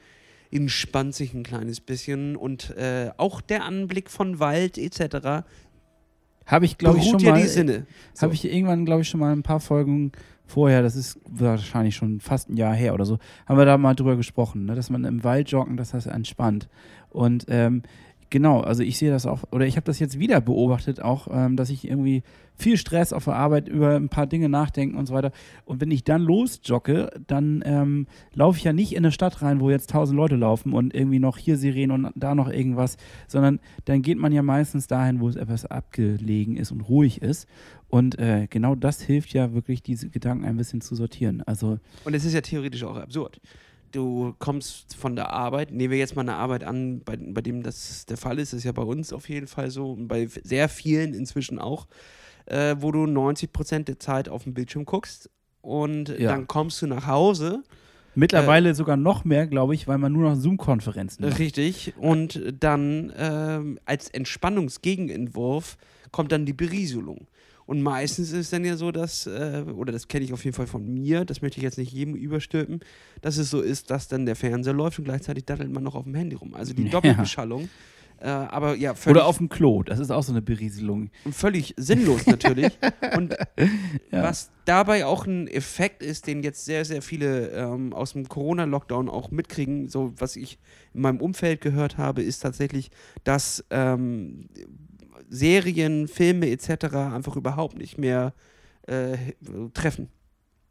entspannt 0.50 1.14
sich 1.14 1.34
ein 1.34 1.42
kleines 1.42 1.80
bisschen 1.80 2.36
und 2.36 2.70
äh, 2.76 3.10
auch 3.16 3.40
der 3.40 3.64
Anblick 3.64 4.10
von 4.10 4.40
Wald 4.40 4.78
etc. 4.78 5.44
Habe 6.46 6.64
ich, 6.64 6.78
glaube 6.78 6.98
ich, 6.98 7.08
schon 7.08 7.18
ja 7.18 7.32
mal. 7.32 7.42
die 7.42 7.48
Sinne. 7.48 7.86
Habe 8.20 8.34
ich 8.34 8.44
irgendwann, 8.50 8.84
glaube 8.84 9.02
ich, 9.02 9.08
schon 9.08 9.20
mal 9.20 9.32
ein 9.32 9.42
paar 9.42 9.60
Folgen 9.60 10.12
vorher, 10.46 10.82
das 10.82 10.96
ist 10.96 11.20
wahrscheinlich 11.28 11.94
schon 11.94 12.20
fast 12.20 12.48
ein 12.48 12.56
Jahr 12.56 12.74
her 12.74 12.94
oder 12.94 13.04
so, 13.04 13.18
haben 13.46 13.58
wir 13.58 13.66
da 13.66 13.76
mal 13.76 13.94
drüber 13.94 14.16
gesprochen, 14.16 14.64
ne? 14.64 14.74
dass 14.74 14.88
man 14.88 15.04
im 15.04 15.22
Wald 15.22 15.50
joggen, 15.50 15.76
dass 15.76 15.90
das 15.90 16.06
entspannt. 16.06 16.68
Und 17.10 17.44
ähm, 17.48 17.82
genau, 18.30 18.60
also 18.60 18.82
ich 18.82 18.98
sehe 18.98 19.10
das 19.10 19.26
auch, 19.26 19.44
oder 19.50 19.66
ich 19.66 19.76
habe 19.76 19.84
das 19.84 19.98
jetzt 19.98 20.18
wieder 20.18 20.40
beobachtet, 20.40 21.00
auch, 21.02 21.28
ähm, 21.30 21.56
dass 21.56 21.70
ich 21.70 21.86
irgendwie 21.86 22.22
viel 22.58 22.76
Stress 22.76 23.12
auf 23.12 23.24
der 23.24 23.36
Arbeit 23.36 23.68
über 23.68 23.94
ein 23.94 24.08
paar 24.08 24.26
Dinge 24.26 24.48
nachdenken 24.48 24.96
und 24.96 25.06
so 25.06 25.14
weiter. 25.14 25.30
Und 25.64 25.80
wenn 25.80 25.90
ich 25.90 26.02
dann 26.02 26.22
losjogge, 26.22 27.10
dann 27.26 27.62
ähm, 27.64 28.06
laufe 28.34 28.58
ich 28.58 28.64
ja 28.64 28.72
nicht 28.72 28.92
in 28.92 28.98
eine 28.98 29.12
Stadt 29.12 29.42
rein, 29.42 29.60
wo 29.60 29.70
jetzt 29.70 29.90
tausend 29.90 30.16
Leute 30.16 30.34
laufen 30.34 30.72
und 30.72 30.92
irgendwie 30.92 31.20
noch 31.20 31.38
hier 31.38 31.56
Sirenen 31.56 32.06
und 32.06 32.12
da 32.16 32.34
noch 32.34 32.50
irgendwas, 32.50 32.96
sondern 33.28 33.60
dann 33.84 34.02
geht 34.02 34.18
man 34.18 34.32
ja 34.32 34.42
meistens 34.42 34.88
dahin, 34.88 35.20
wo 35.20 35.28
es 35.28 35.36
etwas 35.36 35.66
abgelegen 35.66 36.56
ist 36.56 36.72
und 36.72 36.80
ruhig 36.80 37.22
ist. 37.22 37.46
Und 37.88 38.18
äh, 38.18 38.48
genau 38.50 38.74
das 38.74 39.00
hilft 39.00 39.32
ja 39.32 39.54
wirklich, 39.54 39.82
diese 39.82 40.10
Gedanken 40.10 40.44
ein 40.44 40.56
bisschen 40.56 40.80
zu 40.80 40.94
sortieren. 40.94 41.42
Also 41.46 41.78
Und 42.04 42.14
es 42.14 42.24
ist 42.24 42.34
ja 42.34 42.40
theoretisch 42.40 42.82
auch 42.82 42.96
absurd. 42.96 43.40
Du 43.92 44.34
kommst 44.38 44.94
von 44.94 45.16
der 45.16 45.30
Arbeit, 45.30 45.70
nehmen 45.70 45.90
wir 45.92 45.98
jetzt 45.98 46.14
mal 46.16 46.22
eine 46.22 46.34
Arbeit 46.34 46.64
an, 46.64 47.00
bei, 47.04 47.16
bei 47.16 47.40
dem 47.40 47.62
das 47.62 48.06
der 48.06 48.16
Fall 48.16 48.38
ist, 48.38 48.52
ist 48.52 48.64
ja 48.64 48.72
bei 48.72 48.82
uns 48.82 49.12
auf 49.12 49.28
jeden 49.28 49.46
Fall 49.46 49.70
so 49.70 49.92
und 49.92 50.08
bei 50.08 50.26
sehr 50.26 50.68
vielen 50.68 51.14
inzwischen 51.14 51.58
auch, 51.58 51.86
äh, 52.46 52.76
wo 52.78 52.92
du 52.92 53.06
90 53.06 53.52
Prozent 53.52 53.88
der 53.88 53.98
Zeit 53.98 54.28
auf 54.28 54.44
dem 54.44 54.54
Bildschirm 54.54 54.84
guckst 54.84 55.30
und 55.60 56.08
Ja. 56.10 56.30
dann 56.30 56.46
kommst 56.46 56.82
du 56.82 56.86
nach 56.86 57.06
Hause, 57.06 57.62
mittlerweile 58.14 58.74
sogar 58.74 58.96
noch 58.96 59.24
mehr, 59.24 59.46
glaube 59.46 59.74
ich, 59.74 59.86
weil 59.86 59.98
man 59.98 60.12
nur 60.12 60.28
noch 60.28 60.36
Zoom-Konferenzen 60.36 61.24
macht. 61.24 61.38
richtig, 61.38 61.94
und 61.98 62.42
dann 62.60 63.12
ähm, 63.16 63.78
als 63.84 64.08
Entspannungsgegenentwurf 64.10 65.76
kommt 66.10 66.32
dann 66.32 66.44
die 66.46 66.52
Berieselung. 66.52 67.26
Und 67.68 67.82
meistens 67.82 68.32
ist 68.32 68.38
es 68.38 68.48
dann 68.50 68.64
ja 68.64 68.76
so, 68.78 68.90
dass, 68.92 69.26
äh, 69.26 69.62
oder 69.76 69.92
das 69.92 70.08
kenne 70.08 70.24
ich 70.24 70.32
auf 70.32 70.42
jeden 70.42 70.56
Fall 70.56 70.66
von 70.66 70.82
mir, 70.90 71.26
das 71.26 71.42
möchte 71.42 71.58
ich 71.58 71.62
jetzt 71.64 71.76
nicht 71.76 71.92
jedem 71.92 72.14
überstülpen, 72.14 72.80
dass 73.20 73.36
es 73.36 73.50
so 73.50 73.60
ist, 73.60 73.90
dass 73.90 74.08
dann 74.08 74.24
der 74.24 74.36
Fernseher 74.36 74.72
läuft 74.72 74.98
und 74.98 75.04
gleichzeitig 75.04 75.44
daddelt 75.44 75.70
man 75.70 75.82
noch 75.84 75.94
auf 75.94 76.04
dem 76.04 76.14
Handy 76.14 76.34
rum. 76.34 76.54
Also 76.54 76.72
die. 76.72 76.88
Doppelbeschallung. 76.90 77.68
Äh, 78.20 78.28
aber 78.30 78.74
ja, 78.74 78.94
völlig, 78.94 79.18
Oder 79.18 79.26
auf 79.26 79.36
dem 79.36 79.50
Klo, 79.50 79.82
das 79.82 79.98
ist 79.98 80.10
auch 80.10 80.22
so 80.22 80.32
eine 80.32 80.40
Berieselung. 80.40 81.10
völlig 81.30 81.74
sinnlos 81.76 82.26
natürlich. 82.26 82.78
und 83.16 83.34
Ja. 84.10 84.22
was 84.22 84.50
dabei 84.64 85.04
auch 85.04 85.26
ein 85.26 85.46
Effekt 85.46 86.02
ist, 86.02 86.26
den 86.26 86.42
jetzt 86.42 86.64
sehr, 86.64 86.86
sehr 86.86 87.02
viele 87.02 87.50
ähm, 87.50 87.92
aus 87.92 88.14
dem 88.14 88.26
Corona-Lockdown 88.28 89.10
auch 89.10 89.30
mitkriegen, 89.30 89.88
so 89.88 90.14
was 90.16 90.36
ich 90.36 90.58
in 90.94 91.02
meinem 91.02 91.20
Umfeld 91.20 91.60
gehört 91.60 91.98
habe, 91.98 92.22
ist 92.22 92.38
tatsächlich, 92.40 92.90
dass 93.24 93.62
ähm, 93.70 94.48
Serien, 95.28 96.08
Filme 96.08 96.50
etc. 96.50 96.94
einfach 96.94 97.36
überhaupt 97.36 97.76
nicht 97.78 97.98
mehr 97.98 98.32
äh, 98.86 99.16
treffen. 99.74 100.08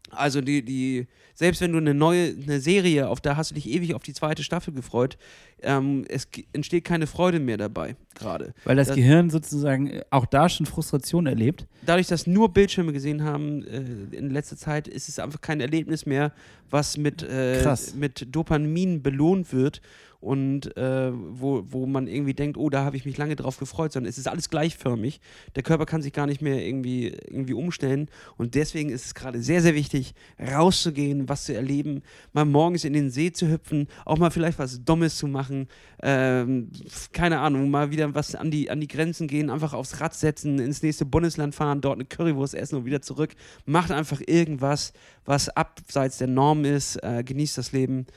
Also 0.10 0.40
die, 0.40 0.64
die, 0.64 1.08
selbst 1.36 1.60
wenn 1.60 1.74
du 1.74 1.80
eine 1.80 1.94
neue, 1.94 2.34
eine 2.42 2.62
Serie, 2.62 3.10
auf 3.10 3.20
da 3.20 3.36
hast 3.36 3.52
du 3.52 3.56
dich 3.56 3.68
ewig 3.70 3.94
auf 3.94 4.04
die 4.04 4.14
zweite 4.14 4.42
Staffel 4.42 4.74
gefreut, 4.74 5.18
ähm, 5.62 6.06
es 6.08 6.30
entsteht 6.54 6.86
keine 6.86 7.08
Freude 7.08 7.42
mehr 7.42 7.58
dabei, 7.58 7.98
gerade. 8.16 8.54
Weil 8.64 8.78
das, 8.78 8.88
Das- 8.88 8.96
Gehirn 8.96 9.30
sozusagen 9.30 9.88
äh, 9.90 10.06
auch 10.10 10.26
da 10.26 10.48
schon 10.48 10.66
Frustration 10.66 11.26
erlebt. 11.28 11.68
dadurch, 11.86 12.08
dass 12.08 12.26
nur 12.26 12.54
Bildschirme 12.54 12.94
gesehen 12.94 13.24
haben 13.26 13.64
äh, 13.66 14.16
in 14.16 14.30
letzter 14.30 14.56
Zeit, 14.56 14.88
ist 14.88 15.10
es 15.10 15.20
einfach 15.20 15.42
kein 15.42 15.60
Erlebnis 15.60 16.06
mehr, 16.06 16.32
was 16.70 16.96
mit, 16.96 17.22
äh, 17.24 17.62
mit 17.96 18.28
Dopamin 18.34 19.04
belohnt 19.04 19.52
wird 19.52 19.82
und 20.28 20.76
äh, 20.76 21.12
wo, 21.14 21.64
wo 21.70 21.86
man 21.86 22.06
irgendwie 22.08 22.34
denkt, 22.34 22.58
oh, 22.58 22.70
da 22.70 22.84
habe 22.84 22.98
ich 22.98 23.06
mich 23.06 23.18
lange 23.18 23.38
drauf 23.38 23.58
gefreut, 23.58 23.94
sondern 23.94 24.10
es 24.10 24.18
ist 24.18 24.28
alles 24.28 24.50
gleichförmig. 24.50 25.22
Der 25.56 25.64
Körper 25.64 25.86
kann 25.86 26.02
sich 26.02 26.12
gar 26.12 26.28
nicht 26.28 26.42
mehr 26.42 26.66
irgendwie, 26.68 27.08
irgendwie 27.08 27.54
umstellen 27.54 28.10
und 28.36 28.54
deswegen 28.54 28.90
ist 28.90 29.06
es 29.06 29.16
gerade 29.16 29.42
sehr, 29.42 29.62
sehr 29.62 29.74
wichtig, 29.74 30.14
rauszugehen, 30.38 31.30
was 31.30 31.46
zu 31.46 31.56
erleben, 31.56 32.02
mal 32.34 32.44
morgens 32.44 32.84
in 32.84 32.92
den 32.92 33.10
See 33.10 33.32
zu 33.32 33.48
hüpfen, 33.48 33.88
auch 34.04 34.18
mal 34.18 34.30
vielleicht 34.30 34.60
was 34.60 34.84
Dummes 34.84 35.16
zu 35.18 35.28
machen, 35.28 35.70
ähm, 36.04 36.72
keine 37.14 37.40
Ahnung, 37.40 37.70
mal 37.70 37.92
wieder 37.92 38.14
was 38.14 38.36
an 38.36 38.52
die, 38.52 38.70
an 38.70 38.82
die 38.82 38.90
Grenzen 38.90 39.30
gehen, 39.30 39.50
einfach 39.50 39.74
aufs 39.74 40.02
Rad 40.02 40.14
setzen, 40.14 40.60
ins 40.60 40.84
nächste 40.84 41.06
Bundesland 41.06 41.56
fahren, 41.56 41.80
dort 41.80 41.96
eine 41.96 42.06
Currywurst 42.06 42.54
essen 42.54 42.76
und 42.76 42.86
wieder 42.86 43.02
zurück. 43.02 43.34
Macht 43.66 43.92
einfach 43.92 44.20
irgendwas, 44.28 44.92
was 45.24 45.48
abseits 45.48 46.18
der 46.18 46.28
Norm 46.28 46.66
ist, 46.66 46.98
äh, 47.02 47.24
genießt 47.24 47.58
das 47.58 47.72
Leben, 47.72 48.08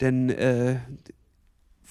denn 0.00 0.30
äh, 0.30 0.80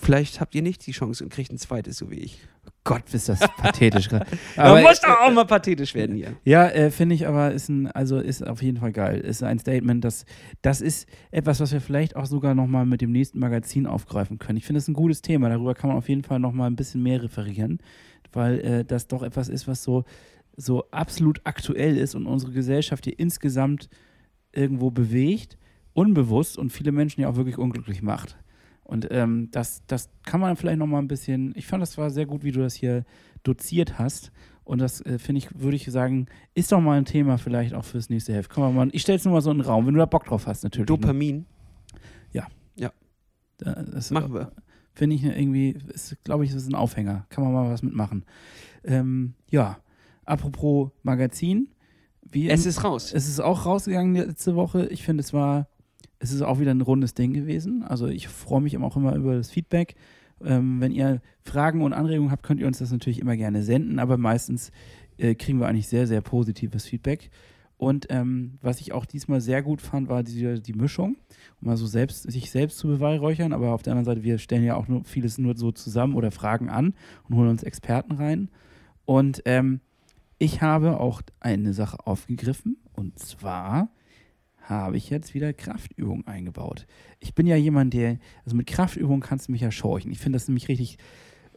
vielleicht 0.02 0.40
habt 0.40 0.56
ihr 0.56 0.62
nicht 0.62 0.86
die 0.88 0.92
Chance 0.92 1.24
und 1.24 1.30
kriegt 1.30 1.52
ein 1.52 1.58
zweites, 1.58 1.98
so 1.98 2.10
wie 2.10 2.20
ich. 2.20 2.40
Gott, 2.84 3.14
ist 3.14 3.30
das 3.30 3.40
pathetisch 3.40 4.10
gerade. 4.10 4.26
Man 4.56 4.84
muss 4.84 5.02
doch 5.02 5.20
auch 5.20 5.32
mal 5.32 5.46
pathetisch 5.46 5.94
werden 5.94 6.16
hier. 6.16 6.38
Ja, 6.44 6.68
äh, 6.70 6.92
finde 6.92 7.16
ich 7.16 7.28
aber 7.28 7.52
ist 7.52 7.70
ein, 7.70 7.88
also 7.88 8.20
ist 8.20 8.46
auf 8.48 8.62
jeden 8.62 8.78
Fall 8.78 8.92
geil. 8.92 9.20
Ist 9.20 9.44
ein 9.44 9.60
Statement, 9.60 10.04
das, 10.04 10.26
das 10.62 10.82
ist 10.82 11.08
etwas, 11.30 11.60
was 11.60 11.72
wir 11.72 11.82
vielleicht 11.82 12.16
auch 12.16 12.26
sogar 12.26 12.56
nochmal 12.56 12.86
mit 12.86 13.02
dem 13.02 13.12
nächsten 13.12 13.40
Magazin 13.40 13.86
aufgreifen 13.86 14.40
können. 14.40 14.58
Ich 14.58 14.66
finde 14.66 14.80
es 14.80 14.88
ein 14.88 14.94
gutes 14.94 15.22
Thema. 15.22 15.50
Darüber 15.50 15.76
kann 15.76 15.90
man 15.90 15.98
auf 15.98 16.10
jeden 16.10 16.24
Fall 16.24 16.40
nochmal 16.40 16.70
ein 16.70 16.76
bisschen 16.76 17.04
mehr 17.04 17.22
referieren, 17.22 17.80
weil 18.32 18.60
äh, 18.62 18.86
das 18.86 19.08
doch 19.08 19.24
etwas 19.24 19.50
ist, 19.50 19.68
was 19.68 19.84
so, 19.84 20.06
so 20.56 20.90
absolut 20.92 21.42
aktuell 21.44 21.98
ist 21.98 22.16
und 22.16 22.26
unsere 22.26 22.54
Gesellschaft 22.54 23.04
hier 23.04 23.20
insgesamt 23.20 23.90
irgendwo 24.54 24.90
bewegt, 24.90 25.58
unbewusst 25.94 26.58
und 26.58 26.72
viele 26.72 26.92
Menschen 26.92 27.22
ja 27.22 27.30
auch 27.30 27.36
wirklich 27.36 27.58
unglücklich 27.58 28.02
macht. 28.02 28.38
Und 28.90 29.08
ähm, 29.12 29.50
das, 29.52 29.84
das 29.86 30.10
kann 30.26 30.40
man 30.42 30.56
vielleicht 30.56 30.80
nochmal 30.80 31.00
ein 31.02 31.08
bisschen, 31.08 31.54
ich 31.56 31.68
fand, 31.68 31.80
das 31.82 31.96
war 32.00 32.10
sehr 32.10 32.26
gut, 32.26 32.44
wie 32.44 32.52
du 32.52 32.60
das 32.62 32.74
hier 32.74 33.06
doziert 33.44 34.00
hast. 34.00 34.32
Und 34.64 34.80
das 34.80 35.00
äh, 35.06 35.20
finde 35.20 35.38
ich, 35.40 35.60
würde 35.60 35.76
ich 35.76 35.86
sagen, 35.86 36.26
ist 36.56 36.72
doch 36.72 36.82
mal 36.82 36.98
ein 36.98 37.06
Thema 37.06 37.38
vielleicht 37.38 37.76
auch 37.76 37.86
fürs 37.86 38.10
nächste 38.10 38.34
Heft. 38.34 38.56
Man 38.58 38.74
mal, 38.74 38.90
ich 38.92 39.04
stelle 39.04 39.18
es 39.20 39.26
nur 39.26 39.36
mal 39.36 39.42
so 39.42 39.52
in 39.52 39.58
den 39.60 39.66
Raum, 39.66 39.86
wenn 39.86 39.94
du 39.94 40.00
da 40.00 40.06
Bock 40.08 40.26
drauf 40.26 40.48
hast, 40.48 40.64
natürlich. 40.64 40.90
ne? 40.90 40.98
Dopamin, 40.98 41.46
Da- 43.62 43.74
das 43.84 44.10
machen 44.12 44.34
wir. 44.34 44.54
Finde 44.94 45.18
ich 45.18 45.24
irgendwie, 45.26 45.72
ist, 45.94 46.16
glaube 46.24 46.46
ich, 46.46 46.52
das 46.54 46.62
ist 46.64 46.70
ein 46.70 46.76
Aufhänger. 46.76 47.26
Kann 47.30 47.44
man 47.44 47.52
mal 47.52 47.70
was 47.70 47.84
mitmachen. 47.84 48.24
Ähm, 48.86 49.34
ja, 49.52 49.80
apropos 50.24 50.92
Magazin. 51.04 51.68
Wie 52.22 52.50
Es 52.50 52.66
ist 52.66 52.86
raus. 52.86 53.12
es 53.14 53.28
ist 53.28 53.42
auch 53.42 53.66
rausgegangen 53.66 54.16
letzte 54.16 54.56
Woche. 54.56 54.86
Ich 54.88 55.04
finde, 55.04 55.22
es 55.22 55.34
war, 55.34 55.68
es 56.20 56.32
ist 56.32 56.42
auch 56.42 56.60
wieder 56.60 56.72
ein 56.72 56.82
rundes 56.82 57.14
Ding 57.14 57.34
gewesen. 57.34 57.84
Also 57.84 58.08
ich 58.08 58.28
freue 58.28 58.62
mich 58.62 58.78
auch 58.78 58.98
immer 58.98 59.16
über 59.16 59.36
das 59.36 59.50
Feedback. 59.50 59.96
Ähm, 60.44 60.80
wenn 60.80 60.92
ihr 60.92 61.22
Fragen 61.44 61.82
und 61.82 61.94
Anregungen 61.94 62.32
habt, 62.32 62.44
könnt 62.44 62.60
ihr 62.60 62.68
uns 62.68 62.80
das 62.80 62.92
natürlich 62.92 63.20
immer 63.20 63.36
gerne 63.36 63.64
senden, 63.64 64.00
aber 64.00 64.18
meistens 64.18 64.72
äh, 65.18 65.36
kriegen 65.36 65.60
wir 65.60 65.68
eigentlich 65.68 65.88
sehr, 65.88 66.08
sehr 66.08 66.22
positives 66.22 66.86
Feedback. 66.86 67.30
Und 67.78 68.08
ähm, 68.10 68.58
was 68.62 68.82
ich 68.82 68.92
auch 68.92 69.06
diesmal 69.06 69.40
sehr 69.40 69.64
gut 69.64 69.82
fand, 69.82 70.10
war 70.10 70.22
die, 70.22 70.62
die 70.62 70.74
Mischung, 70.74 71.16
um 71.62 71.68
mal 71.68 71.78
so 71.78 71.88
selbst, 71.88 72.30
sich 72.30 72.52
selbst 72.52 72.78
zu 72.78 72.88
beweihräuchern, 72.88 73.54
aber 73.54 73.72
auf 73.72 73.84
der 73.84 73.94
anderen 73.94 74.06
Seite, 74.06 74.24
wir 74.24 74.38
stellen 74.38 74.66
ja 74.66 74.76
auch 74.76 74.90
nur 74.90 75.06
vieles 75.06 75.38
nur 75.38 75.56
so 75.56 75.72
zusammen 75.72 76.16
oder 76.16 76.32
fragen 76.32 76.70
an 76.70 76.94
und 77.28 77.38
holen 77.38 77.50
uns 77.50 77.64
Experten 77.64 78.14
rein. 78.14 78.50
Und 79.06 79.42
ähm, 79.46 79.80
ich 80.40 80.62
habe 80.62 81.00
auch 81.00 81.22
eine 81.40 81.74
Sache 81.74 82.06
aufgegriffen 82.06 82.78
und 82.94 83.18
zwar 83.18 83.90
habe 84.70 84.98
ich 84.98 85.10
jetzt 85.10 85.34
wieder 85.34 85.52
Kraftübungen 85.54 86.28
eingebaut. 86.28 86.86
Ich 87.20 87.34
bin 87.34 87.48
ja 87.48 87.56
jemand, 87.56 87.94
der, 87.94 88.18
also 88.46 88.56
mit 88.56 88.68
Kraftübungen 88.68 89.20
kannst 89.22 89.48
du 89.48 89.52
mich 89.52 89.62
ja 89.62 89.72
scheuchen. 89.72 90.12
Ich 90.12 90.20
finde 90.20 90.36
das 90.38 90.48
nämlich 90.48 90.68
richtig, 90.68 90.98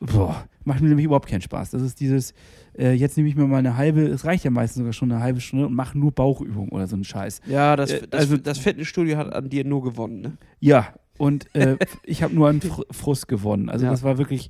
boah, 0.00 0.46
macht 0.64 0.80
mir 0.80 0.88
nämlich 0.88 1.04
überhaupt 1.04 1.28
keinen 1.28 1.42
Spaß. 1.42 1.70
Das 1.70 1.82
ist 1.82 2.00
dieses, 2.00 2.32
äh, 2.76 2.92
jetzt 2.92 3.16
nehme 3.16 3.28
ich 3.28 3.36
mir 3.36 3.46
mal 3.46 3.58
eine 3.58 3.76
halbe, 3.76 4.02
es 4.06 4.24
reicht 4.24 4.44
ja 4.44 4.50
meistens 4.50 4.78
sogar 4.78 4.92
schon 4.92 5.12
eine 5.12 5.20
halbe 5.22 5.40
Stunde 5.40 5.66
und 5.66 5.74
mache 5.74 5.98
nur 5.98 6.10
Bauchübungen 6.12 6.70
oder 6.70 6.86
so 6.86 6.96
einen 6.96 7.04
Scheiß. 7.04 7.40
Ja, 7.46 7.76
das, 7.76 7.90
Äh, 7.92 8.06
das, 8.08 8.20
also- 8.20 8.36
das 8.38 8.58
Fitnessstudio 8.58 9.16
hat 9.18 9.32
an 9.32 9.48
dir 9.50 9.64
nur 9.64 9.82
gewonnen, 9.82 10.20
ne? 10.20 10.32
Ja, 10.60 10.94
und 11.18 11.46
äh, 11.54 11.76
ich 12.04 12.22
habe 12.22 12.34
nur 12.34 12.48
einen 12.48 12.60
Fr 12.62 12.82
Frust 12.90 13.28
gewonnen. 13.28 13.68
Also 13.68 13.84
Ja. 13.84 13.90
das 13.90 14.02
war 14.02 14.16
wirklich 14.18 14.48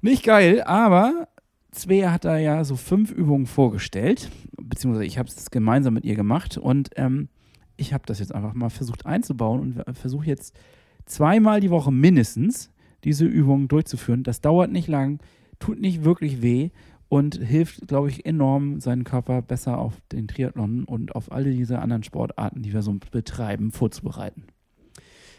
nicht 0.00 0.22
geil, 0.22 0.62
aber 0.62 1.28
Svea 1.74 2.12
hat 2.12 2.24
da 2.24 2.36
ja 2.38 2.62
so 2.64 2.76
fünf 2.76 3.10
Übungen 3.10 3.46
vorgestellt, 3.46 4.30
beziehungsweise 4.60 5.06
ich 5.06 5.18
habe 5.18 5.28
es 5.28 5.50
gemeinsam 5.50 5.94
mit 5.94 6.04
ihr 6.04 6.14
gemacht 6.14 6.56
und 6.58 6.90
ähm, 6.96 7.28
ich 7.76 7.92
habe 7.92 8.04
das 8.06 8.18
jetzt 8.18 8.34
einfach 8.34 8.54
mal 8.54 8.70
versucht 8.70 9.06
einzubauen 9.06 9.60
und 9.86 9.96
versuche 9.96 10.26
jetzt 10.26 10.58
zweimal 11.06 11.60
die 11.60 11.70
Woche 11.70 11.92
mindestens 11.92 12.70
diese 13.04 13.26
Übungen 13.26 13.68
durchzuführen. 13.68 14.22
Das 14.22 14.40
dauert 14.40 14.70
nicht 14.70 14.88
lang, 14.88 15.20
tut 15.58 15.80
nicht 15.80 16.04
wirklich 16.04 16.42
weh 16.42 16.70
und 17.08 17.36
hilft, 17.36 17.86
glaube 17.86 18.08
ich, 18.08 18.26
enorm, 18.26 18.80
seinen 18.80 19.04
Körper 19.04 19.42
besser 19.42 19.78
auf 19.78 19.94
den 20.10 20.26
Triathlon 20.26 20.84
und 20.84 21.14
auf 21.14 21.30
alle 21.30 21.50
diese 21.50 21.78
anderen 21.78 22.02
Sportarten, 22.02 22.62
die 22.62 22.72
wir 22.72 22.82
so 22.82 22.96
betreiben, 23.10 23.70
vorzubereiten. 23.70 24.44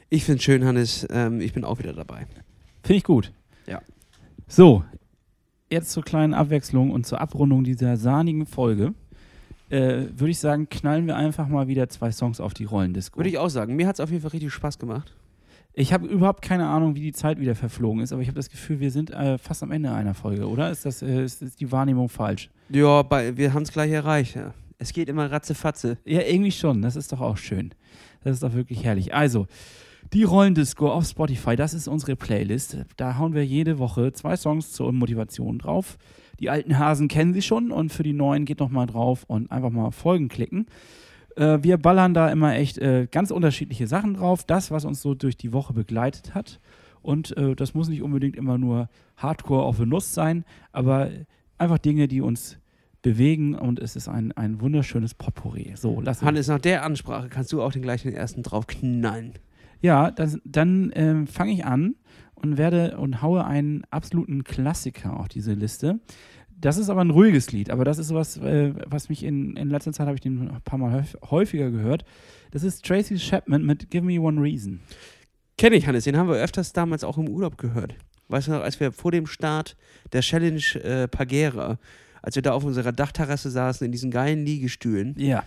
Ich 0.09 0.23
finde 0.23 0.37
es 0.37 0.43
schön, 0.43 0.63
Hannes. 0.63 1.07
Ähm, 1.09 1.41
ich 1.41 1.53
bin 1.53 1.63
auch 1.63 1.79
wieder 1.79 1.93
dabei. 1.93 2.27
Finde 2.83 2.97
ich 2.97 3.03
gut. 3.03 3.33
Ja. 3.67 3.81
So, 4.47 4.83
jetzt 5.71 5.91
zur 5.91 6.03
kleinen 6.03 6.33
Abwechslung 6.33 6.91
und 6.91 7.07
zur 7.07 7.19
Abrundung 7.19 7.63
dieser 7.63 7.97
sahnigen 7.97 8.45
Folge. 8.45 8.93
Äh, 9.69 10.05
Würde 10.15 10.29
ich 10.29 10.39
sagen, 10.39 10.69
knallen 10.69 11.07
wir 11.07 11.15
einfach 11.15 11.47
mal 11.47 11.67
wieder 11.67 11.89
zwei 11.89 12.11
Songs 12.11 12.39
auf 12.39 12.53
die 12.53 12.65
Rollendisco. 12.65 13.17
Würde 13.17 13.29
ich 13.29 13.37
auch 13.37 13.49
sagen. 13.49 13.75
Mir 13.75 13.87
hat 13.87 13.95
es 13.95 13.99
auf 13.99 14.09
jeden 14.11 14.21
Fall 14.21 14.31
richtig 14.31 14.53
Spaß 14.53 14.77
gemacht. 14.79 15.13
ich 15.73 15.91
habe 15.91 16.07
überhaupt 16.07 16.41
keine 16.41 16.67
Ahnung, 16.67 16.95
wie 16.95 17.01
die 17.01 17.11
Zeit 17.11 17.39
wieder 17.39 17.55
verflogen 17.55 18.01
ist, 18.01 18.13
aber 18.13 18.21
ich 18.21 18.27
habe 18.27 18.37
das 18.37 18.49
Gefühl, 18.49 18.79
wir 18.79 18.91
sind 18.91 19.09
äh, 19.11 19.37
fast 19.37 19.63
am 19.63 19.71
Ende 19.71 19.91
einer 19.91 20.13
Folge, 20.13 20.47
oder? 20.47 20.69
Ist, 20.69 20.85
das, 20.85 21.01
äh, 21.01 21.23
ist, 21.25 21.41
ist 21.41 21.59
die 21.59 21.71
Wahrnehmung 21.71 22.09
falsch? 22.09 22.49
Ja, 22.69 23.01
bei, 23.01 23.35
wir 23.37 23.53
haben 23.53 23.63
es 23.63 23.71
gleich 23.71 23.91
erreicht. 23.91 24.35
Ja. 24.35 24.53
Es 24.77 24.93
geht 24.93 25.09
immer 25.09 25.31
ratzefatze. 25.31 25.97
Ja, 26.05 26.21
irgendwie 26.21 26.51
schon. 26.51 26.81
Das 26.81 26.95
ist 26.95 27.11
doch 27.11 27.21
auch 27.21 27.37
schön. 27.37 27.71
Das 28.23 28.33
ist 28.33 28.43
doch 28.43 28.53
wirklich 28.53 28.83
herrlich. 28.83 29.13
Also, 29.13 29.47
die 30.13 30.23
Rollendisco 30.23 30.91
auf 30.91 31.05
Spotify, 31.05 31.55
das 31.55 31.73
ist 31.73 31.87
unsere 31.87 32.15
Playlist. 32.15 32.77
Da 32.97 33.17
hauen 33.17 33.33
wir 33.33 33.45
jede 33.45 33.79
Woche 33.79 34.13
zwei 34.13 34.35
Songs 34.35 34.71
zur 34.71 34.91
Motivation 34.91 35.57
drauf. 35.59 35.97
Die 36.39 36.49
alten 36.49 36.77
Hasen 36.77 37.07
kennen 37.07 37.33
sie 37.33 37.41
schon 37.41 37.71
und 37.71 37.91
für 37.91 38.03
die 38.03 38.13
neuen 38.13 38.45
geht 38.45 38.59
noch 38.59 38.69
mal 38.69 38.85
drauf 38.85 39.23
und 39.27 39.51
einfach 39.51 39.69
mal 39.69 39.91
Folgen 39.91 40.27
klicken. 40.27 40.67
Äh, 41.35 41.59
wir 41.61 41.77
ballern 41.77 42.13
da 42.13 42.29
immer 42.29 42.55
echt 42.55 42.77
äh, 42.77 43.07
ganz 43.09 43.31
unterschiedliche 43.31 43.87
Sachen 43.87 44.15
drauf. 44.15 44.43
Das, 44.43 44.71
was 44.71 44.85
uns 44.85 45.01
so 45.01 45.13
durch 45.13 45.37
die 45.37 45.53
Woche 45.53 45.73
begleitet 45.73 46.35
hat. 46.35 46.59
Und 47.01 47.37
äh, 47.37 47.55
das 47.55 47.73
muss 47.73 47.87
nicht 47.87 48.01
unbedingt 48.01 48.35
immer 48.35 48.57
nur 48.57 48.89
Hardcore 49.17 49.63
auf 49.63 49.77
the 49.77 49.85
Nuss 49.85 50.13
sein, 50.13 50.43
aber 50.71 51.09
einfach 51.57 51.77
Dinge, 51.77 52.07
die 52.07 52.21
uns 52.21 52.57
bewegen 53.03 53.53
und 53.53 53.79
es 53.79 53.95
ist 53.95 54.07
ein, 54.07 54.31
ein 54.31 54.59
wunderschönes 54.59 55.13
Potpourri. 55.13 55.73
So, 55.75 56.01
lass. 56.01 56.23
Hannes, 56.23 56.47
nach 56.47 56.59
der 56.59 56.83
Ansprache 56.83 57.29
kannst 57.29 57.53
du 57.53 57.61
auch 57.61 57.71
den 57.71 57.83
gleichen 57.83 58.11
ersten 58.11 58.41
drauf 58.41 58.65
knallen. 58.65 59.33
Ja, 59.81 60.11
das, 60.11 60.37
dann 60.43 60.91
ähm, 60.95 61.27
fange 61.27 61.53
ich 61.53 61.65
an 61.65 61.95
und 62.33 62.57
werde 62.57 62.97
und 62.97 63.21
haue 63.21 63.45
einen 63.45 63.83
absoluten 63.91 64.43
Klassiker 64.43 65.19
auf 65.19 65.27
diese 65.27 65.53
Liste. 65.53 65.99
Das 66.57 66.77
ist 66.77 66.89
aber 66.89 67.01
ein 67.01 67.09
ruhiges 67.09 67.51
Lied, 67.51 67.69
aber 67.69 67.83
das 67.83 67.97
ist 67.97 68.07
sowas, 68.07 68.37
äh, 68.37 68.73
was 68.87 69.09
mich 69.09 69.23
in, 69.23 69.55
in 69.57 69.69
letzter 69.69 69.91
Zeit 69.91 70.07
habe 70.07 70.15
ich 70.15 70.21
den 70.21 70.49
ein 70.49 70.61
paar 70.63 70.79
Mal 70.79 71.01
häuf- 71.01 71.17
häufiger 71.29 71.69
gehört. 71.69 72.05
Das 72.51 72.63
ist 72.63 72.85
Tracy 72.85 73.15
Chapman 73.17 73.65
mit 73.65 73.91
Give 73.91 74.05
Me 74.05 74.19
One 74.19 74.41
Reason. 74.41 74.79
Kenne 75.57 75.75
ich, 75.75 75.87
Hannes, 75.87 76.05
den 76.05 76.17
haben 76.17 76.29
wir 76.29 76.35
öfters 76.35 76.73
damals 76.73 77.03
auch 77.03 77.17
im 77.17 77.27
Urlaub 77.29 77.57
gehört. 77.57 77.95
Weißt 78.29 78.47
du 78.47 78.51
noch, 78.53 78.61
als 78.61 78.79
wir 78.79 78.91
vor 78.91 79.11
dem 79.11 79.27
Start 79.27 79.75
der 80.13 80.21
Challenge 80.21 80.61
äh, 80.83 81.07
Pagera, 81.07 81.77
als 82.21 82.35
wir 82.35 82.41
da 82.41 82.53
auf 82.53 82.63
unserer 82.63 82.91
Dachterrasse 82.91 83.49
saßen, 83.51 83.85
in 83.85 83.91
diesen 83.91 84.09
geilen 84.09 84.45
Liegestühlen, 84.45 85.13
Ja. 85.17 85.43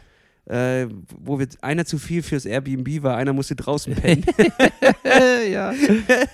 Äh, 0.49 0.87
wo 1.21 1.39
wir 1.39 1.47
einer 1.61 1.85
zu 1.85 1.99
viel 1.99 2.23
fürs 2.23 2.47
Airbnb 2.47 3.03
war, 3.03 3.17
einer 3.17 3.33
musste 3.33 3.55
draußen 3.55 3.95
pennen. 3.95 4.25
ja. 5.51 5.75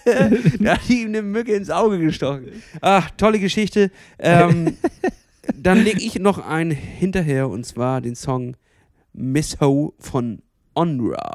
da 0.60 0.74
hat 0.74 0.88
ihm 0.88 1.08
eine 1.08 1.22
Mücke 1.22 1.54
ins 1.54 1.70
Auge 1.70 1.98
gestochen. 1.98 2.46
Ach, 2.80 3.10
tolle 3.16 3.40
Geschichte. 3.40 3.90
Ähm, 4.18 4.76
dann 5.54 5.82
lege 5.82 6.00
ich 6.00 6.18
noch 6.18 6.38
einen 6.38 6.70
hinterher 6.70 7.48
und 7.48 7.66
zwar 7.66 8.00
den 8.00 8.14
Song 8.14 8.56
Miss 9.12 9.60
Ho 9.60 9.94
von 9.98 10.42
Onra. 10.74 11.32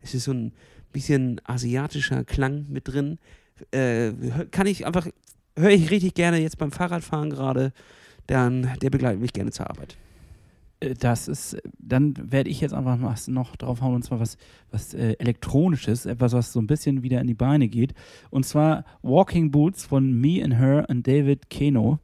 Es 0.00 0.14
ist 0.14 0.24
so 0.24 0.32
ein 0.32 0.52
bisschen 0.92 1.40
asiatischer 1.44 2.24
Klang 2.24 2.66
mit 2.68 2.88
drin. 2.88 3.18
Äh, 3.72 4.12
hör- 4.34 4.46
kann 4.50 4.66
ich 4.66 4.86
einfach, 4.86 5.08
höre 5.56 5.70
ich 5.70 5.90
richtig 5.90 6.14
gerne 6.14 6.38
jetzt 6.38 6.58
beim 6.58 6.70
Fahrradfahren 6.70 7.30
gerade. 7.30 7.72
Dann, 8.26 8.70
der 8.80 8.90
begleitet 8.90 9.20
mich 9.20 9.32
gerne 9.32 9.50
zur 9.50 9.68
Arbeit. 9.68 9.96
Äh, 10.90 10.94
Das 10.94 11.28
ist, 11.28 11.56
dann 11.78 12.14
werde 12.18 12.50
ich 12.50 12.60
jetzt 12.60 12.72
einfach 12.74 12.96
mal 12.98 13.14
noch 13.28 13.56
draufhauen 13.56 13.94
und 13.94 14.02
zwar 14.02 14.20
was, 14.20 14.36
was 14.70 14.94
äh, 14.94 15.14
elektronisches, 15.18 16.06
etwas, 16.06 16.32
was 16.32 16.52
so 16.52 16.60
ein 16.60 16.66
bisschen 16.66 17.02
wieder 17.02 17.20
in 17.20 17.26
die 17.26 17.34
Beine 17.34 17.68
geht. 17.68 17.94
Und 18.30 18.44
zwar 18.46 18.84
Walking 19.02 19.50
Boots 19.50 19.84
von 19.86 20.12
Me 20.20 20.42
and 20.42 20.58
Her 20.58 20.86
und 20.88 21.06
David 21.06 21.50
Keno. 21.50 21.98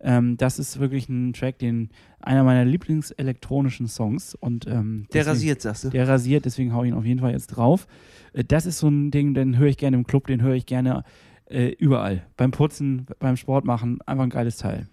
Ähm, 0.00 0.36
das 0.36 0.58
ist 0.58 0.78
wirklich 0.80 1.08
ein 1.08 1.32
Track, 1.32 1.58
den 1.58 1.90
einer 2.20 2.42
meiner 2.44 2.64
Lieblingselektronischen 2.64 3.86
Songs 3.86 4.34
und 4.34 4.66
ähm, 4.66 5.06
Der 5.12 5.20
deswegen- 5.24 5.28
rasiert, 5.28 5.62
sagst 5.62 5.84
du? 5.84 5.90
Der 5.90 6.08
rasiert, 6.08 6.44
deswegen 6.46 6.72
hau 6.74 6.82
ich 6.84 6.88
ihn 6.90 6.94
auf 6.94 7.04
jeden 7.04 7.20
Fall 7.20 7.32
jetzt 7.32 7.48
drauf. 7.48 7.86
Äh, 8.32 8.44
Das 8.44 8.66
ist 8.66 8.78
so 8.78 8.88
ein 8.88 9.10
Ding, 9.10 9.34
den 9.34 9.58
höre 9.58 9.68
ich 9.68 9.76
gerne 9.76 9.96
im 9.96 10.06
Club, 10.06 10.26
den 10.26 10.40
höre 10.42 10.54
ich 10.54 10.66
gerne 10.66 11.04
äh, 11.46 11.68
überall. 11.78 12.22
Beim 12.38 12.50
Putzen, 12.50 13.06
beim 13.18 13.36
Sport 13.36 13.64
machen, 13.66 13.98
einfach 14.06 14.24
ein 14.24 14.30
geiles 14.30 14.56
Teil. 14.56 14.88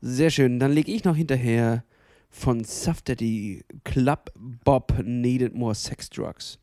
Sehr 0.00 0.30
schön. 0.30 0.58
Dann 0.58 0.72
lege 0.72 0.90
ich 0.92 1.04
noch 1.04 1.14
hinterher 1.16 1.84
von 2.34 2.64
Suff 2.64 3.00
Daddy 3.00 3.64
Club 3.84 4.32
Bob 4.64 4.92
Needed 5.04 5.54
More 5.54 5.74
Sex 5.74 6.10
Drugs. 6.10 6.58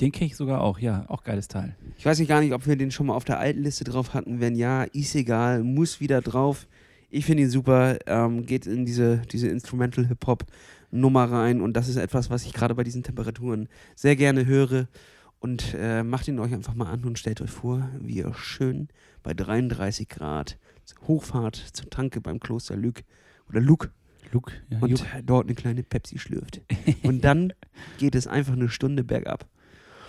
Den 0.00 0.12
kenne 0.12 0.26
ich 0.26 0.36
sogar 0.36 0.60
auch, 0.60 0.78
ja, 0.78 1.04
auch 1.08 1.24
geiles 1.24 1.48
Teil. 1.48 1.74
Ich 1.98 2.06
weiß 2.06 2.18
nicht 2.20 2.28
gar 2.28 2.40
nicht, 2.40 2.52
ob 2.52 2.66
wir 2.66 2.76
den 2.76 2.90
schon 2.90 3.06
mal 3.06 3.14
auf 3.14 3.24
der 3.24 3.40
alten 3.40 3.62
Liste 3.62 3.82
drauf 3.82 4.14
hatten. 4.14 4.40
Wenn 4.40 4.54
ja, 4.54 4.84
ist 4.84 5.14
egal, 5.16 5.64
muss 5.64 6.00
wieder 6.00 6.20
drauf. 6.22 6.68
Ich 7.10 7.26
finde 7.26 7.42
ihn 7.42 7.50
super, 7.50 7.98
ähm, 8.06 8.46
geht 8.46 8.66
in 8.66 8.86
diese, 8.86 9.22
diese 9.32 9.48
Instrumental-Hip-Hop-Nummer 9.48 11.24
rein 11.24 11.60
und 11.60 11.74
das 11.74 11.88
ist 11.88 11.96
etwas, 11.96 12.30
was 12.30 12.44
ich 12.44 12.52
gerade 12.52 12.74
bei 12.74 12.84
diesen 12.84 13.02
Temperaturen 13.02 13.68
sehr 13.96 14.16
gerne 14.16 14.46
höre. 14.46 14.86
Und 15.40 15.74
äh, 15.78 16.02
macht 16.02 16.28
ihn 16.28 16.38
euch 16.38 16.54
einfach 16.54 16.74
mal 16.74 16.90
an 16.90 17.04
und 17.04 17.18
stellt 17.18 17.40
euch 17.40 17.50
vor, 17.50 17.90
wie 18.00 18.18
ihr 18.18 18.32
schön 18.34 18.88
bei 19.22 19.34
33 19.34 20.08
Grad 20.08 20.56
hochfahrt 21.08 21.56
zur 21.56 21.90
Tanke 21.90 22.20
beim 22.20 22.38
Kloster 22.38 22.76
Lück 22.76 23.02
oder 23.48 23.60
Luke 23.60 23.90
Luke, 24.36 24.52
ja, 24.68 24.78
und 24.80 24.90
Juck. 24.90 25.00
dort 25.24 25.46
eine 25.46 25.54
kleine 25.54 25.82
Pepsi 25.82 26.18
schlürft. 26.18 26.60
Und 27.02 27.24
dann 27.24 27.54
geht 27.98 28.14
es 28.14 28.26
einfach 28.26 28.52
eine 28.52 28.68
Stunde 28.68 29.02
bergab. 29.02 29.46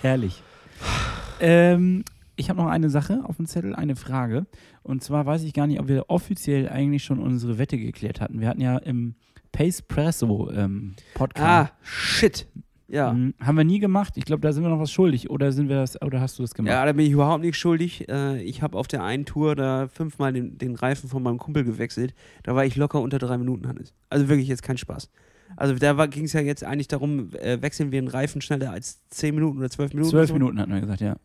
herrlich. 0.01 0.43
ähm, 1.39 2.03
ich 2.35 2.49
habe 2.49 2.61
noch 2.61 2.69
eine 2.69 2.89
Sache 2.89 3.21
auf 3.23 3.37
dem 3.37 3.45
Zettel, 3.45 3.73
eine 3.73 3.95
Frage. 3.95 4.45
Und 4.83 5.03
zwar 5.03 5.25
weiß 5.25 5.43
ich 5.43 5.53
gar 5.53 5.65
nicht, 5.65 5.79
ob 5.79 5.87
wir 5.87 6.09
offiziell 6.09 6.67
eigentlich 6.67 7.03
schon 7.03 7.19
unsere 7.19 7.57
Wette 7.57 7.77
geklärt 7.77 8.19
hatten. 8.19 8.41
Wir 8.41 8.49
hatten 8.49 8.61
ja 8.61 8.77
im 8.77 9.15
Pace 9.53 9.81
Presso 9.81 10.51
ähm, 10.51 10.95
Podcast. 11.13 11.71
Ah, 11.73 11.77
shit. 11.81 12.47
Ja. 12.87 13.11
Ähm, 13.11 13.33
haben 13.41 13.57
wir 13.57 13.63
nie 13.63 13.79
gemacht. 13.79 14.13
Ich 14.15 14.25
glaube, 14.25 14.41
da 14.41 14.53
sind 14.53 14.63
wir 14.63 14.69
noch 14.69 14.79
was 14.79 14.91
schuldig. 14.91 15.29
Oder 15.29 15.51
sind 15.51 15.67
wir 15.69 15.75
das, 15.77 16.01
oder 16.01 16.21
hast 16.21 16.39
du 16.39 16.43
das 16.43 16.53
gemacht? 16.53 16.71
Ja, 16.71 16.85
da 16.85 16.93
bin 16.93 17.05
ich 17.05 17.11
überhaupt 17.11 17.41
nicht 17.43 17.57
schuldig. 17.57 18.07
Äh, 18.07 18.41
ich 18.43 18.61
habe 18.61 18.77
auf 18.77 18.87
der 18.87 19.03
einen 19.03 19.25
Tour 19.25 19.55
da 19.55 19.87
fünfmal 19.87 20.31
den, 20.33 20.57
den 20.57 20.75
Reifen 20.75 21.09
von 21.09 21.21
meinem 21.21 21.37
Kumpel 21.37 21.63
gewechselt. 21.63 22.13
Da 22.43 22.55
war 22.55 22.65
ich 22.65 22.75
locker 22.75 23.01
unter 23.01 23.19
drei 23.19 23.37
Minuten, 23.37 23.67
Hannes. 23.67 23.93
Also 24.09 24.29
wirklich 24.29 24.47
jetzt 24.47 24.63
kein 24.63 24.77
Spaß. 24.77 25.09
Also 25.55 25.75
da 25.75 26.05
ging 26.07 26.25
es 26.25 26.33
ja 26.33 26.41
jetzt 26.41 26.63
eigentlich 26.63 26.87
darum, 26.87 27.33
äh, 27.35 27.61
wechseln 27.61 27.91
wir 27.91 27.99
einen 27.99 28.09
Reifen 28.09 28.41
schneller 28.41 28.71
als 28.71 29.05
zehn 29.07 29.33
Minuten 29.35 29.59
oder 29.59 29.69
zwölf 29.69 29.93
Minuten? 29.93 30.11
Zwölf 30.11 30.27
so? 30.27 30.33
Minuten 30.33 30.59
hatten 30.59 30.73
wir 30.73 30.81
gesagt, 30.81 31.01
ja. 31.01 31.15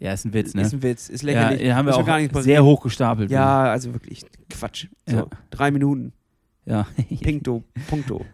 Ja, 0.00 0.12
ist 0.12 0.24
ein 0.24 0.32
Witz, 0.34 0.54
ne? 0.54 0.62
Ist 0.62 0.72
ein 0.74 0.82
Witz, 0.82 1.08
ist 1.08 1.22
ja, 1.22 1.26
lächerlich. 1.28 1.60
den 1.60 1.74
haben 1.74 1.86
wir 1.86 1.96
auch 1.96 2.04
gar 2.04 2.18
nicht 2.18 2.34
sehr 2.42 2.64
hoch 2.64 2.82
gestapelt. 2.82 3.30
Ja, 3.30 3.64
also 3.64 3.92
wirklich 3.92 4.22
Quatsch. 4.50 4.88
So, 5.06 5.16
Ja. 5.16 5.26
drei 5.50 5.70
Minuten. 5.70 6.12
Ja. 6.66 6.86
Pinkto, 7.20 7.62
Punkto. 7.88 8.24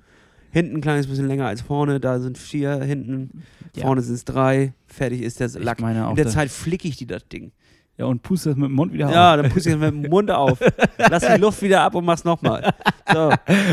Hinten 0.53 0.77
ein 0.77 0.81
kleines 0.81 1.07
bisschen 1.07 1.27
länger 1.29 1.47
als 1.47 1.61
vorne, 1.63 2.01
da 2.01 2.19
sind 2.21 2.37
vier, 2.39 2.83
hinten, 2.83 3.43
Ja. 3.77 3.83
vorne 3.83 4.03
sind 4.03 4.15
es 4.15 4.25
drei, 4.25 4.73
fertig 4.87 5.23
ist 5.23 5.39
der 5.41 5.47
Ich 5.49 5.55
Lack. 5.63 5.81
meine 5.81 6.07
auch 6.07 6.11
In 6.11 6.17
der 6.17 6.25
das- 6.27 6.35
Zeit 6.35 6.51
flicke 6.51 6.89
ich 6.89 6.97
die 6.97 7.07
das 7.07 7.27
Ding. 7.29 7.53
Ja, 7.99 8.07
und 8.07 8.23
puste 8.23 8.49
das 8.49 8.57
mit 8.57 8.69
dem 8.71 8.75
Mund 8.77 8.93
wieder 8.95 9.11
Ja, 9.11 9.35
auf. 9.35 9.43
dann 9.43 9.51
puste 9.53 9.71
ich 9.71 9.77
mit 9.77 9.93
dem 9.93 10.11
Mund 10.11 10.31
auf. 10.31 10.59
Lass 10.99 11.23
die 11.27 11.39
Luft 11.41 11.61
wieder 11.61 11.83
ab 11.83 11.95
und 11.95 12.05
mach's 12.07 12.25
nochmal. 12.25 12.73
So, 13.13 13.29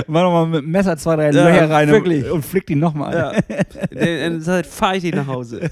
Mach 0.07 0.21
nochmal 0.23 0.47
mit 0.47 0.63
dem 0.63 0.69
Messer 0.71 0.97
zwei, 0.97 1.15
drei 1.15 1.32
Ja, 1.32 1.47
Löcher 1.47 1.69
rein 1.69 1.88
wirklich. 1.88 2.25
und, 2.25 2.32
und 2.32 2.45
flick 2.45 2.67
die 2.67 2.75
nochmal. 2.75 3.13
ja. 3.15 3.32
In 3.89 4.34
der 4.34 4.41
Zeit 4.41 4.67
fahre 4.67 4.97
ich 4.97 5.03
die 5.03 5.11
nach 5.13 5.28
Hause. 5.28 5.71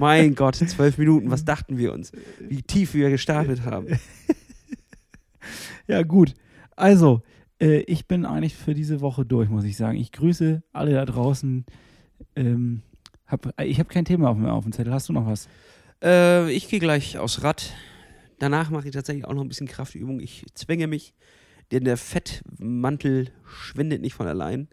Mein 0.00 0.34
Gott, 0.34 0.54
zwölf 0.56 0.96
Minuten, 0.96 1.30
was 1.30 1.44
dachten 1.44 1.76
wir 1.76 1.92
uns? 1.92 2.12
Wie 2.40 2.62
tief 2.62 2.94
wir 2.94 3.10
gestartet 3.10 3.64
haben. 3.64 3.86
Ja, 5.86 6.02
gut. 6.02 6.34
Also, 6.74 7.22
äh, 7.60 7.78
ich 7.80 8.06
bin 8.06 8.24
eigentlich 8.24 8.54
für 8.54 8.74
diese 8.74 9.00
Woche 9.00 9.24
durch, 9.24 9.48
muss 9.48 9.64
ich 9.64 9.76
sagen. 9.76 9.98
Ich 9.98 10.12
grüße 10.12 10.62
alle 10.72 10.92
da 10.92 11.04
draußen. 11.04 11.64
Ähm, 12.34 12.82
hab, 13.26 13.60
ich 13.60 13.78
habe 13.78 13.88
kein 13.88 14.04
Thema 14.04 14.30
auf, 14.30 14.42
auf 14.42 14.64
dem 14.64 14.72
Zettel. 14.72 14.92
Hast 14.92 15.08
du 15.08 15.12
noch 15.12 15.26
was? 15.26 15.48
Äh, 16.02 16.50
ich 16.52 16.68
gehe 16.68 16.80
gleich 16.80 17.18
aufs 17.18 17.42
Rad. 17.42 17.74
Danach 18.38 18.70
mache 18.70 18.88
ich 18.88 18.94
tatsächlich 18.94 19.24
auch 19.24 19.34
noch 19.34 19.42
ein 19.42 19.48
bisschen 19.48 19.66
Kraftübung. 19.66 20.20
Ich 20.20 20.44
zwinge 20.54 20.86
mich, 20.86 21.14
denn 21.72 21.84
der 21.84 21.96
Fettmantel 21.96 23.30
schwindet 23.44 24.02
nicht 24.02 24.14
von 24.14 24.26
allein. 24.26 24.68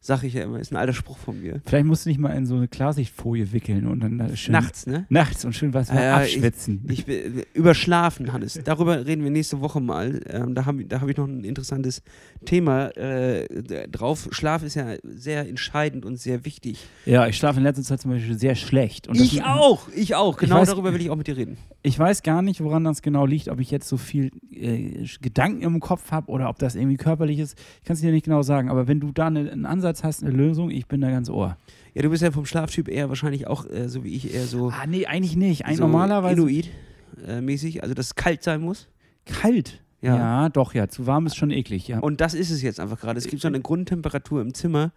Sag 0.00 0.22
ich 0.22 0.34
ja 0.34 0.44
immer, 0.44 0.60
ist 0.60 0.70
ein 0.72 0.76
alter 0.76 0.92
Spruch 0.92 1.18
von 1.18 1.40
mir. 1.40 1.60
Vielleicht 1.66 1.84
musst 1.84 2.04
du 2.06 2.10
nicht 2.10 2.20
mal 2.20 2.30
in 2.30 2.46
so 2.46 2.54
eine 2.54 2.68
Klarsichtfolie 2.68 3.52
wickeln 3.52 3.86
und 3.88 3.98
dann 4.00 4.16
da 4.16 4.34
schön 4.36 4.52
Nachts, 4.52 4.86
ne? 4.86 5.06
nachts 5.08 5.44
und 5.44 5.54
schön 5.54 5.74
was 5.74 5.88
Ja, 5.88 6.18
abschwitzen. 6.18 6.86
Ich 6.88 7.04
bin 7.04 7.42
überschlafen, 7.52 8.32
Hannes. 8.32 8.60
Darüber 8.64 9.04
reden 9.06 9.24
wir 9.24 9.30
nächste 9.32 9.60
Woche 9.60 9.80
mal. 9.80 10.20
Ähm, 10.30 10.54
da 10.54 10.66
habe 10.66 10.84
da 10.84 11.00
hab 11.00 11.08
ich 11.08 11.16
noch 11.16 11.26
ein 11.26 11.42
interessantes 11.42 12.02
Thema 12.44 12.96
äh, 12.96 13.88
drauf. 13.88 14.28
Schlaf 14.30 14.62
ist 14.62 14.76
ja 14.76 14.94
sehr 15.02 15.48
entscheidend 15.48 16.04
und 16.04 16.16
sehr 16.16 16.44
wichtig. 16.44 16.86
ja, 17.04 17.26
ich 17.26 17.36
schlafe 17.36 17.58
in 17.58 17.64
letzter 17.64 17.82
Zeit 17.82 18.00
zum 18.00 18.12
Beispiel 18.12 18.38
sehr 18.38 18.54
schlecht. 18.54 19.08
Ich 19.12 19.42
auch, 19.42 19.88
ich 19.94 20.14
auch. 20.14 20.36
Genau 20.36 20.62
weiß- 20.62 20.66
darüber 20.66 20.94
will 20.94 21.00
ich 21.00 21.10
auch 21.10 21.16
mit 21.16 21.26
dir 21.26 21.36
reden. 21.36 21.58
Ich 21.88 21.98
weiß 21.98 22.22
gar 22.22 22.42
nicht, 22.42 22.62
woran 22.62 22.84
das 22.84 23.00
genau 23.00 23.24
liegt, 23.24 23.48
ob 23.48 23.60
ich 23.60 23.70
jetzt 23.70 23.88
so 23.88 23.96
viel 23.96 24.30
äh, 24.52 25.06
Gedanken 25.22 25.62
im 25.62 25.80
Kopf 25.80 26.10
habe 26.10 26.30
oder 26.30 26.50
ob 26.50 26.58
das 26.58 26.74
irgendwie 26.74 26.98
körperlich 26.98 27.38
ist. 27.38 27.58
Ich 27.80 27.86
kann 27.86 27.94
es 27.94 28.02
dir 28.02 28.12
nicht 28.12 28.24
genau 28.24 28.42
sagen, 28.42 28.68
aber 28.68 28.86
wenn 28.88 29.00
du 29.00 29.10
da 29.10 29.28
eine, 29.28 29.50
einen 29.50 29.64
Ansatz 29.64 30.04
hast, 30.04 30.22
eine 30.22 30.30
Lösung, 30.32 30.70
ich 30.70 30.86
bin 30.86 31.00
da 31.00 31.10
ganz 31.10 31.30
ohr. 31.30 31.56
Ja, 31.94 32.02
du 32.02 32.10
bist 32.10 32.22
ja 32.22 32.30
vom 32.30 32.44
Schlaftyp 32.44 32.88
eher 32.88 33.08
wahrscheinlich 33.08 33.46
auch, 33.46 33.64
äh, 33.70 33.88
so 33.88 34.04
wie 34.04 34.14
ich, 34.14 34.34
eher 34.34 34.44
so, 34.44 34.68
Ah, 34.68 34.86
nee, 34.86 35.06
eigentlich 35.06 35.34
nicht. 35.34 35.64
Ein 35.64 35.76
so 35.76 35.84
normalerweise 35.84 36.38
Inuit 36.38 36.68
äh, 37.26 37.40
mäßig, 37.40 37.82
also 37.82 37.94
dass 37.94 38.08
es 38.08 38.14
kalt 38.14 38.42
sein 38.42 38.60
muss. 38.60 38.86
kalt. 39.24 39.80
Ja. 40.02 40.16
Ja. 40.16 40.48
doch, 40.50 40.74
ja. 40.74 40.88
Zu 40.88 41.06
warm 41.06 41.24
ist 41.24 41.36
schon 41.36 41.50
eklig, 41.50 41.88
ja. 41.88 42.00
Und 42.00 42.20
das 42.20 42.34
ist 42.34 42.50
es 42.50 42.60
jetzt 42.60 42.80
einfach 42.80 43.00
gerade. 43.00 43.18
Es 43.18 43.28
gibt 43.28 43.40
so 43.40 43.48
eine 43.48 43.60
Grundtemperatur 43.60 44.42
im 44.42 44.52
Zimmer, 44.52 44.92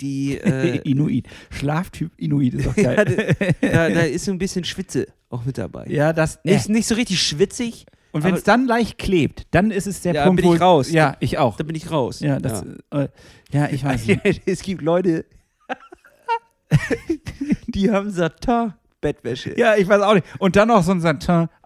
die 0.00 0.38
äh, 0.38 0.78
Inuit. 0.88 1.26
Schlaftyp 1.50 2.12
Inuit 2.16 2.54
ist 2.54 2.66
doch 2.66 2.76
ja, 2.78 2.94
geil. 2.94 3.36
da, 3.60 3.90
da 3.90 4.00
ist 4.00 4.24
so 4.24 4.32
ein 4.32 4.38
bisschen 4.38 4.64
Schwitze 4.64 5.06
auch 5.28 5.44
mit 5.44 5.58
dabei. 5.58 5.86
ja, 5.88 6.12
das. 6.12 6.40
Nicht, 6.44 6.68
nicht 6.68 6.86
so 6.86 6.94
richtig 6.94 7.22
schwitzig, 7.22 7.86
Und 8.12 8.24
wenn 8.24 8.34
es 8.34 8.42
dann 8.42 8.66
leicht 8.66 8.98
klebt, 8.98 9.46
dann 9.52 9.70
ist 9.70 9.86
es 9.86 10.02
der 10.02 10.14
Ja, 10.14 10.24
Punkt, 10.24 10.42
bin 10.42 10.52
ich 10.52 10.60
raus. 10.60 10.90
Ja, 10.90 11.16
ich 11.20 11.38
auch. 11.38 11.56
Da 11.56 11.64
bin 11.64 11.76
ich 11.76 11.90
raus. 11.90 12.20
Ja, 12.20 12.38
das, 12.38 12.64
ja. 12.92 13.02
Äh, 13.02 13.08
ja 13.52 13.68
ich 13.70 13.84
weiß 13.84 14.06
nicht. 14.06 14.42
es 14.46 14.62
gibt 14.62 14.82
Leute, 14.82 15.24
die 17.68 17.90
haben 17.90 18.10
Satin-Bettwäsche. 18.10 19.58
Ja, 19.58 19.76
ich 19.76 19.88
weiß 19.88 20.02
auch 20.02 20.14
nicht. 20.14 20.26
Und 20.38 20.56
dann 20.56 20.68
noch 20.68 20.82
so 20.82 20.92
ein 20.92 21.00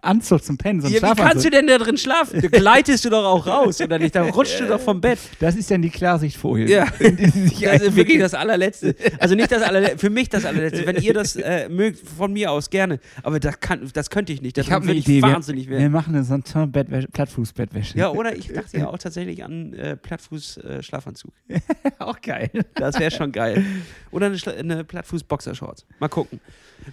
Satin-Anzug 0.05 0.43
zum 0.43 0.57
Pennen, 0.57 0.81
so 0.81 0.87
ein 0.87 0.93
Ja, 0.93 1.01
wie 1.17 1.21
kannst 1.21 1.45
du 1.45 1.49
denn 1.49 1.67
da 1.67 1.77
drin 1.77 1.97
schlafen? 1.97 2.41
Da 2.41 2.47
gleitest 2.47 3.05
du 3.05 3.09
doch 3.09 3.25
auch 3.25 3.47
raus, 3.47 3.81
oder 3.81 3.97
nicht? 3.99 4.15
Da 4.15 4.23
rutschst 4.23 4.59
du 4.59 4.67
doch 4.67 4.79
vom 4.79 5.01
Bett. 5.01 5.17
Das 5.39 5.55
ist 5.55 5.69
dann 5.71 5.81
die 5.81 5.89
Klarsichtfolie. 5.89 6.67
Ja, 6.69 6.85
das 6.99 7.81
ist 7.81 7.95
wirklich 7.95 8.19
das 8.19 8.33
allerletzte. 8.33 8.95
Also 9.19 9.35
nicht 9.35 9.51
das 9.51 9.61
allerletzte, 9.63 9.97
für 9.97 10.09
mich 10.09 10.29
das 10.29 10.45
allerletzte. 10.45 10.85
Wenn 10.85 10.97
ihr 10.97 11.13
das 11.13 11.35
äh, 11.35 11.67
mögt, 11.69 12.07
von 12.07 12.31
mir 12.33 12.51
aus 12.51 12.69
gerne. 12.69 12.99
Aber 13.23 13.39
das, 13.39 13.59
kann, 13.59 13.89
das 13.93 14.09
könnte 14.09 14.31
ich 14.33 14.41
nicht. 14.41 14.57
Das 14.57 14.67
Ich 14.67 14.71
habe 14.71 14.83
eine 14.87 14.93
Idee. 14.93 15.21
wahnsinnig 15.21 15.65
wir, 15.67 15.71
wir 15.73 15.79
werden. 15.79 15.91
machen 15.91 16.15
eine 16.15 16.23
Satin-Bettwäsche, 16.23 17.07
Plattfuß-Bettwäsche. 17.09 17.97
Ja, 17.97 18.09
oder 18.11 18.35
ich 18.35 18.47
dachte 18.51 18.77
ja 18.77 18.87
auch 18.89 18.97
tatsächlich 18.97 19.43
an 19.43 19.73
äh, 19.73 19.95
Plattfuß-Schlafanzug. 19.97 21.31
auch 21.99 22.21
geil. 22.21 22.49
Das 22.75 22.99
wäre 22.99 23.11
schon 23.11 23.31
geil. 23.31 23.63
Oder 24.11 24.27
eine, 24.27 24.35
Schla- 24.37 24.57
eine 24.57 24.83
Plattfuß-Boxershorts. 24.83 25.85
Mal 25.99 26.07
gucken. 26.09 26.39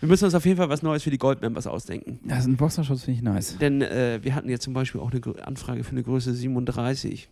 Wir 0.00 0.08
müssen 0.08 0.24
uns 0.24 0.34
auf 0.34 0.44
jeden 0.46 0.56
Fall 0.56 0.68
was 0.68 0.82
Neues 0.82 1.02
für 1.02 1.10
die 1.10 1.18
Gold-Members 1.18 1.66
ausdenken. 1.66 2.20
Das 2.24 2.40
ist 2.40 2.46
ein 2.46 2.56
Boxerschutz, 3.02 3.04
finde 3.04 3.18
ich 3.18 3.22
nice. 3.22 3.58
Denn 3.58 3.82
äh, 3.82 4.20
wir 4.22 4.34
hatten 4.34 4.48
jetzt 4.48 4.64
zum 4.64 4.74
Beispiel 4.74 5.00
auch 5.00 5.10
eine 5.10 5.46
Anfrage 5.46 5.84
für 5.84 5.92
eine 5.92 6.02
Größe 6.02 6.32
37. 6.32 7.28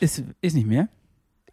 Ist, 0.00 0.22
ist 0.40 0.54
nicht 0.54 0.66
mehr? 0.66 0.88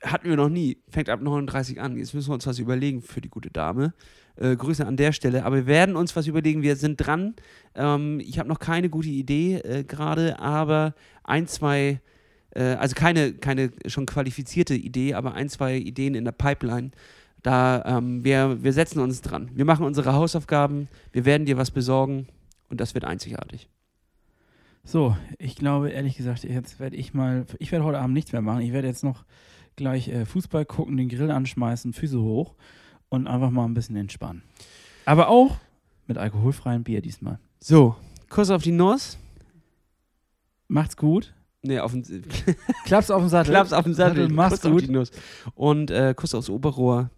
Hatten 0.02 0.28
wir 0.28 0.36
noch 0.36 0.50
nie. 0.50 0.78
Fängt 0.90 1.10
ab 1.10 1.22
39 1.22 1.80
an. 1.80 1.98
Jetzt 1.98 2.14
müssen 2.14 2.30
wir 2.30 2.34
uns 2.34 2.46
was 2.46 2.60
überlegen 2.60 3.02
für 3.02 3.22
die 3.22 3.30
gute 3.30 3.50
Dame. 3.50 3.94
Äh, 4.36 4.56
Grüße 4.56 4.86
an 4.86 4.98
der 4.98 5.14
Stelle. 5.14 5.46
Aber 5.46 5.56
wir 5.56 5.66
werden 5.68 5.96
uns 5.96 6.16
was 6.16 6.28
überlegen. 6.28 6.62
Wir 6.62 6.76
sind 6.76 6.98
dran. 6.98 7.36
Ähm, 7.76 8.20
ich 8.20 8.40
habe 8.40 8.50
noch 8.50 8.60
keine 8.60 8.90
gute 8.90 9.10
Idee 9.10 9.58
äh, 9.58 9.84
gerade, 9.84 10.40
aber 10.40 10.94
ein, 11.24 11.48
zwei, 11.48 12.02
äh, 12.52 12.64
also 12.64 12.96
keine, 12.96 13.34
keine 13.34 13.72
schon 13.88 14.06
qualifizierte 14.06 14.76
Idee, 14.76 15.14
aber 15.14 15.36
ein, 15.36 15.48
zwei 15.48 15.78
Ideen 15.78 16.16
in 16.16 16.26
der 16.26 16.34
Pipeline. 16.34 16.92
Da, 17.44 17.84
ähm, 17.86 18.24
wir, 18.24 18.64
wir 18.64 18.74
setzen 18.74 19.00
uns 19.00 19.22
dran. 19.22 19.52
Wir 19.54 19.66
machen 19.66 19.86
unsere 19.86 20.14
Hausaufgaben. 20.14 20.88
Wir 21.12 21.26
werden 21.26 21.46
dir 21.46 21.58
was 21.58 21.72
besorgen. 21.72 22.28
Und 22.74 22.82
das 22.82 22.96
wird 22.96 23.06
einzigartig. 23.06 23.70
So, 24.84 25.16
ich 25.38 25.56
glaube, 25.56 25.92
ehrlich 25.92 26.18
gesagt, 26.18 26.44
jetzt 26.44 26.80
werde 26.80 26.96
ich 26.96 27.14
mal, 27.14 27.46
ich 27.60 27.72
werde 27.72 27.86
heute 27.86 28.00
Abend 28.00 28.16
nichts 28.16 28.32
mehr 28.32 28.42
machen. 28.42 28.62
Ich 28.62 28.74
werde 28.74 28.88
jetzt 28.88 29.04
noch 29.04 29.26
gleich 29.76 30.08
äh, 30.08 30.26
Fußball 30.26 30.66
gucken, 30.66 30.98
den 30.98 31.08
Grill 31.08 31.30
anschmeißen, 31.30 31.94
Füße 31.94 32.20
hoch 32.20 32.56
und 33.10 33.28
einfach 33.28 33.52
mal 33.52 33.66
ein 33.66 33.76
bisschen 33.76 33.96
entspannen. 33.96 34.42
Aber 35.06 35.28
auch 35.28 35.58
mit 36.08 36.18
alkoholfreiem 36.18 36.84
Bier 36.84 37.02
diesmal. 37.02 37.38
So, 37.60 37.96
Kuss 38.28 38.50
auf 38.50 38.64
die 38.64 38.72
Nuss. 38.72 39.20
Macht's 40.68 40.98
gut. 40.98 41.32
Nee, 41.62 41.78
auf 41.78 41.92
den, 41.92 42.04
Klaps 42.86 43.12
auf 43.12 43.22
den 43.22 43.30
Sattel. 43.30 43.52
Klaps 43.52 43.72
auf 43.72 43.84
den 43.84 43.94
Sattel. 43.94 44.30
Mach's 44.30 44.62
Kuss 44.62 44.66
auf 44.66 44.72
gut. 44.72 44.88
die 44.88 44.92
Nuss. 44.92 45.12
Und 45.54 45.92
äh, 45.92 46.16
Kuss 46.16 46.34
aufs 46.34 46.50
Oberrohr. 46.50 47.12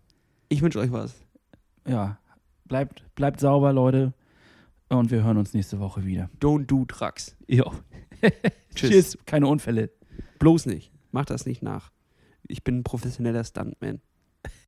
Ich 0.50 0.62
wünsche 0.62 0.80
euch 0.80 0.92
was. 0.92 1.16
Ja, 1.88 2.18
bleibt, 2.66 3.06
bleibt 3.16 3.40
sauber, 3.40 3.72
Leute. 3.72 4.12
Und 5.00 5.12
wir 5.12 5.24
hören 5.24 5.38
uns 5.38 5.54
nächste 5.54 5.80
Woche 5.80 6.06
wieder. 6.06 6.30
Don't 6.40 6.66
do 6.66 6.86
drugs. 6.86 7.36
Jo. 7.48 7.72
Tschüss. 8.76 8.90
Tschüss. 8.90 9.18
Keine 9.26 9.48
Unfälle. 9.48 9.92
Bloß 10.40 10.66
nicht. 10.66 10.92
Mach 11.12 11.26
das 11.26 11.46
nicht 11.46 11.62
nach. 11.62 11.92
Ich 12.48 12.64
bin 12.64 12.80
ein 12.80 12.84
professioneller 12.84 13.44
Stuntman. 13.44 14.02